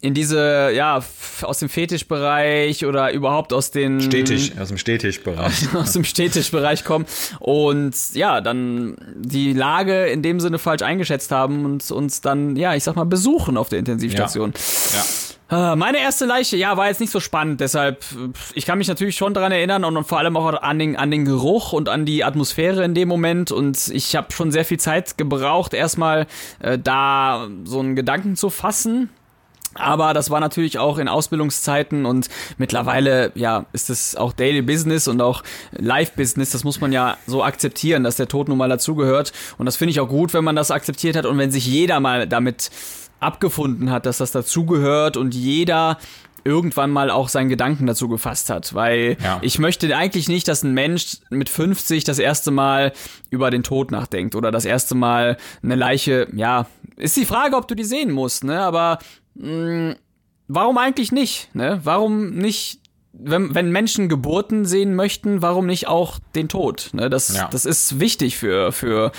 in 0.00 0.14
diese, 0.14 0.70
ja, 0.74 1.02
aus 1.42 1.58
dem 1.58 1.68
Fetischbereich 1.68 2.84
oder 2.84 3.12
überhaupt 3.12 3.52
aus 3.52 3.70
den 3.70 4.00
Stetig, 4.00 4.52
aus 4.60 4.68
dem 4.68 4.78
Stetischbereich. 4.78 5.74
aus 5.74 5.92
dem 5.92 6.04
Städtischbereich 6.04 6.84
kommen 6.84 7.06
und 7.40 7.94
ja, 8.14 8.40
dann 8.40 8.96
die 9.14 9.52
Lage 9.52 10.06
in 10.06 10.22
dem 10.22 10.40
Sinne 10.40 10.58
falsch 10.58 10.82
eingeschätzt 10.82 11.30
haben 11.30 11.64
und 11.64 11.90
uns 11.90 12.20
dann, 12.20 12.56
ja, 12.56 12.74
ich 12.74 12.84
sag 12.84 12.96
mal, 12.96 13.04
besuchen 13.04 13.56
auf 13.56 13.68
der 13.68 13.78
Intensivstation. 13.78 14.52
Ja. 14.54 15.00
Äh, 15.00 15.27
Meine 15.50 15.98
erste 15.98 16.26
Leiche, 16.26 16.58
ja, 16.58 16.76
war 16.76 16.88
jetzt 16.88 17.00
nicht 17.00 17.10
so 17.10 17.20
spannend, 17.20 17.60
deshalb, 17.60 18.02
äh, 18.12 18.28
ich 18.52 18.66
kann 18.66 18.76
mich 18.76 18.88
natürlich 18.88 19.16
schon 19.16 19.32
daran 19.32 19.50
erinnern 19.50 19.82
und, 19.84 19.96
und 19.96 20.06
vor 20.06 20.18
allem 20.18 20.36
auch 20.36 20.62
an 20.62 20.78
den, 20.78 20.94
an 20.96 21.10
den 21.10 21.24
Geruch 21.24 21.72
und 21.72 21.88
an 21.88 22.04
die 22.04 22.22
Atmosphäre 22.22 22.84
in 22.84 22.94
dem 22.94 23.08
Moment 23.08 23.50
und 23.50 23.88
ich 23.88 24.14
habe 24.14 24.30
schon 24.30 24.50
sehr 24.50 24.66
viel 24.66 24.78
Zeit 24.78 25.16
gebraucht, 25.16 25.72
erstmal 25.72 26.26
äh, 26.60 26.78
da 26.78 27.48
so 27.64 27.80
einen 27.80 27.96
Gedanken 27.96 28.36
zu 28.36 28.50
fassen. 28.50 29.08
Aber 29.74 30.12
das 30.12 30.30
war 30.30 30.40
natürlich 30.40 30.78
auch 30.78 30.98
in 30.98 31.08
Ausbildungszeiten 31.08 32.04
und 32.04 32.28
mittlerweile, 32.56 33.32
ja, 33.34 33.66
ist 33.72 33.90
es 33.90 34.16
auch 34.16 34.32
Daily 34.32 34.62
Business 34.62 35.08
und 35.08 35.20
auch 35.20 35.42
Live 35.72 36.12
Business. 36.12 36.50
Das 36.50 36.64
muss 36.64 36.80
man 36.80 36.90
ja 36.90 37.16
so 37.26 37.44
akzeptieren, 37.44 38.02
dass 38.02 38.16
der 38.16 38.28
Tod 38.28 38.48
nun 38.48 38.58
mal 38.58 38.68
dazugehört. 38.68 39.32
Und 39.56 39.66
das 39.66 39.76
finde 39.76 39.90
ich 39.92 40.00
auch 40.00 40.08
gut, 40.08 40.34
wenn 40.34 40.42
man 40.42 40.56
das 40.56 40.70
akzeptiert 40.70 41.16
hat 41.16 41.26
und 41.26 41.38
wenn 41.38 41.50
sich 41.50 41.66
jeder 41.66 42.00
mal 42.00 42.26
damit 42.26 42.70
abgefunden 43.20 43.90
hat, 43.90 44.06
dass 44.06 44.18
das 44.18 44.32
dazugehört 44.32 45.16
und 45.16 45.34
jeder 45.34 45.98
irgendwann 46.44 46.90
mal 46.90 47.10
auch 47.10 47.28
seinen 47.28 47.48
Gedanken 47.48 47.86
dazu 47.86 48.08
gefasst 48.08 48.48
hat, 48.48 48.72
weil 48.72 49.16
Ja. 49.22 49.38
ich 49.42 49.58
möchte 49.58 49.94
eigentlich 49.96 50.28
nicht, 50.28 50.48
dass 50.48 50.62
ein 50.62 50.72
Mensch 50.72 51.18
mit 51.30 51.48
50 51.48 52.04
das 52.04 52.18
erste 52.18 52.50
Mal 52.50 52.92
über 53.28 53.50
den 53.50 53.62
Tod 53.64 53.90
nachdenkt 53.90 54.34
oder 54.34 54.50
das 54.50 54.64
erste 54.64 54.94
Mal 54.94 55.36
eine 55.62 55.74
Leiche, 55.74 56.28
ja, 56.32 56.66
ist 56.96 57.16
die 57.16 57.26
Frage, 57.26 57.56
ob 57.56 57.68
du 57.68 57.74
die 57.74 57.84
sehen 57.84 58.12
musst, 58.12 58.44
ne, 58.44 58.60
aber 58.60 58.98
mh, 59.34 59.96
warum 60.46 60.78
eigentlich 60.78 61.12
nicht, 61.12 61.54
ne, 61.54 61.80
warum 61.84 62.30
nicht 62.30 62.80
wenn, 63.20 63.52
wenn 63.54 63.72
Menschen 63.72 64.08
Geburten 64.08 64.64
sehen 64.64 64.94
möchten, 64.94 65.42
warum 65.42 65.66
nicht 65.66 65.88
auch 65.88 66.20
den 66.36 66.48
Tod? 66.48 66.90
Ne? 66.92 67.10
Das, 67.10 67.34
Ja. 67.34 67.48
das 67.50 67.64
ist 67.64 67.98
wichtig 67.98 68.36
für, 68.36 68.70
für, 68.70 69.10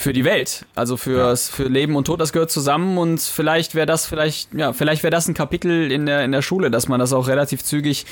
für 0.00 0.14
die 0.14 0.24
Welt. 0.24 0.64
Also 0.74 0.96
fürs, 0.96 1.50
für 1.50 1.64
Leben 1.64 1.94
und 1.94 2.06
Tod, 2.06 2.20
das 2.20 2.32
gehört 2.32 2.50
zusammen 2.50 2.96
und 2.96 3.20
vielleicht 3.20 3.74
wäre 3.74 3.86
das 3.86 4.06
vielleicht, 4.06 4.54
ja, 4.54 4.72
vielleicht 4.72 5.02
wäre 5.02 5.10
das 5.10 5.28
ein 5.28 5.34
Kapitel 5.34 5.92
in 5.92 6.06
der, 6.06 6.24
in 6.24 6.32
der 6.32 6.40
Schule, 6.40 6.70
dass 6.70 6.88
man 6.88 6.98
das 6.98 7.12
auch 7.12 7.28
relativ 7.28 7.62
zügig 7.62 8.06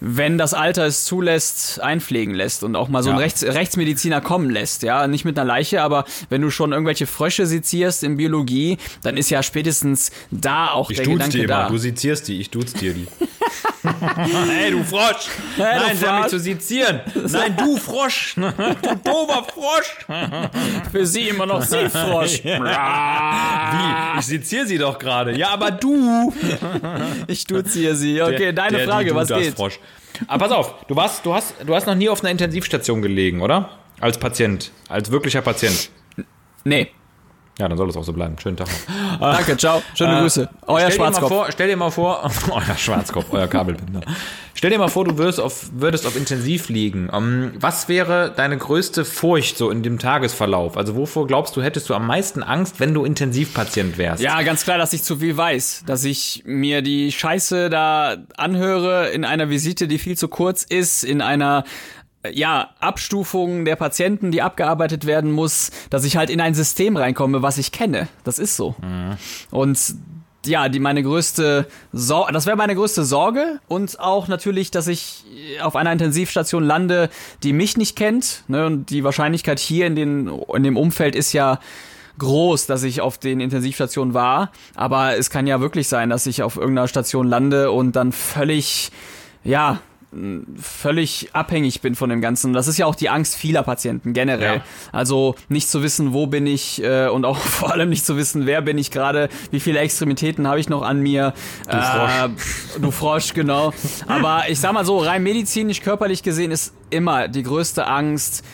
wenn 0.00 0.38
das 0.38 0.54
Alter 0.54 0.86
es 0.86 1.04
zulässt, 1.04 1.80
einpflegen 1.80 2.32
lässt 2.32 2.62
und 2.62 2.76
auch 2.76 2.88
mal 2.88 3.02
so 3.02 3.10
einen 3.10 3.18
Ja. 3.18 3.24
Rechts 3.24 3.42
Rechtsmediziner 3.42 4.20
kommen 4.20 4.48
lässt. 4.48 4.84
Ja, 4.84 5.08
nicht 5.08 5.24
mit 5.24 5.36
einer 5.36 5.44
Leiche, 5.44 5.82
aber 5.82 6.04
wenn 6.30 6.40
du 6.40 6.50
schon 6.50 6.70
irgendwelche 6.70 7.08
Frösche 7.08 7.46
sezierst 7.46 8.04
in 8.04 8.16
Biologie, 8.16 8.78
dann 9.02 9.16
ist 9.16 9.28
ja 9.30 9.42
spätestens 9.42 10.12
da 10.30 10.70
auch 10.70 10.90
Ich 10.90 10.98
der 10.98 11.06
Gedanke 11.06 11.38
die 11.38 11.46
da. 11.46 11.62
immer, 11.62 11.70
du 11.70 11.78
sezierst 11.78 12.28
die, 12.28 12.40
ich 12.40 12.50
duze 12.50 12.78
dir 12.78 12.94
die. 12.94 13.08
hey, 14.50 14.70
du 14.70 14.82
Frosch! 14.84 15.28
Hey, 15.56 15.78
du 15.78 15.80
Nein, 15.80 15.88
mich 15.90 15.98
Frosch. 16.00 16.26
zu 16.28 16.38
sezieren! 16.38 17.00
Nein, 17.14 17.56
du 17.56 17.76
Frosch! 17.76 18.34
Du 18.36 18.42
dober 19.04 19.46
Frosch! 19.52 20.06
Für 20.92 21.06
sie 21.06 21.28
immer 21.28 21.46
noch 21.46 21.62
Seefrosch. 21.62 22.44
Wie? 22.44 24.18
Ich 24.18 24.26
seziere 24.26 24.66
sie 24.66 24.78
doch 24.78 24.98
gerade. 24.98 25.36
Ja, 25.36 25.50
aber 25.50 25.70
du! 25.70 26.32
Ich 27.26 27.44
duziere 27.46 27.94
sie. 27.94 28.20
Okay, 28.22 28.36
Der- 28.38 28.52
deine 28.52 28.70
der, 28.78 28.80
die 28.80 28.86
Frage, 28.90 29.08
du, 29.10 29.14
was 29.16 29.28
geht? 29.28 29.54
Frosch. 29.54 29.78
Aber 30.26 30.46
pass 30.48 30.56
auf, 30.56 30.74
du, 30.86 30.96
warst, 30.96 31.24
du, 31.24 31.34
hast, 31.34 31.54
du 31.64 31.74
hast 31.74 31.86
noch 31.86 31.94
nie 31.94 32.08
auf 32.08 32.20
einer 32.22 32.30
Intensivstation 32.30 33.02
gelegen, 33.02 33.40
oder? 33.40 33.70
Als 34.00 34.18
Patient, 34.18 34.70
als 34.88 35.10
wirklicher 35.10 35.42
Patient. 35.42 35.90
Nee. 36.64 36.88
Ja, 37.58 37.68
dann 37.68 37.76
soll 37.76 37.88
es 37.88 37.96
auch 37.96 38.04
so 38.04 38.12
bleiben. 38.12 38.36
Schönen 38.40 38.56
Tag 38.56 38.68
noch. 38.68 39.18
Danke, 39.32 39.56
ciao. 39.56 39.82
Schöne 39.94 40.20
Grüße. 40.20 40.48
Euer 40.66 40.78
stell 40.78 40.90
dir 40.90 40.98
mal 40.98 41.04
Schwarzkopf. 41.06 41.28
vor, 41.28 41.46
stell 41.50 41.68
dir 41.68 41.76
mal 41.76 41.90
vor, 41.90 42.30
euer 42.50 42.76
Schwarzkopf, 42.76 43.26
euer 43.32 43.48
Kabelbinder. 43.48 44.00
Stell 44.54 44.70
dir 44.70 44.78
mal 44.78 44.88
vor, 44.88 45.04
du 45.04 45.18
würdest 45.18 45.40
auf, 45.40 45.70
würdest 45.72 46.06
auf 46.06 46.16
Intensiv 46.16 46.68
liegen. 46.68 47.10
Ähm, 47.12 47.52
was 47.58 47.88
wäre 47.88 48.32
deine 48.34 48.56
größte 48.58 49.04
Furcht 49.04 49.56
so 49.56 49.70
in 49.70 49.82
dem 49.82 49.98
Tagesverlauf? 49.98 50.76
Also 50.76 50.94
wovor 50.94 51.26
glaubst 51.26 51.56
du, 51.56 51.62
hättest 51.62 51.88
du 51.90 51.94
am 51.94 52.06
meisten 52.06 52.44
Angst, 52.44 52.78
wenn 52.78 52.94
du 52.94 53.04
Intensivpatient 53.04 53.98
wärst? 53.98 54.22
Ja, 54.22 54.40
ganz 54.42 54.62
klar, 54.62 54.78
dass 54.78 54.92
ich 54.92 55.02
zu 55.02 55.16
viel 55.16 55.36
weiß. 55.36 55.84
Dass 55.86 56.04
ich 56.04 56.42
mir 56.46 56.82
die 56.82 57.10
Scheiße 57.10 57.70
da 57.70 58.16
anhöre 58.36 59.08
in 59.08 59.24
einer 59.24 59.50
Visite, 59.50 59.88
die 59.88 59.98
viel 59.98 60.16
zu 60.16 60.28
kurz 60.28 60.62
ist, 60.62 61.02
in 61.02 61.22
einer 61.22 61.64
äh, 61.64 61.68
ja, 62.30 62.70
Abstufung 62.80 63.64
der 63.64 63.76
Patienten, 63.76 64.30
die 64.30 64.42
abgearbeitet 64.42 65.06
werden 65.06 65.32
muss, 65.32 65.70
dass 65.90 66.04
ich 66.04 66.16
halt 66.16 66.30
in 66.30 66.40
ein 66.40 66.54
System 66.54 66.96
reinkomme, 66.96 67.42
was 67.42 67.58
ich 67.58 67.72
kenne. 67.72 68.08
Das 68.24 68.38
ist 68.38 68.56
so. 68.56 68.74
Und 69.50 69.78
ja, 70.46 70.68
die 70.68 70.80
meine 70.80 71.02
größte 71.02 71.66
Sorge, 71.92 72.32
das 72.32 72.46
wäre 72.46 72.56
meine 72.56 72.74
größte 72.74 73.04
Sorge 73.04 73.60
und 73.68 74.00
auch 74.00 74.28
natürlich, 74.28 74.70
dass 74.70 74.86
ich 74.88 75.24
auf 75.60 75.76
einer 75.76 75.92
Intensivstation 75.92 76.64
lande, 76.64 77.10
die 77.42 77.52
mich 77.52 77.76
nicht 77.76 77.96
kennt, 77.96 78.44
ne, 78.48 78.66
und 78.66 78.90
die 78.90 79.04
Wahrscheinlichkeit 79.04 79.58
hier 79.58 79.86
in 79.86 79.96
den 79.96 80.28
in 80.54 80.62
dem 80.62 80.76
Umfeld 80.76 81.16
ist 81.16 81.32
ja 81.32 81.60
groß, 82.18 82.66
dass 82.66 82.82
ich 82.82 83.00
auf 83.00 83.18
den 83.18 83.40
Intensivstationen 83.40 84.14
war, 84.14 84.50
aber 84.74 85.16
es 85.16 85.30
kann 85.30 85.46
ja 85.46 85.60
wirklich 85.60 85.88
sein, 85.88 86.10
dass 86.10 86.26
ich 86.26 86.42
auf 86.42 86.56
irgendeiner 86.56 86.88
Station 86.88 87.26
lande 87.26 87.70
und 87.70 87.94
dann 87.94 88.12
völlig 88.12 88.90
ja, 89.44 89.80
völlig 90.56 91.28
abhängig 91.34 91.82
bin 91.82 91.94
von 91.94 92.08
dem 92.08 92.20
Ganzen. 92.20 92.54
Das 92.54 92.66
ist 92.66 92.78
ja 92.78 92.86
auch 92.86 92.94
die 92.94 93.10
Angst 93.10 93.36
vieler 93.36 93.62
Patienten 93.62 94.14
generell. 94.14 94.56
Ja. 94.56 94.62
Also 94.90 95.34
nicht 95.48 95.68
zu 95.68 95.82
wissen, 95.82 96.14
wo 96.14 96.26
bin 96.26 96.46
ich 96.46 96.82
äh, 96.82 97.08
und 97.08 97.24
auch 97.24 97.36
vor 97.36 97.72
allem 97.72 97.90
nicht 97.90 98.06
zu 98.06 98.16
wissen, 98.16 98.46
wer 98.46 98.62
bin 98.62 98.78
ich 98.78 98.90
gerade, 98.90 99.28
wie 99.50 99.60
viele 99.60 99.80
Extremitäten 99.80 100.48
habe 100.48 100.60
ich 100.60 100.68
noch 100.68 100.82
an 100.82 101.00
mir. 101.00 101.34
Du 101.70 101.76
Frosch. 101.76 102.10
Äh, 102.10 102.28
du 102.80 102.90
Frosch, 102.90 103.34
genau. 103.34 103.74
Aber 104.06 104.44
ich 104.48 104.58
sag 104.58 104.72
mal 104.72 104.84
so, 104.84 104.98
rein 104.98 105.22
medizinisch, 105.22 105.82
körperlich 105.82 106.22
gesehen 106.22 106.52
ist 106.52 106.72
immer 106.88 107.28
die 107.28 107.42
größte 107.42 107.86
Angst, 107.86 108.44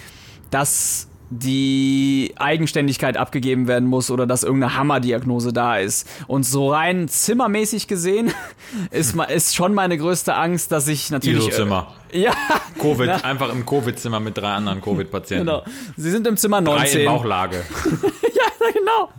dass 0.50 1.08
die 1.40 2.32
Eigenständigkeit 2.36 3.16
abgegeben 3.16 3.66
werden 3.66 3.88
muss 3.88 4.10
oder 4.10 4.26
dass 4.26 4.44
irgendeine 4.44 4.76
Hammerdiagnose 4.76 5.52
da 5.52 5.78
ist. 5.78 6.08
Und 6.28 6.44
so 6.44 6.70
rein 6.70 7.08
zimmermäßig 7.08 7.88
gesehen 7.88 8.32
ist, 8.90 9.16
ist 9.16 9.56
schon 9.56 9.74
meine 9.74 9.98
größte 9.98 10.34
Angst, 10.34 10.70
dass 10.70 10.86
ich 10.86 11.10
natürlich. 11.10 11.48
ISO-Zimmer. 11.48 11.88
Äh, 12.12 12.20
ja, 12.22 12.32
Covid, 12.80 13.06
Na, 13.06 13.16
einfach 13.24 13.52
im 13.52 13.66
Covid-Zimmer 13.66 14.20
mit 14.20 14.38
drei 14.38 14.52
anderen 14.52 14.80
Covid-Patienten. 14.80 15.46
genau. 15.46 15.64
Sie 15.96 16.10
sind 16.10 16.26
im 16.26 16.36
Zimmer 16.36 16.62
Drei 16.62 16.78
19. 16.78 17.00
in 17.00 17.06
Bauchlage. 17.06 17.62
ja, 18.60 18.70
genau. 18.72 19.10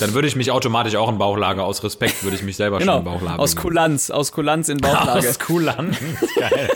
Dann 0.00 0.14
würde 0.14 0.28
ich 0.28 0.36
mich 0.36 0.50
automatisch 0.50 0.96
auch 0.96 1.08
in 1.08 1.18
Bauchlage, 1.18 1.62
aus 1.62 1.82
Respekt 1.84 2.22
würde 2.24 2.36
ich 2.36 2.42
mich 2.42 2.56
selber 2.56 2.78
schon 2.80 2.86
Genau. 2.86 2.98
in 2.98 3.04
Bauchlage. 3.04 3.38
Aus. 3.38 3.56
Kulanz, 3.56 4.10
aus 4.10 4.32
Kulanz 4.32 4.68
in 4.68 4.78
Bauchlage. 4.78 5.28
Aus 5.28 5.38
Kulanz. 5.38 5.96
Geil. 6.38 6.70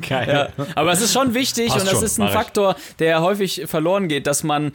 Geil. 0.08 0.50
Ja, 0.58 0.64
aber 0.74 0.92
es 0.92 1.00
ist 1.02 1.12
schon 1.12 1.34
wichtig 1.34 1.68
Passt 1.68 1.80
und 1.80 1.86
das 1.86 1.94
schon, 1.98 2.04
ist 2.04 2.20
ein. 2.20 2.28
Faktor, 2.30 2.76
der 2.98 3.20
häufig 3.22 3.62
verloren 3.66 4.08
geht, 4.08 4.26
dass 4.26 4.42
man 4.42 4.72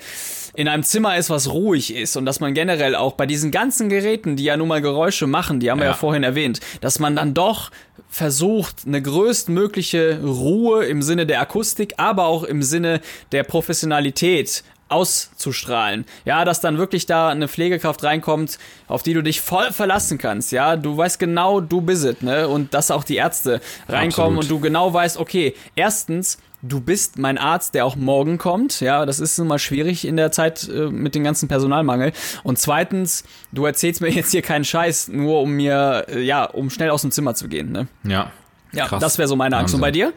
in 0.54 0.68
einem 0.68 0.84
Zimmer 0.84 1.16
ist, 1.18 1.30
was 1.30 1.50
ruhig 1.50 1.96
ist 1.96 2.18
und 2.18 2.26
dass 2.26 2.40
man 2.40 2.54
generell 2.54 2.96
auch 2.96 3.14
bei 3.14 3.26
diesen 3.26 3.52
ganzen 3.52 3.88
Geräten, 3.90 4.36
die 4.36 4.44
ja 4.44 4.58
nun 4.58 4.68
mal 4.68 4.82
Geräusche 4.82 5.26
machen, 5.28 5.60
die 5.60 5.72
haben 5.72 5.80
wir 5.80 5.86
ja, 5.86 5.92
Ja. 5.92 5.98
vorhin 5.98 6.24
erwähnt, 6.24 6.60
dass 6.82 7.00
man 7.00 7.16
dann 7.16 7.34
doch 7.34 7.72
versucht, 8.10 8.82
eine 8.86 9.02
größtmögliche 9.02 10.20
Ruhe 10.24 10.84
im 10.86 11.02
Sinne 11.02 11.26
der 11.26 11.40
Akustik, 11.42 11.94
aber 11.98 12.26
auch 12.26 12.44
im 12.44 12.62
Sinne 12.64 13.00
der 13.32 13.44
Professionalität 13.44 14.64
auszustrahlen. 14.92 16.06
Ja, 16.26 16.46
dass 16.46 16.62
dann 16.62 16.78
wirklich 16.78 17.06
da 17.06 17.30
eine 17.30 17.48
Pflegekraft 17.48 18.04
reinkommt, 18.04 18.60
auf 18.88 19.04
die 19.04 19.14
du 19.14 19.22
dich 19.24 19.42
voll 19.42 19.72
verlassen 19.72 20.18
kannst. 20.18 20.52
Ja, 20.52 20.76
du 20.76 20.96
weißt 20.96 21.20
genau, 21.20 21.62
du 21.62 21.82
bist 21.82 22.06
es, 22.06 22.22
ne? 22.22 22.48
Und 22.48 22.74
dass 22.74 22.92
auch 22.92 23.04
die 23.04 23.16
Ärzte 23.16 23.62
reinkommen 23.88 24.38
Absolut. 24.38 24.44
und 24.44 24.50
du 24.50 24.60
genau 24.60 24.94
weißt, 24.94 25.18
okay, 25.18 25.56
erstens, 25.76 26.38
du 26.62 26.80
bist 26.80 27.18
mein 27.18 27.38
Arzt, 27.38 27.74
der 27.74 27.86
auch 27.86 27.96
morgen 27.96 28.38
kommt. 28.38 28.82
Ja, 28.82 29.06
das 29.06 29.20
ist 29.20 29.38
nun 29.38 29.48
mal 29.48 29.60
schwierig 29.60 30.06
in 30.06 30.18
der 30.18 30.32
Zeit 30.32 30.68
äh, 30.70 30.88
mit 30.88 31.16
dem 31.16 31.24
ganzen 31.24 31.48
Personalmangel. 31.48 32.12
Und 32.44 32.60
zweitens, 32.60 33.24
du 33.52 33.66
erzählst 33.66 34.02
mir 34.02 34.10
jetzt 34.10 34.32
hier 34.32 34.42
keinen 34.42 34.66
Scheiß, 34.66 35.08
nur 35.10 35.42
um 35.42 35.52
mir, 35.54 36.06
äh, 36.10 36.22
ja, 36.22 36.46
um 36.46 36.70
schnell 36.70 36.90
aus 36.90 37.02
dem 37.02 37.12
Zimmer 37.12 37.36
zu 37.36 37.48
gehen. 37.48 37.72
Ne? 37.72 37.88
Ja. 38.04 38.32
Ja, 38.74 38.88
Krass. 38.88 39.02
das 39.02 39.18
wäre 39.18 39.28
so 39.28 39.36
meine 39.36 39.58
Angst. 39.58 39.74
Und 39.76 39.82
bei 39.82 39.92
dir? 39.92 40.14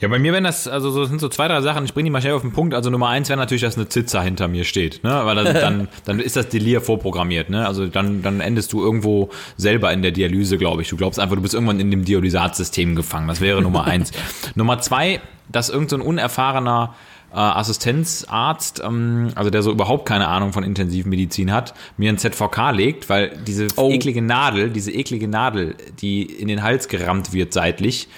Ja, 0.00 0.08
bei 0.08 0.18
mir 0.18 0.32
wären 0.32 0.44
das, 0.44 0.66
also 0.66 0.90
so 0.90 1.00
das 1.00 1.10
sind 1.10 1.20
so 1.20 1.28
zwei, 1.28 1.46
drei 1.48 1.60
Sachen, 1.60 1.84
ich 1.84 1.92
bringe 1.92 2.04
die 2.06 2.10
mal 2.10 2.20
schnell 2.22 2.32
auf 2.32 2.40
den 2.40 2.52
Punkt. 2.52 2.74
Also 2.74 2.88
Nummer 2.88 3.08
eins 3.10 3.28
wäre 3.28 3.38
natürlich, 3.38 3.60
dass 3.62 3.76
eine 3.76 3.88
Zitzer 3.88 4.22
hinter 4.22 4.48
mir 4.48 4.64
steht, 4.64 5.04
ne? 5.04 5.20
Weil 5.24 5.36
dann, 5.36 5.54
dann, 5.54 5.88
dann 6.06 6.20
ist 6.20 6.36
das 6.36 6.48
Delir 6.48 6.80
vorprogrammiert, 6.80 7.50
ne? 7.50 7.66
Also 7.66 7.86
dann, 7.86 8.22
dann 8.22 8.40
endest 8.40 8.72
du 8.72 8.82
irgendwo 8.82 9.28
selber 9.58 9.92
in 9.92 10.00
der 10.00 10.10
Dialyse, 10.12 10.56
glaube 10.56 10.80
ich. 10.82 10.88
Du 10.88 10.96
glaubst 10.96 11.20
einfach, 11.20 11.36
du 11.36 11.42
bist 11.42 11.52
irgendwann 11.52 11.80
in 11.80 11.90
dem 11.90 12.04
Dialysatsystem 12.06 12.96
gefangen. 12.96 13.28
Das 13.28 13.40
wäre 13.42 13.60
Nummer 13.60 13.84
eins. 13.84 14.10
Nummer 14.54 14.78
zwei, 14.80 15.20
dass 15.52 15.68
irgend 15.68 15.90
so 15.90 15.96
ein 15.96 16.02
unerfahrener 16.02 16.94
äh, 17.32 17.36
Assistenzarzt, 17.36 18.82
ähm, 18.84 19.28
also 19.34 19.50
der 19.50 19.62
so 19.62 19.70
überhaupt 19.70 20.06
keine 20.06 20.28
Ahnung 20.28 20.52
von 20.52 20.64
Intensivmedizin 20.64 21.52
hat, 21.52 21.74
mir 21.96 22.10
ein 22.10 22.18
ZVK 22.18 22.70
legt, 22.72 23.08
weil 23.08 23.36
diese 23.46 23.66
Oh. 23.76 23.90
eklige 23.90 24.22
Nadel, 24.22 24.70
diese 24.70 24.92
eklige 24.92 25.28
Nadel, 25.28 25.74
die 26.00 26.22
in 26.22 26.48
den 26.48 26.62
Hals 26.62 26.88
gerammt 26.88 27.32
wird 27.32 27.52
seitlich, 27.52 28.08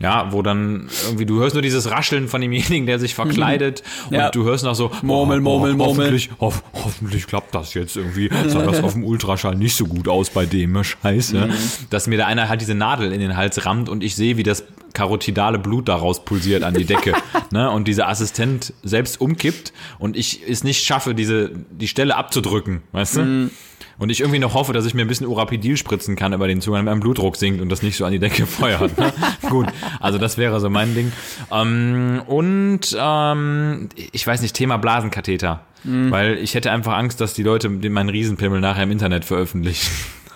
ja, 0.00 0.32
wo 0.32 0.42
dann 0.42 0.88
irgendwie, 1.06 1.26
du 1.26 1.40
hörst 1.40 1.54
nur 1.54 1.62
dieses 1.62 1.90
Rascheln 1.90 2.28
von 2.28 2.40
demjenigen, 2.40 2.86
der 2.86 2.98
sich 2.98 3.14
verkleidet 3.14 3.82
und 4.10 4.14
Ja. 4.16 4.30
du 4.30 4.44
hörst 4.44 4.64
noch 4.64 4.74
so, 4.74 4.90
Murmel, 5.02 5.40
Murmel, 5.40 5.74
Murmel. 5.74 6.04
Hoffentlich, 6.04 6.30
hoff, 6.40 6.62
hoffentlich 6.72 7.26
klappt 7.26 7.54
das 7.54 7.74
jetzt 7.74 7.96
irgendwie. 7.96 8.30
Sah 8.46 8.64
das 8.64 8.82
auf 8.82 8.92
dem 8.92 9.04
Ultraschall 9.04 9.56
nicht 9.56 9.74
so 9.76 9.86
gut 9.86 10.08
aus 10.08 10.30
bei 10.30 10.46
dem, 10.46 10.82
scheiße. 10.82 11.46
Mhm. 11.46 11.52
Dass 11.90 12.06
mir 12.06 12.18
da 12.18 12.26
einer 12.26 12.48
halt 12.48 12.60
diese 12.60 12.74
Nadel 12.74 13.12
in 13.12 13.20
den 13.20 13.36
Hals 13.36 13.64
rammt 13.66 13.88
und 13.88 14.04
ich 14.04 14.14
sehe, 14.14 14.36
wie 14.36 14.42
das 14.44 14.64
karotidale 14.92 15.58
Blut 15.58 15.88
daraus 15.88 16.24
pulsiert 16.24 16.62
an 16.62 16.74
die 16.74 16.84
Decke. 16.84 17.12
ne? 17.50 17.70
Und 17.70 17.88
dieser 17.88 18.08
Assistent 18.08 18.72
selbst 18.82 19.20
umkippt 19.20 19.72
und 19.98 20.16
ich 20.16 20.40
es 20.48 20.64
nicht 20.64 20.84
schaffe, 20.84 21.14
diese, 21.14 21.50
die 21.70 21.88
Stelle 21.88 22.16
abzudrücken, 22.16 22.82
weißt 22.92 23.16
du? 23.16 23.20
Mhm. 23.22 23.50
Und 23.98 24.10
ich 24.10 24.20
irgendwie 24.20 24.38
noch 24.38 24.54
hoffe, 24.54 24.72
dass 24.72 24.86
ich 24.86 24.94
mir 24.94 25.02
ein 25.02 25.08
bisschen 25.08 25.26
Urapidil 25.26 25.76
spritzen 25.76 26.14
kann 26.14 26.32
über 26.32 26.46
den 26.46 26.60
Zugang, 26.60 26.84
damit 26.84 26.94
mein 26.94 27.00
Blutdruck 27.00 27.36
sinkt 27.36 27.60
und 27.60 27.68
das 27.68 27.82
nicht 27.82 27.96
so 27.96 28.04
an 28.04 28.12
die 28.12 28.20
Decke 28.20 28.46
feuert. 28.46 28.96
Ne? 28.96 29.12
Gut, 29.50 29.66
also 29.98 30.18
das 30.18 30.38
wäre 30.38 30.60
so 30.60 30.70
mein 30.70 30.94
Ding. 30.94 31.12
Ähm, 31.50 32.22
und 32.26 32.96
ähm, 32.98 33.88
ich 34.12 34.26
weiß 34.26 34.40
nicht, 34.42 34.54
Thema 34.54 34.76
Blasenkatheter. 34.78 35.62
Mhm. 35.84 36.10
Weil 36.10 36.38
ich 36.38 36.54
hätte 36.54 36.70
einfach 36.70 36.96
Angst, 36.96 37.20
dass 37.20 37.34
die 37.34 37.42
Leute 37.42 37.68
meinen 37.68 38.08
Riesenpimmel 38.08 38.60
nachher 38.60 38.84
im 38.84 38.90
Internet 38.92 39.24
veröffentlichen. 39.24 39.90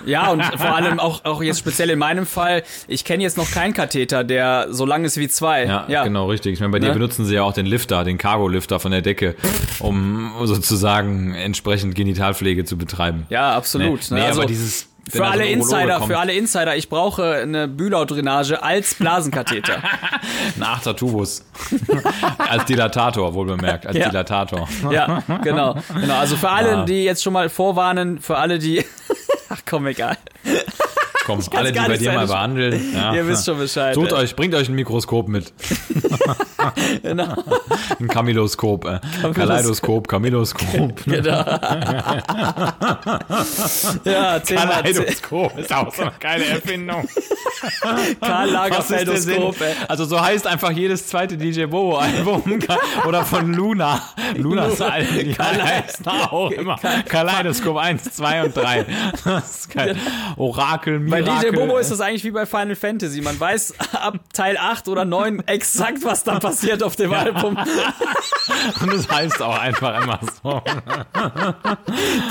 Ja, 0.06 0.30
und 0.30 0.42
vor 0.44 0.74
allem 0.74 0.98
auch, 1.00 1.24
auch 1.24 1.42
jetzt 1.42 1.58
speziell 1.58 1.90
in 1.90 1.98
meinem 1.98 2.26
Fall, 2.26 2.62
ich 2.88 3.04
kenne 3.04 3.22
jetzt 3.22 3.36
noch 3.36 3.50
keinen 3.50 3.74
Katheter, 3.74 4.24
der 4.24 4.66
so 4.70 4.84
lang 4.86 5.04
ist 5.04 5.16
wie 5.16 5.28
zwei. 5.28 5.64
Ja, 5.88 6.04
genau, 6.04 6.26
richtig. 6.26 6.54
Ich 6.54 6.60
meine, 6.60 6.72
bei 6.72 6.78
dir 6.78 6.88
Ne? 6.88 6.94
benutzen 6.94 7.24
sie 7.24 7.34
ja 7.34 7.42
auch 7.42 7.52
den 7.52 7.66
Lifter, 7.66 8.04
den 8.04 8.18
Cargo-Lifter 8.18 8.80
von 8.80 8.90
der 8.92 9.02
Decke, 9.02 9.34
um 9.78 10.32
sozusagen 10.44 11.34
entsprechend 11.34 11.94
Genitalpflege 11.94 12.64
zu 12.64 12.76
betreiben. 12.78 13.26
Ja, 13.30 13.54
absolut. 13.56 14.10
Nee, 14.10 14.16
ne? 14.16 14.20
nee, 14.22 14.26
also, 14.26 14.40
aber 14.40 14.48
dieses... 14.48 14.88
wenn 15.06 15.12
für 15.12 15.18
so 15.18 15.24
alle 15.24 15.32
Urologe 15.44 15.52
Insider, 15.52 15.98
kommt, 15.98 16.12
für 16.12 16.18
alle 16.18 16.32
Insider, 16.34 16.76
ich 16.76 16.88
brauche 16.88 17.34
eine 17.34 17.66
Bühlaudrainage 17.68 18.62
als 18.62 18.94
Blasenkatheter. 18.94 19.76
Ein 20.56 20.62
achter 20.62 20.94
Tubus. 20.94 21.44
als 22.38 22.64
Dilatator, 22.66 23.34
wohl 23.34 23.46
bemerkt, 23.46 23.86
als 23.86 23.96
Ja. 23.96 24.08
Dilatator. 24.08 24.68
ja, 24.90 25.22
genau, 25.42 25.76
genau. 25.94 26.14
Also 26.18 26.36
für 26.36 26.50
alle, 26.50 26.70
Ja. 26.70 26.84
die 26.84 27.04
jetzt 27.04 27.22
schon 27.22 27.32
mal 27.32 27.48
vorwarnen, 27.48 28.20
für 28.20 28.36
alle, 28.38 28.58
die. 28.58 28.84
Ach 29.52 29.60
komm, 29.68 29.86
egal. 29.86 30.16
Komm, 31.26 31.40
alle, 31.50 31.72
die 31.72 31.78
bei 31.78 31.96
dir 31.98 32.12
mal 32.12 32.26
behandeln. 32.26 32.80
Ja. 32.94 33.14
Ihr 33.14 33.26
wisst 33.26 33.44
schon 33.44 33.58
Bescheid. 33.58 33.94
Ey. 34.12 34.12
euch, 34.12 34.34
bringt 34.34 34.54
euch 34.54 34.68
ein 34.68 34.74
Mikroskop 34.74 35.28
mit. 35.28 35.52
Genau. 37.02 37.34
Ein 37.98 38.08
Kamiloskop, 38.08 38.84
äh. 38.86 39.00
Kaleidoskop, 39.34 40.08
Kamiloskop. 40.08 41.04
genau. 41.06 41.44
ja, 44.04 44.40
Kaleidoskop 44.40 45.58
ist 45.58 45.72
auch 45.72 45.92
so 45.94 46.02
eine 46.02 46.12
geile 46.20 46.44
Erfindung. 46.52 47.06
Karl 48.20 48.50
Lagerfeldoskop. 48.50 49.56
Also 49.88 50.04
so 50.04 50.20
heißt 50.20 50.46
einfach 50.46 50.70
jedes 50.70 51.06
zweite 51.06 51.36
DJ 51.36 51.64
Bobo 51.64 51.98
Album 51.98 52.42
oder 53.06 53.24
von 53.24 53.52
Luna. 53.52 54.00
Lunas 54.36 54.80
Album. 54.80 55.16
Die 55.18 55.34
heißen 55.34 56.06
auch 56.06 56.50
immer. 56.50 56.76
Kaleidoskop 57.08 57.76
1, 57.76 58.04
2 58.04 58.44
und 58.44 58.56
3. 58.56 58.86
Das 59.24 59.50
ist 59.56 59.70
geil. 59.70 59.96
Orakel, 60.36 60.98
Bei 61.00 61.22
Mirakel. 61.22 61.50
DJ 61.50 61.56
Bobo 61.56 61.78
ist 61.78 61.90
das 61.90 62.00
eigentlich 62.00 62.24
wie 62.24 62.30
bei 62.30 62.46
Final 62.46 62.76
Fantasy. 62.76 63.20
Man 63.20 63.38
weiß 63.38 63.74
ab 63.92 64.18
Teil 64.32 64.56
8 64.56 64.88
oder 64.88 65.04
9 65.04 65.42
exakt, 65.46 66.04
was 66.04 66.24
da 66.24 66.38
passiert 66.38 66.51
auf 66.82 66.96
dem 66.96 67.12
Album. 67.12 67.56
Und 68.80 68.92
das 68.92 69.08
heißt 69.08 69.42
auch 69.42 69.58
einfach 69.58 70.02
immer 70.02 70.20
so. 70.42 70.62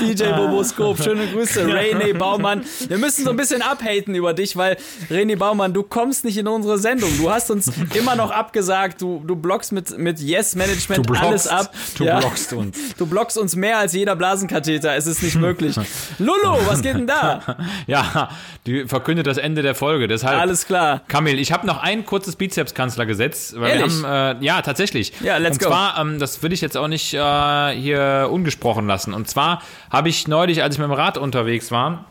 DJ 0.00 0.32
Boboskop, 0.34 1.02
schöne 1.02 1.26
Grüße. 1.26 1.64
René 1.64 2.16
Baumann. 2.16 2.64
Wir 2.88 2.98
müssen 2.98 3.24
so 3.24 3.30
ein 3.30 3.36
bisschen 3.36 3.62
abhaten 3.62 4.14
über 4.14 4.34
dich, 4.34 4.56
weil 4.56 4.76
René 5.10 5.36
Baumann, 5.36 5.72
du 5.72 5.82
kommst 5.82 6.24
nicht 6.24 6.36
in 6.36 6.46
unsere 6.46 6.78
Sendung. 6.78 7.10
Du 7.18 7.30
hast 7.30 7.50
uns 7.50 7.70
immer 7.94 8.16
noch 8.16 8.30
abgesagt. 8.30 9.02
Du, 9.02 9.22
du 9.26 9.36
blockst 9.36 9.72
mit, 9.72 9.96
mit 9.98 10.20
Yes 10.20 10.54
Management 10.54 11.06
blockst, 11.06 11.24
alles 11.24 11.48
ab. 11.48 11.72
du 11.98 12.04
blockst 12.04 12.52
uns. 12.52 12.78
Du 12.96 13.06
blockst 13.06 13.38
uns 13.38 13.56
mehr 13.56 13.78
als 13.78 13.92
jeder 13.92 14.16
Blasenkatheter. 14.16 14.94
Es 14.96 15.06
ist 15.06 15.22
nicht 15.22 15.36
möglich. 15.36 15.76
Lulu, 16.18 16.58
was 16.66 16.82
geht 16.82 16.94
denn 16.94 17.06
da? 17.06 17.56
Ja, 17.86 18.30
die 18.66 18.86
verkündet 18.86 19.26
das 19.26 19.38
Ende 19.38 19.62
der 19.62 19.74
Folge. 19.74 20.08
Deshalb. 20.08 20.40
Alles 20.40 20.66
klar. 20.66 21.02
Kamil, 21.08 21.38
ich 21.38 21.52
habe 21.52 21.66
noch 21.66 21.82
ein 21.82 22.06
kurzes 22.06 22.36
Bizepskanzlergesetz. 22.36 23.54
Weil 23.56 23.78
Ehrlich? 23.78 24.02
Wir 24.02 24.08
haben, 24.08 24.11
äh, 24.12 24.44
ja, 24.44 24.62
tatsächlich. 24.62 25.12
Ja, 25.22 25.38
let's 25.38 25.56
Und 25.56 25.64
go. 25.64 25.70
zwar, 25.70 25.98
ähm, 25.98 26.18
das 26.18 26.42
will 26.42 26.52
ich 26.52 26.60
jetzt 26.60 26.76
auch 26.76 26.88
nicht 26.88 27.14
äh, 27.14 27.70
hier 27.74 28.28
ungesprochen 28.30 28.86
lassen. 28.86 29.14
Und 29.14 29.28
zwar 29.28 29.62
habe 29.90 30.08
ich 30.08 30.28
neulich, 30.28 30.62
als 30.62 30.74
ich 30.74 30.78
mit 30.80 30.88
dem 30.88 30.92
Rad 30.92 31.18
unterwegs 31.18 31.70
war, 31.70 32.06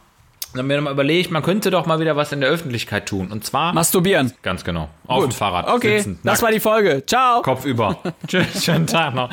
dann 0.54 0.68
mir 0.68 0.82
mal 0.82 0.92
überlegt, 0.92 1.32
man 1.32 1.44
könnte 1.44 1.72
doch 1.72 1.86
mal 1.86 2.00
wieder 2.00 2.16
was 2.16 2.32
in 2.32 2.42
der 2.42 2.50
Öffentlichkeit 2.50 3.06
tun. 3.06 3.32
Und 3.32 3.46
zwar. 3.46 3.74
Masturbieren. 3.74 4.34
Ganz 4.42 4.64
genau. 4.64 4.90
Auf 5.12 5.24
dem 5.26 5.32
Fahrrad. 5.32 5.68
Okay, 5.68 5.98
sitzend, 5.98 6.20
das 6.24 6.42
war 6.42 6.52
die 6.52 6.60
Folge. 6.60 7.04
Ciao. 7.06 7.42
Kopf 7.42 7.66
über. 7.66 7.98
Tschüss, 8.28 8.64
schönen 8.64 8.88
Tag 8.88 9.14
noch. 9.16 9.30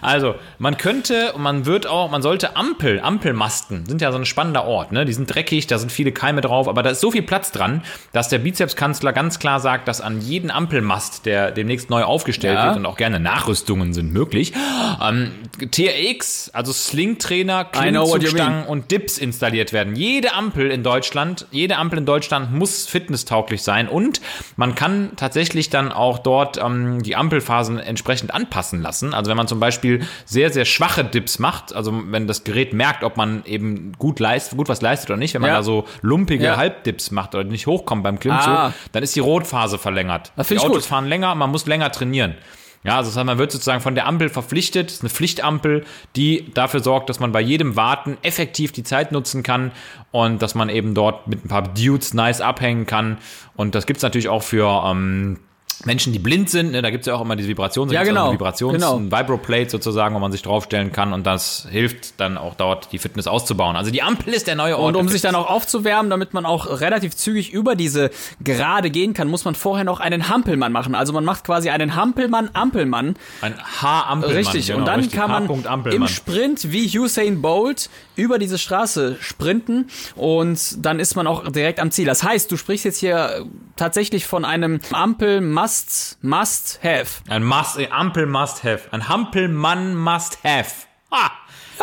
Also, 0.00 0.34
man 0.58 0.76
könnte 0.76 1.32
und 1.32 1.42
man 1.42 1.66
wird 1.66 1.86
auch, 1.86 2.10
man 2.10 2.22
sollte 2.22 2.56
Ampel, 2.56 3.00
Ampelmasten 3.00 3.86
sind 3.86 4.00
ja 4.00 4.12
so 4.12 4.18
ein 4.18 4.26
spannender 4.26 4.64
Ort, 4.64 4.92
ne? 4.92 5.04
Die 5.04 5.12
sind 5.12 5.32
dreckig, 5.32 5.66
da 5.66 5.78
sind 5.78 5.92
viele 5.92 6.12
Keime 6.12 6.40
drauf, 6.40 6.68
aber 6.68 6.82
da 6.82 6.90
ist 6.90 7.00
so 7.00 7.10
viel 7.10 7.22
Platz 7.22 7.52
dran, 7.52 7.82
dass 8.12 8.28
der 8.28 8.38
Bizepskanzler 8.38 9.12
ganz 9.12 9.38
klar 9.38 9.60
sagt, 9.60 9.88
dass 9.88 10.00
an 10.00 10.20
jeden 10.20 10.50
Ampelmast, 10.50 11.26
der 11.26 11.50
demnächst 11.50 11.90
neu 11.90 12.02
aufgestellt 12.04 12.56
Ja. 12.58 12.66
wird 12.66 12.76
und 12.76 12.86
auch 12.86 12.96
gerne 12.96 13.20
Nachrüstungen 13.20 13.92
sind 13.94 14.12
möglich, 14.12 14.52
ähm, 15.02 15.32
TRX, 15.70 16.50
also 16.52 16.72
Slingtrainer, 16.72 17.64
Klimmzugstangen 17.64 18.64
und 18.66 18.90
Dips 18.90 19.18
installiert 19.18 19.72
werden. 19.72 19.94
Jede 19.96 20.34
Ampel 20.34 20.70
in 20.70 20.82
Deutschland, 20.82 21.46
jede 21.50 21.76
Ampel 21.76 21.98
in 21.98 22.06
Deutschland 22.06 22.52
muss 22.52 22.86
fitnesstauglich 22.86 23.62
sein 23.62 23.88
und 23.88 24.20
man 24.56 24.74
kann 24.74 24.81
tatsächlich 25.16 25.70
dann 25.70 25.92
auch 25.92 26.18
dort 26.18 26.58
ähm, 26.58 27.02
die 27.02 27.16
Ampelphasen 27.16 27.78
entsprechend 27.78 28.34
anpassen 28.34 28.82
lassen. 28.82 29.14
Also 29.14 29.30
wenn 29.30 29.36
man 29.36 29.48
zum 29.48 29.60
Beispiel 29.60 30.06
sehr, 30.24 30.50
sehr 30.50 30.64
schwache 30.64 31.04
Dips 31.04 31.38
macht, 31.38 31.74
also 31.74 31.92
wenn 32.06 32.26
das 32.26 32.44
Gerät 32.44 32.72
merkt, 32.72 33.04
ob 33.04 33.16
man 33.16 33.44
eben 33.44 33.92
gut 33.98 34.20
leistet, 34.20 34.58
gut 34.58 34.68
was 34.68 34.80
leistet 34.82 35.10
oder 35.10 35.16
nicht, 35.18 35.34
wenn 35.34 35.42
man 35.42 35.50
Ja. 35.50 35.56
da 35.58 35.62
so 35.62 35.86
lumpige 36.00 36.44
Ja. 36.44 36.56
Halbdips 36.56 37.10
macht 37.10 37.34
oder 37.34 37.44
nicht 37.44 37.66
hochkommt 37.66 38.02
beim 38.02 38.18
Klimmzug, 38.18 38.48
Ah. 38.48 38.72
dann 38.92 39.02
ist 39.02 39.14
die 39.16 39.20
Rotphase 39.20 39.78
verlängert. 39.78 40.32
Das 40.36 40.48
die 40.48 40.58
Autos 40.58 40.72
gut. 40.72 40.84
fahren 40.84 41.06
länger, 41.06 41.34
man 41.34 41.50
muss 41.50 41.66
länger 41.66 41.90
trainieren. 41.92 42.34
Ja, 42.84 42.96
also 42.96 43.10
das 43.10 43.16
heißt, 43.16 43.26
man 43.26 43.38
wird 43.38 43.52
sozusagen 43.52 43.80
von 43.80 43.94
der 43.94 44.06
Ampel 44.06 44.28
verpflichtet, 44.28 44.88
das 44.88 44.94
ist 44.94 45.02
eine 45.02 45.10
Pflichtampel, 45.10 45.84
die 46.16 46.52
dafür 46.52 46.80
sorgt, 46.80 47.08
dass 47.08 47.20
man 47.20 47.30
bei 47.30 47.40
jedem 47.40 47.76
Warten 47.76 48.18
effektiv 48.22 48.72
die 48.72 48.82
Zeit 48.82 49.12
nutzen 49.12 49.44
kann 49.44 49.70
und 50.10 50.42
dass 50.42 50.56
man 50.56 50.68
eben 50.68 50.94
dort 50.94 51.28
mit 51.28 51.44
ein 51.44 51.48
paar 51.48 51.62
Dudes 51.62 52.12
nice 52.12 52.40
abhängen 52.40 52.86
kann. 52.86 53.18
Und 53.54 53.76
das 53.76 53.86
gibt's 53.86 54.02
natürlich 54.02 54.28
auch 54.28 54.42
für 54.42 54.84
ähm, 54.84 55.38
Menschen, 55.84 56.12
die 56.12 56.18
blind 56.18 56.48
sind, 56.50 56.72
ne, 56.72 56.82
da 56.82 56.90
gibt's 56.90 57.06
ja 57.06 57.14
auch 57.14 57.20
immer 57.20 57.36
diese 57.36 57.48
Vibrations, 57.48 57.92
Ja, 57.92 58.02
genau. 58.04 58.32
Vibrations 58.32 58.72
Genau. 58.74 58.96
ein 58.96 59.10
Vibroplate 59.10 59.70
sozusagen, 59.70 60.14
wo 60.14 60.18
man 60.18 60.30
sich 60.32 60.42
draufstellen 60.42 60.92
kann 60.92 61.12
und 61.12 61.26
das 61.26 61.66
hilft 61.70 62.20
dann 62.20 62.38
auch 62.38 62.54
dort 62.54 62.92
die 62.92 62.98
Fitness 62.98 63.26
auszubauen. 63.26 63.76
Also 63.76 63.90
die 63.90 64.02
Ampel 64.02 64.32
ist 64.34 64.46
der 64.46 64.54
neue 64.54 64.78
Ort. 64.78 64.94
Und 64.94 65.00
um 65.00 65.08
sich 65.08 65.22
dann 65.22 65.34
auch 65.34 65.48
aufzuwärmen, 65.50 66.10
damit 66.10 66.34
man 66.34 66.46
auch 66.46 66.80
relativ 66.80 67.16
zügig 67.16 67.52
über 67.52 67.74
diese 67.74 68.10
Gerade 68.40 68.90
gehen 68.90 69.14
kann, 69.14 69.28
muss 69.28 69.44
man 69.44 69.54
vorher 69.54 69.84
noch 69.84 70.00
einen 70.00 70.28
Hampelmann 70.28 70.72
machen. 70.72 70.94
Also 70.94 71.12
man 71.12 71.24
macht 71.24 71.44
quasi 71.44 71.70
einen 71.70 71.94
Hampelmann-Ampelmann. 71.96 73.16
ein 73.40 73.54
H-Ampelmann. 73.80 74.36
Richtig. 74.36 74.66
genau, 74.66 74.78
und 74.80 74.86
dann 74.86 75.00
richtig. 75.00 75.18
kann 75.18 75.30
man 75.30 75.44
im 75.50 75.66
Ampelmann. 75.66 76.08
Sprint 76.08 76.72
wie 76.72 76.98
Usain 76.98 77.42
Bolt 77.42 77.90
über 78.16 78.38
diese 78.38 78.58
Straße 78.58 79.16
sprinten 79.20 79.88
und 80.16 80.84
dann 80.84 81.00
ist 81.00 81.14
man 81.16 81.26
auch 81.26 81.50
direkt 81.50 81.80
am 81.80 81.90
Ziel. 81.90 82.06
Das 82.06 82.22
heißt, 82.22 82.50
du 82.50 82.56
sprichst 82.56 82.84
jetzt 82.84 82.98
hier 82.98 83.46
tatsächlich 83.76 84.26
von 84.26 84.44
einem 84.44 84.80
Ampel-Must, 85.72 86.18
Must-Have. 86.20 87.22
Ein 87.30 87.44
Must, 87.44 87.78
Ampel 87.78 88.26
must 88.26 88.62
have. 88.62 88.92
Ein 88.92 89.08
Hampelmann 89.08 89.94
must 89.94 90.44
have. 90.44 90.86
Ja, 91.10 91.30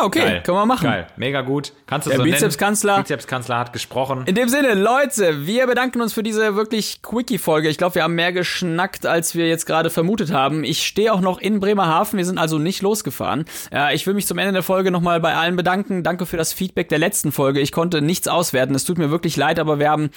okay, 0.04 0.20
geil. 0.20 0.43
können 0.43 0.58
wir 0.58 0.66
machen. 0.66 0.84
Geil, 0.84 1.08
mega 1.18 1.41
gut. 1.41 1.74
Kannst 1.88 2.08
du 2.08 2.10
Der 2.10 2.18
so 2.18 2.24
Bizepskanzler. 2.24 3.02
Bizepskanzler 3.02 3.58
hat 3.58 3.74
gesprochen. 3.74 4.24
In 4.26 4.36
dem 4.36 4.50
Sinne, 4.50 4.74
Leute, 4.74 5.45
wir 5.45 5.68
bedanken 5.68 6.02
uns 6.02 6.14
für 6.14 6.24
diese 6.24 6.56
wirklich 6.56 7.02
Quickie-Folge. 7.02 7.70
Ich 7.70 7.78
glaube, 7.78 7.95
wir 7.95 8.04
haben 8.04 8.16
mehr 8.16 8.32
geschnackt, 8.32 9.06
als 9.06 9.36
wir 9.36 9.47
jetzt 9.47 9.66
gerade 9.66 9.89
vermutet 9.89 10.32
haben. 10.32 10.64
Ich 10.64 10.86
stehe 10.86 11.14
auch 11.14 11.22
noch 11.22 11.39
in 11.39 11.60
Bremerhaven. 11.60 12.18
Wir 12.18 12.26
sind 12.26 12.38
also 12.38 12.58
nicht 12.58 12.82
losgefahren. 12.82 13.45
Äh, 13.72 13.95
ich 13.95 14.06
will 14.08 14.14
mich 14.14 14.28
zum 14.28 14.38
Ende 14.38 14.54
der 14.54 14.64
Folge 14.64 14.91
nochmal 14.91 15.20
bei 15.20 15.36
allen 15.36 15.56
bedanken. 15.56 16.04
Danke 16.04 16.26
für 16.26 16.38
das 16.38 16.54
Feedback 16.54 16.89
der 16.89 17.00
letzten 17.00 17.32
Folge. 17.32 17.60
Ich 17.60 17.72
konnte 17.72 18.02
nichts 18.02 18.28
auswerten. 18.28 18.76
Es 18.76 18.86
tut 18.86 18.97
mir 18.97 19.12
wirklich 19.12 19.36
leid, 19.38 19.60
aber 19.60 19.80
wir 19.80 19.89
haben 19.89 20.10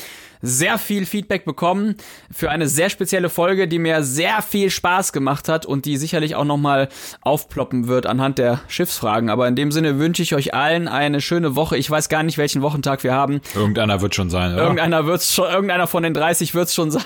sehr 0.42 0.76
viel 0.76 1.06
Feedback 1.06 1.44
bekommen 1.44 1.96
für 2.30 2.50
eine 2.50 2.66
sehr 2.68 2.90
spezielle 2.90 3.30
Folge, 3.30 3.68
die 3.68 3.78
mir 3.78 4.02
sehr 4.02 4.42
viel 4.42 4.70
Spaß 4.70 5.12
gemacht 5.12 5.48
hat 5.48 5.64
und 5.66 5.84
die 5.84 5.96
sicherlich 5.96 6.34
auch 6.34 6.44
nochmal 6.44 6.88
aufploppen 7.22 7.86
wird 7.86 8.06
anhand 8.06 8.38
der 8.38 8.60
Schiffsfragen. 8.68 9.30
Aber 9.30 9.46
in 9.48 9.54
dem 9.56 9.70
Sinne 9.72 9.98
wünsche 9.98 10.22
ich 10.22 10.34
euch 10.34 10.54
allen 10.54 10.86
eine 10.86 11.20
schöne 11.20 11.56
Woche. 11.56 11.76
Ich 11.76 11.90
weiß 11.90 12.08
gar 12.08 12.22
nicht, 12.22 12.38
welchen 12.38 12.62
Wochentag 12.62 13.02
wir 13.02 13.12
haben. 13.12 13.40
Irgendeiner 13.54 14.00
wird 14.00 14.14
schon 14.14 14.30
sein, 14.30 14.52
oder? 14.54 14.62
Irgendeiner 14.62 15.06
wird's 15.06 15.34
schon, 15.34 15.50
irgendeiner 15.50 15.86
von 15.88 16.04
den 16.04 16.14
30 16.14 16.54
wird's 16.54 16.74
schon 16.74 16.90
sein. 16.90 17.02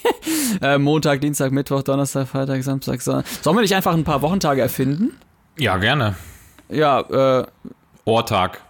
äh, 0.62 0.78
Montag, 0.78 1.20
Dienstag, 1.20 1.52
Mittwoch, 1.52 1.82
Donnerstag, 1.82 2.26
Freitag, 2.26 2.64
Samstag, 2.64 3.00
Sonntag. 3.00 3.26
Sollen 3.42 3.56
wir 3.56 3.62
nicht 3.62 3.74
einfach 3.74 3.94
ein 3.94 4.04
paar 4.04 4.22
Wochentage 4.22 4.60
erfinden? 4.60 5.16
ja, 5.56 5.76
gerne. 5.76 6.16
Ja, 6.68 7.00
äh, 7.40 7.46
Ohrtag. 8.04 8.62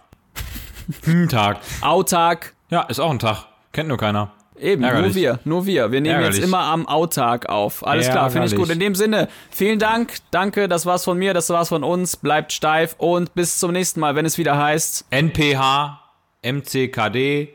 Tag. 1.29 1.59
Autag. 1.81 2.53
Ja, 2.69 2.81
ist 2.83 2.99
auch 2.99 3.11
ein 3.11 3.19
Tag. 3.19 3.45
Kennt 3.71 3.89
nur 3.89 3.97
keiner. 3.97 4.31
Eben, 4.61 4.83
Ärgerlich. 4.83 5.13
nur 5.13 5.23
wir, 5.23 5.39
nur 5.45 5.65
wir. 5.65 5.91
Wir 5.91 6.01
nehmen 6.01 6.15
Ärgerlich. 6.15 6.37
jetzt 6.37 6.45
immer 6.45 6.59
am 6.59 6.87
Autag 6.87 7.49
auf. 7.49 7.85
Alles 7.85 8.09
klar, 8.09 8.29
finde 8.29 8.47
ich 8.47 8.53
Ärgerlich. 8.53 8.67
gut. 8.69 8.73
In 8.75 8.79
dem 8.79 8.95
Sinne, 8.95 9.27
vielen 9.49 9.79
Dank, 9.79 10.17
danke, 10.31 10.67
das 10.67 10.85
war's 10.85 11.03
von 11.05 11.17
mir, 11.17 11.33
das 11.33 11.49
war's 11.49 11.69
von 11.69 11.83
uns. 11.83 12.17
Bleibt 12.17 12.51
steif 12.53 12.95
und 12.97 13.33
bis 13.33 13.59
zum 13.59 13.71
nächsten 13.71 13.99
Mal, 13.99 14.15
wenn 14.15 14.25
es 14.25 14.37
wieder 14.37 14.57
heißt. 14.57 15.05
NPH, 15.11 15.99
MCKD, 16.43 17.49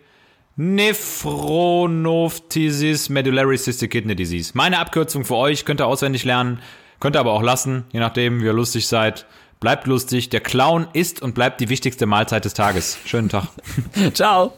Nephronophthisis 0.56 3.08
Medullary 3.08 3.58
Cystic 3.58 3.90
Kidney 3.90 4.14
Disease. 4.14 4.52
Meine 4.54 4.78
Abkürzung 4.78 5.24
für 5.24 5.34
euch, 5.36 5.64
könnt 5.64 5.80
ihr 5.80 5.86
auswendig 5.86 6.24
lernen, 6.24 6.60
könnt 7.00 7.16
ihr 7.16 7.20
aber 7.20 7.32
auch 7.32 7.42
lassen, 7.42 7.84
je 7.92 8.00
nachdem, 8.00 8.40
wie 8.40 8.44
ihr 8.46 8.52
lustig 8.52 8.86
seid. 8.88 9.26
Bleibt 9.60 9.86
lustig, 9.86 10.28
der 10.30 10.40
Clown 10.40 10.86
ist 10.92 11.22
und 11.22 11.34
bleibt 11.34 11.60
die 11.60 11.68
wichtigste 11.70 12.06
Mahlzeit 12.06 12.44
des 12.44 12.54
Tages. 12.54 12.98
Schönen 13.06 13.28
Tag. 13.28 13.48
Ciao. 14.14 14.52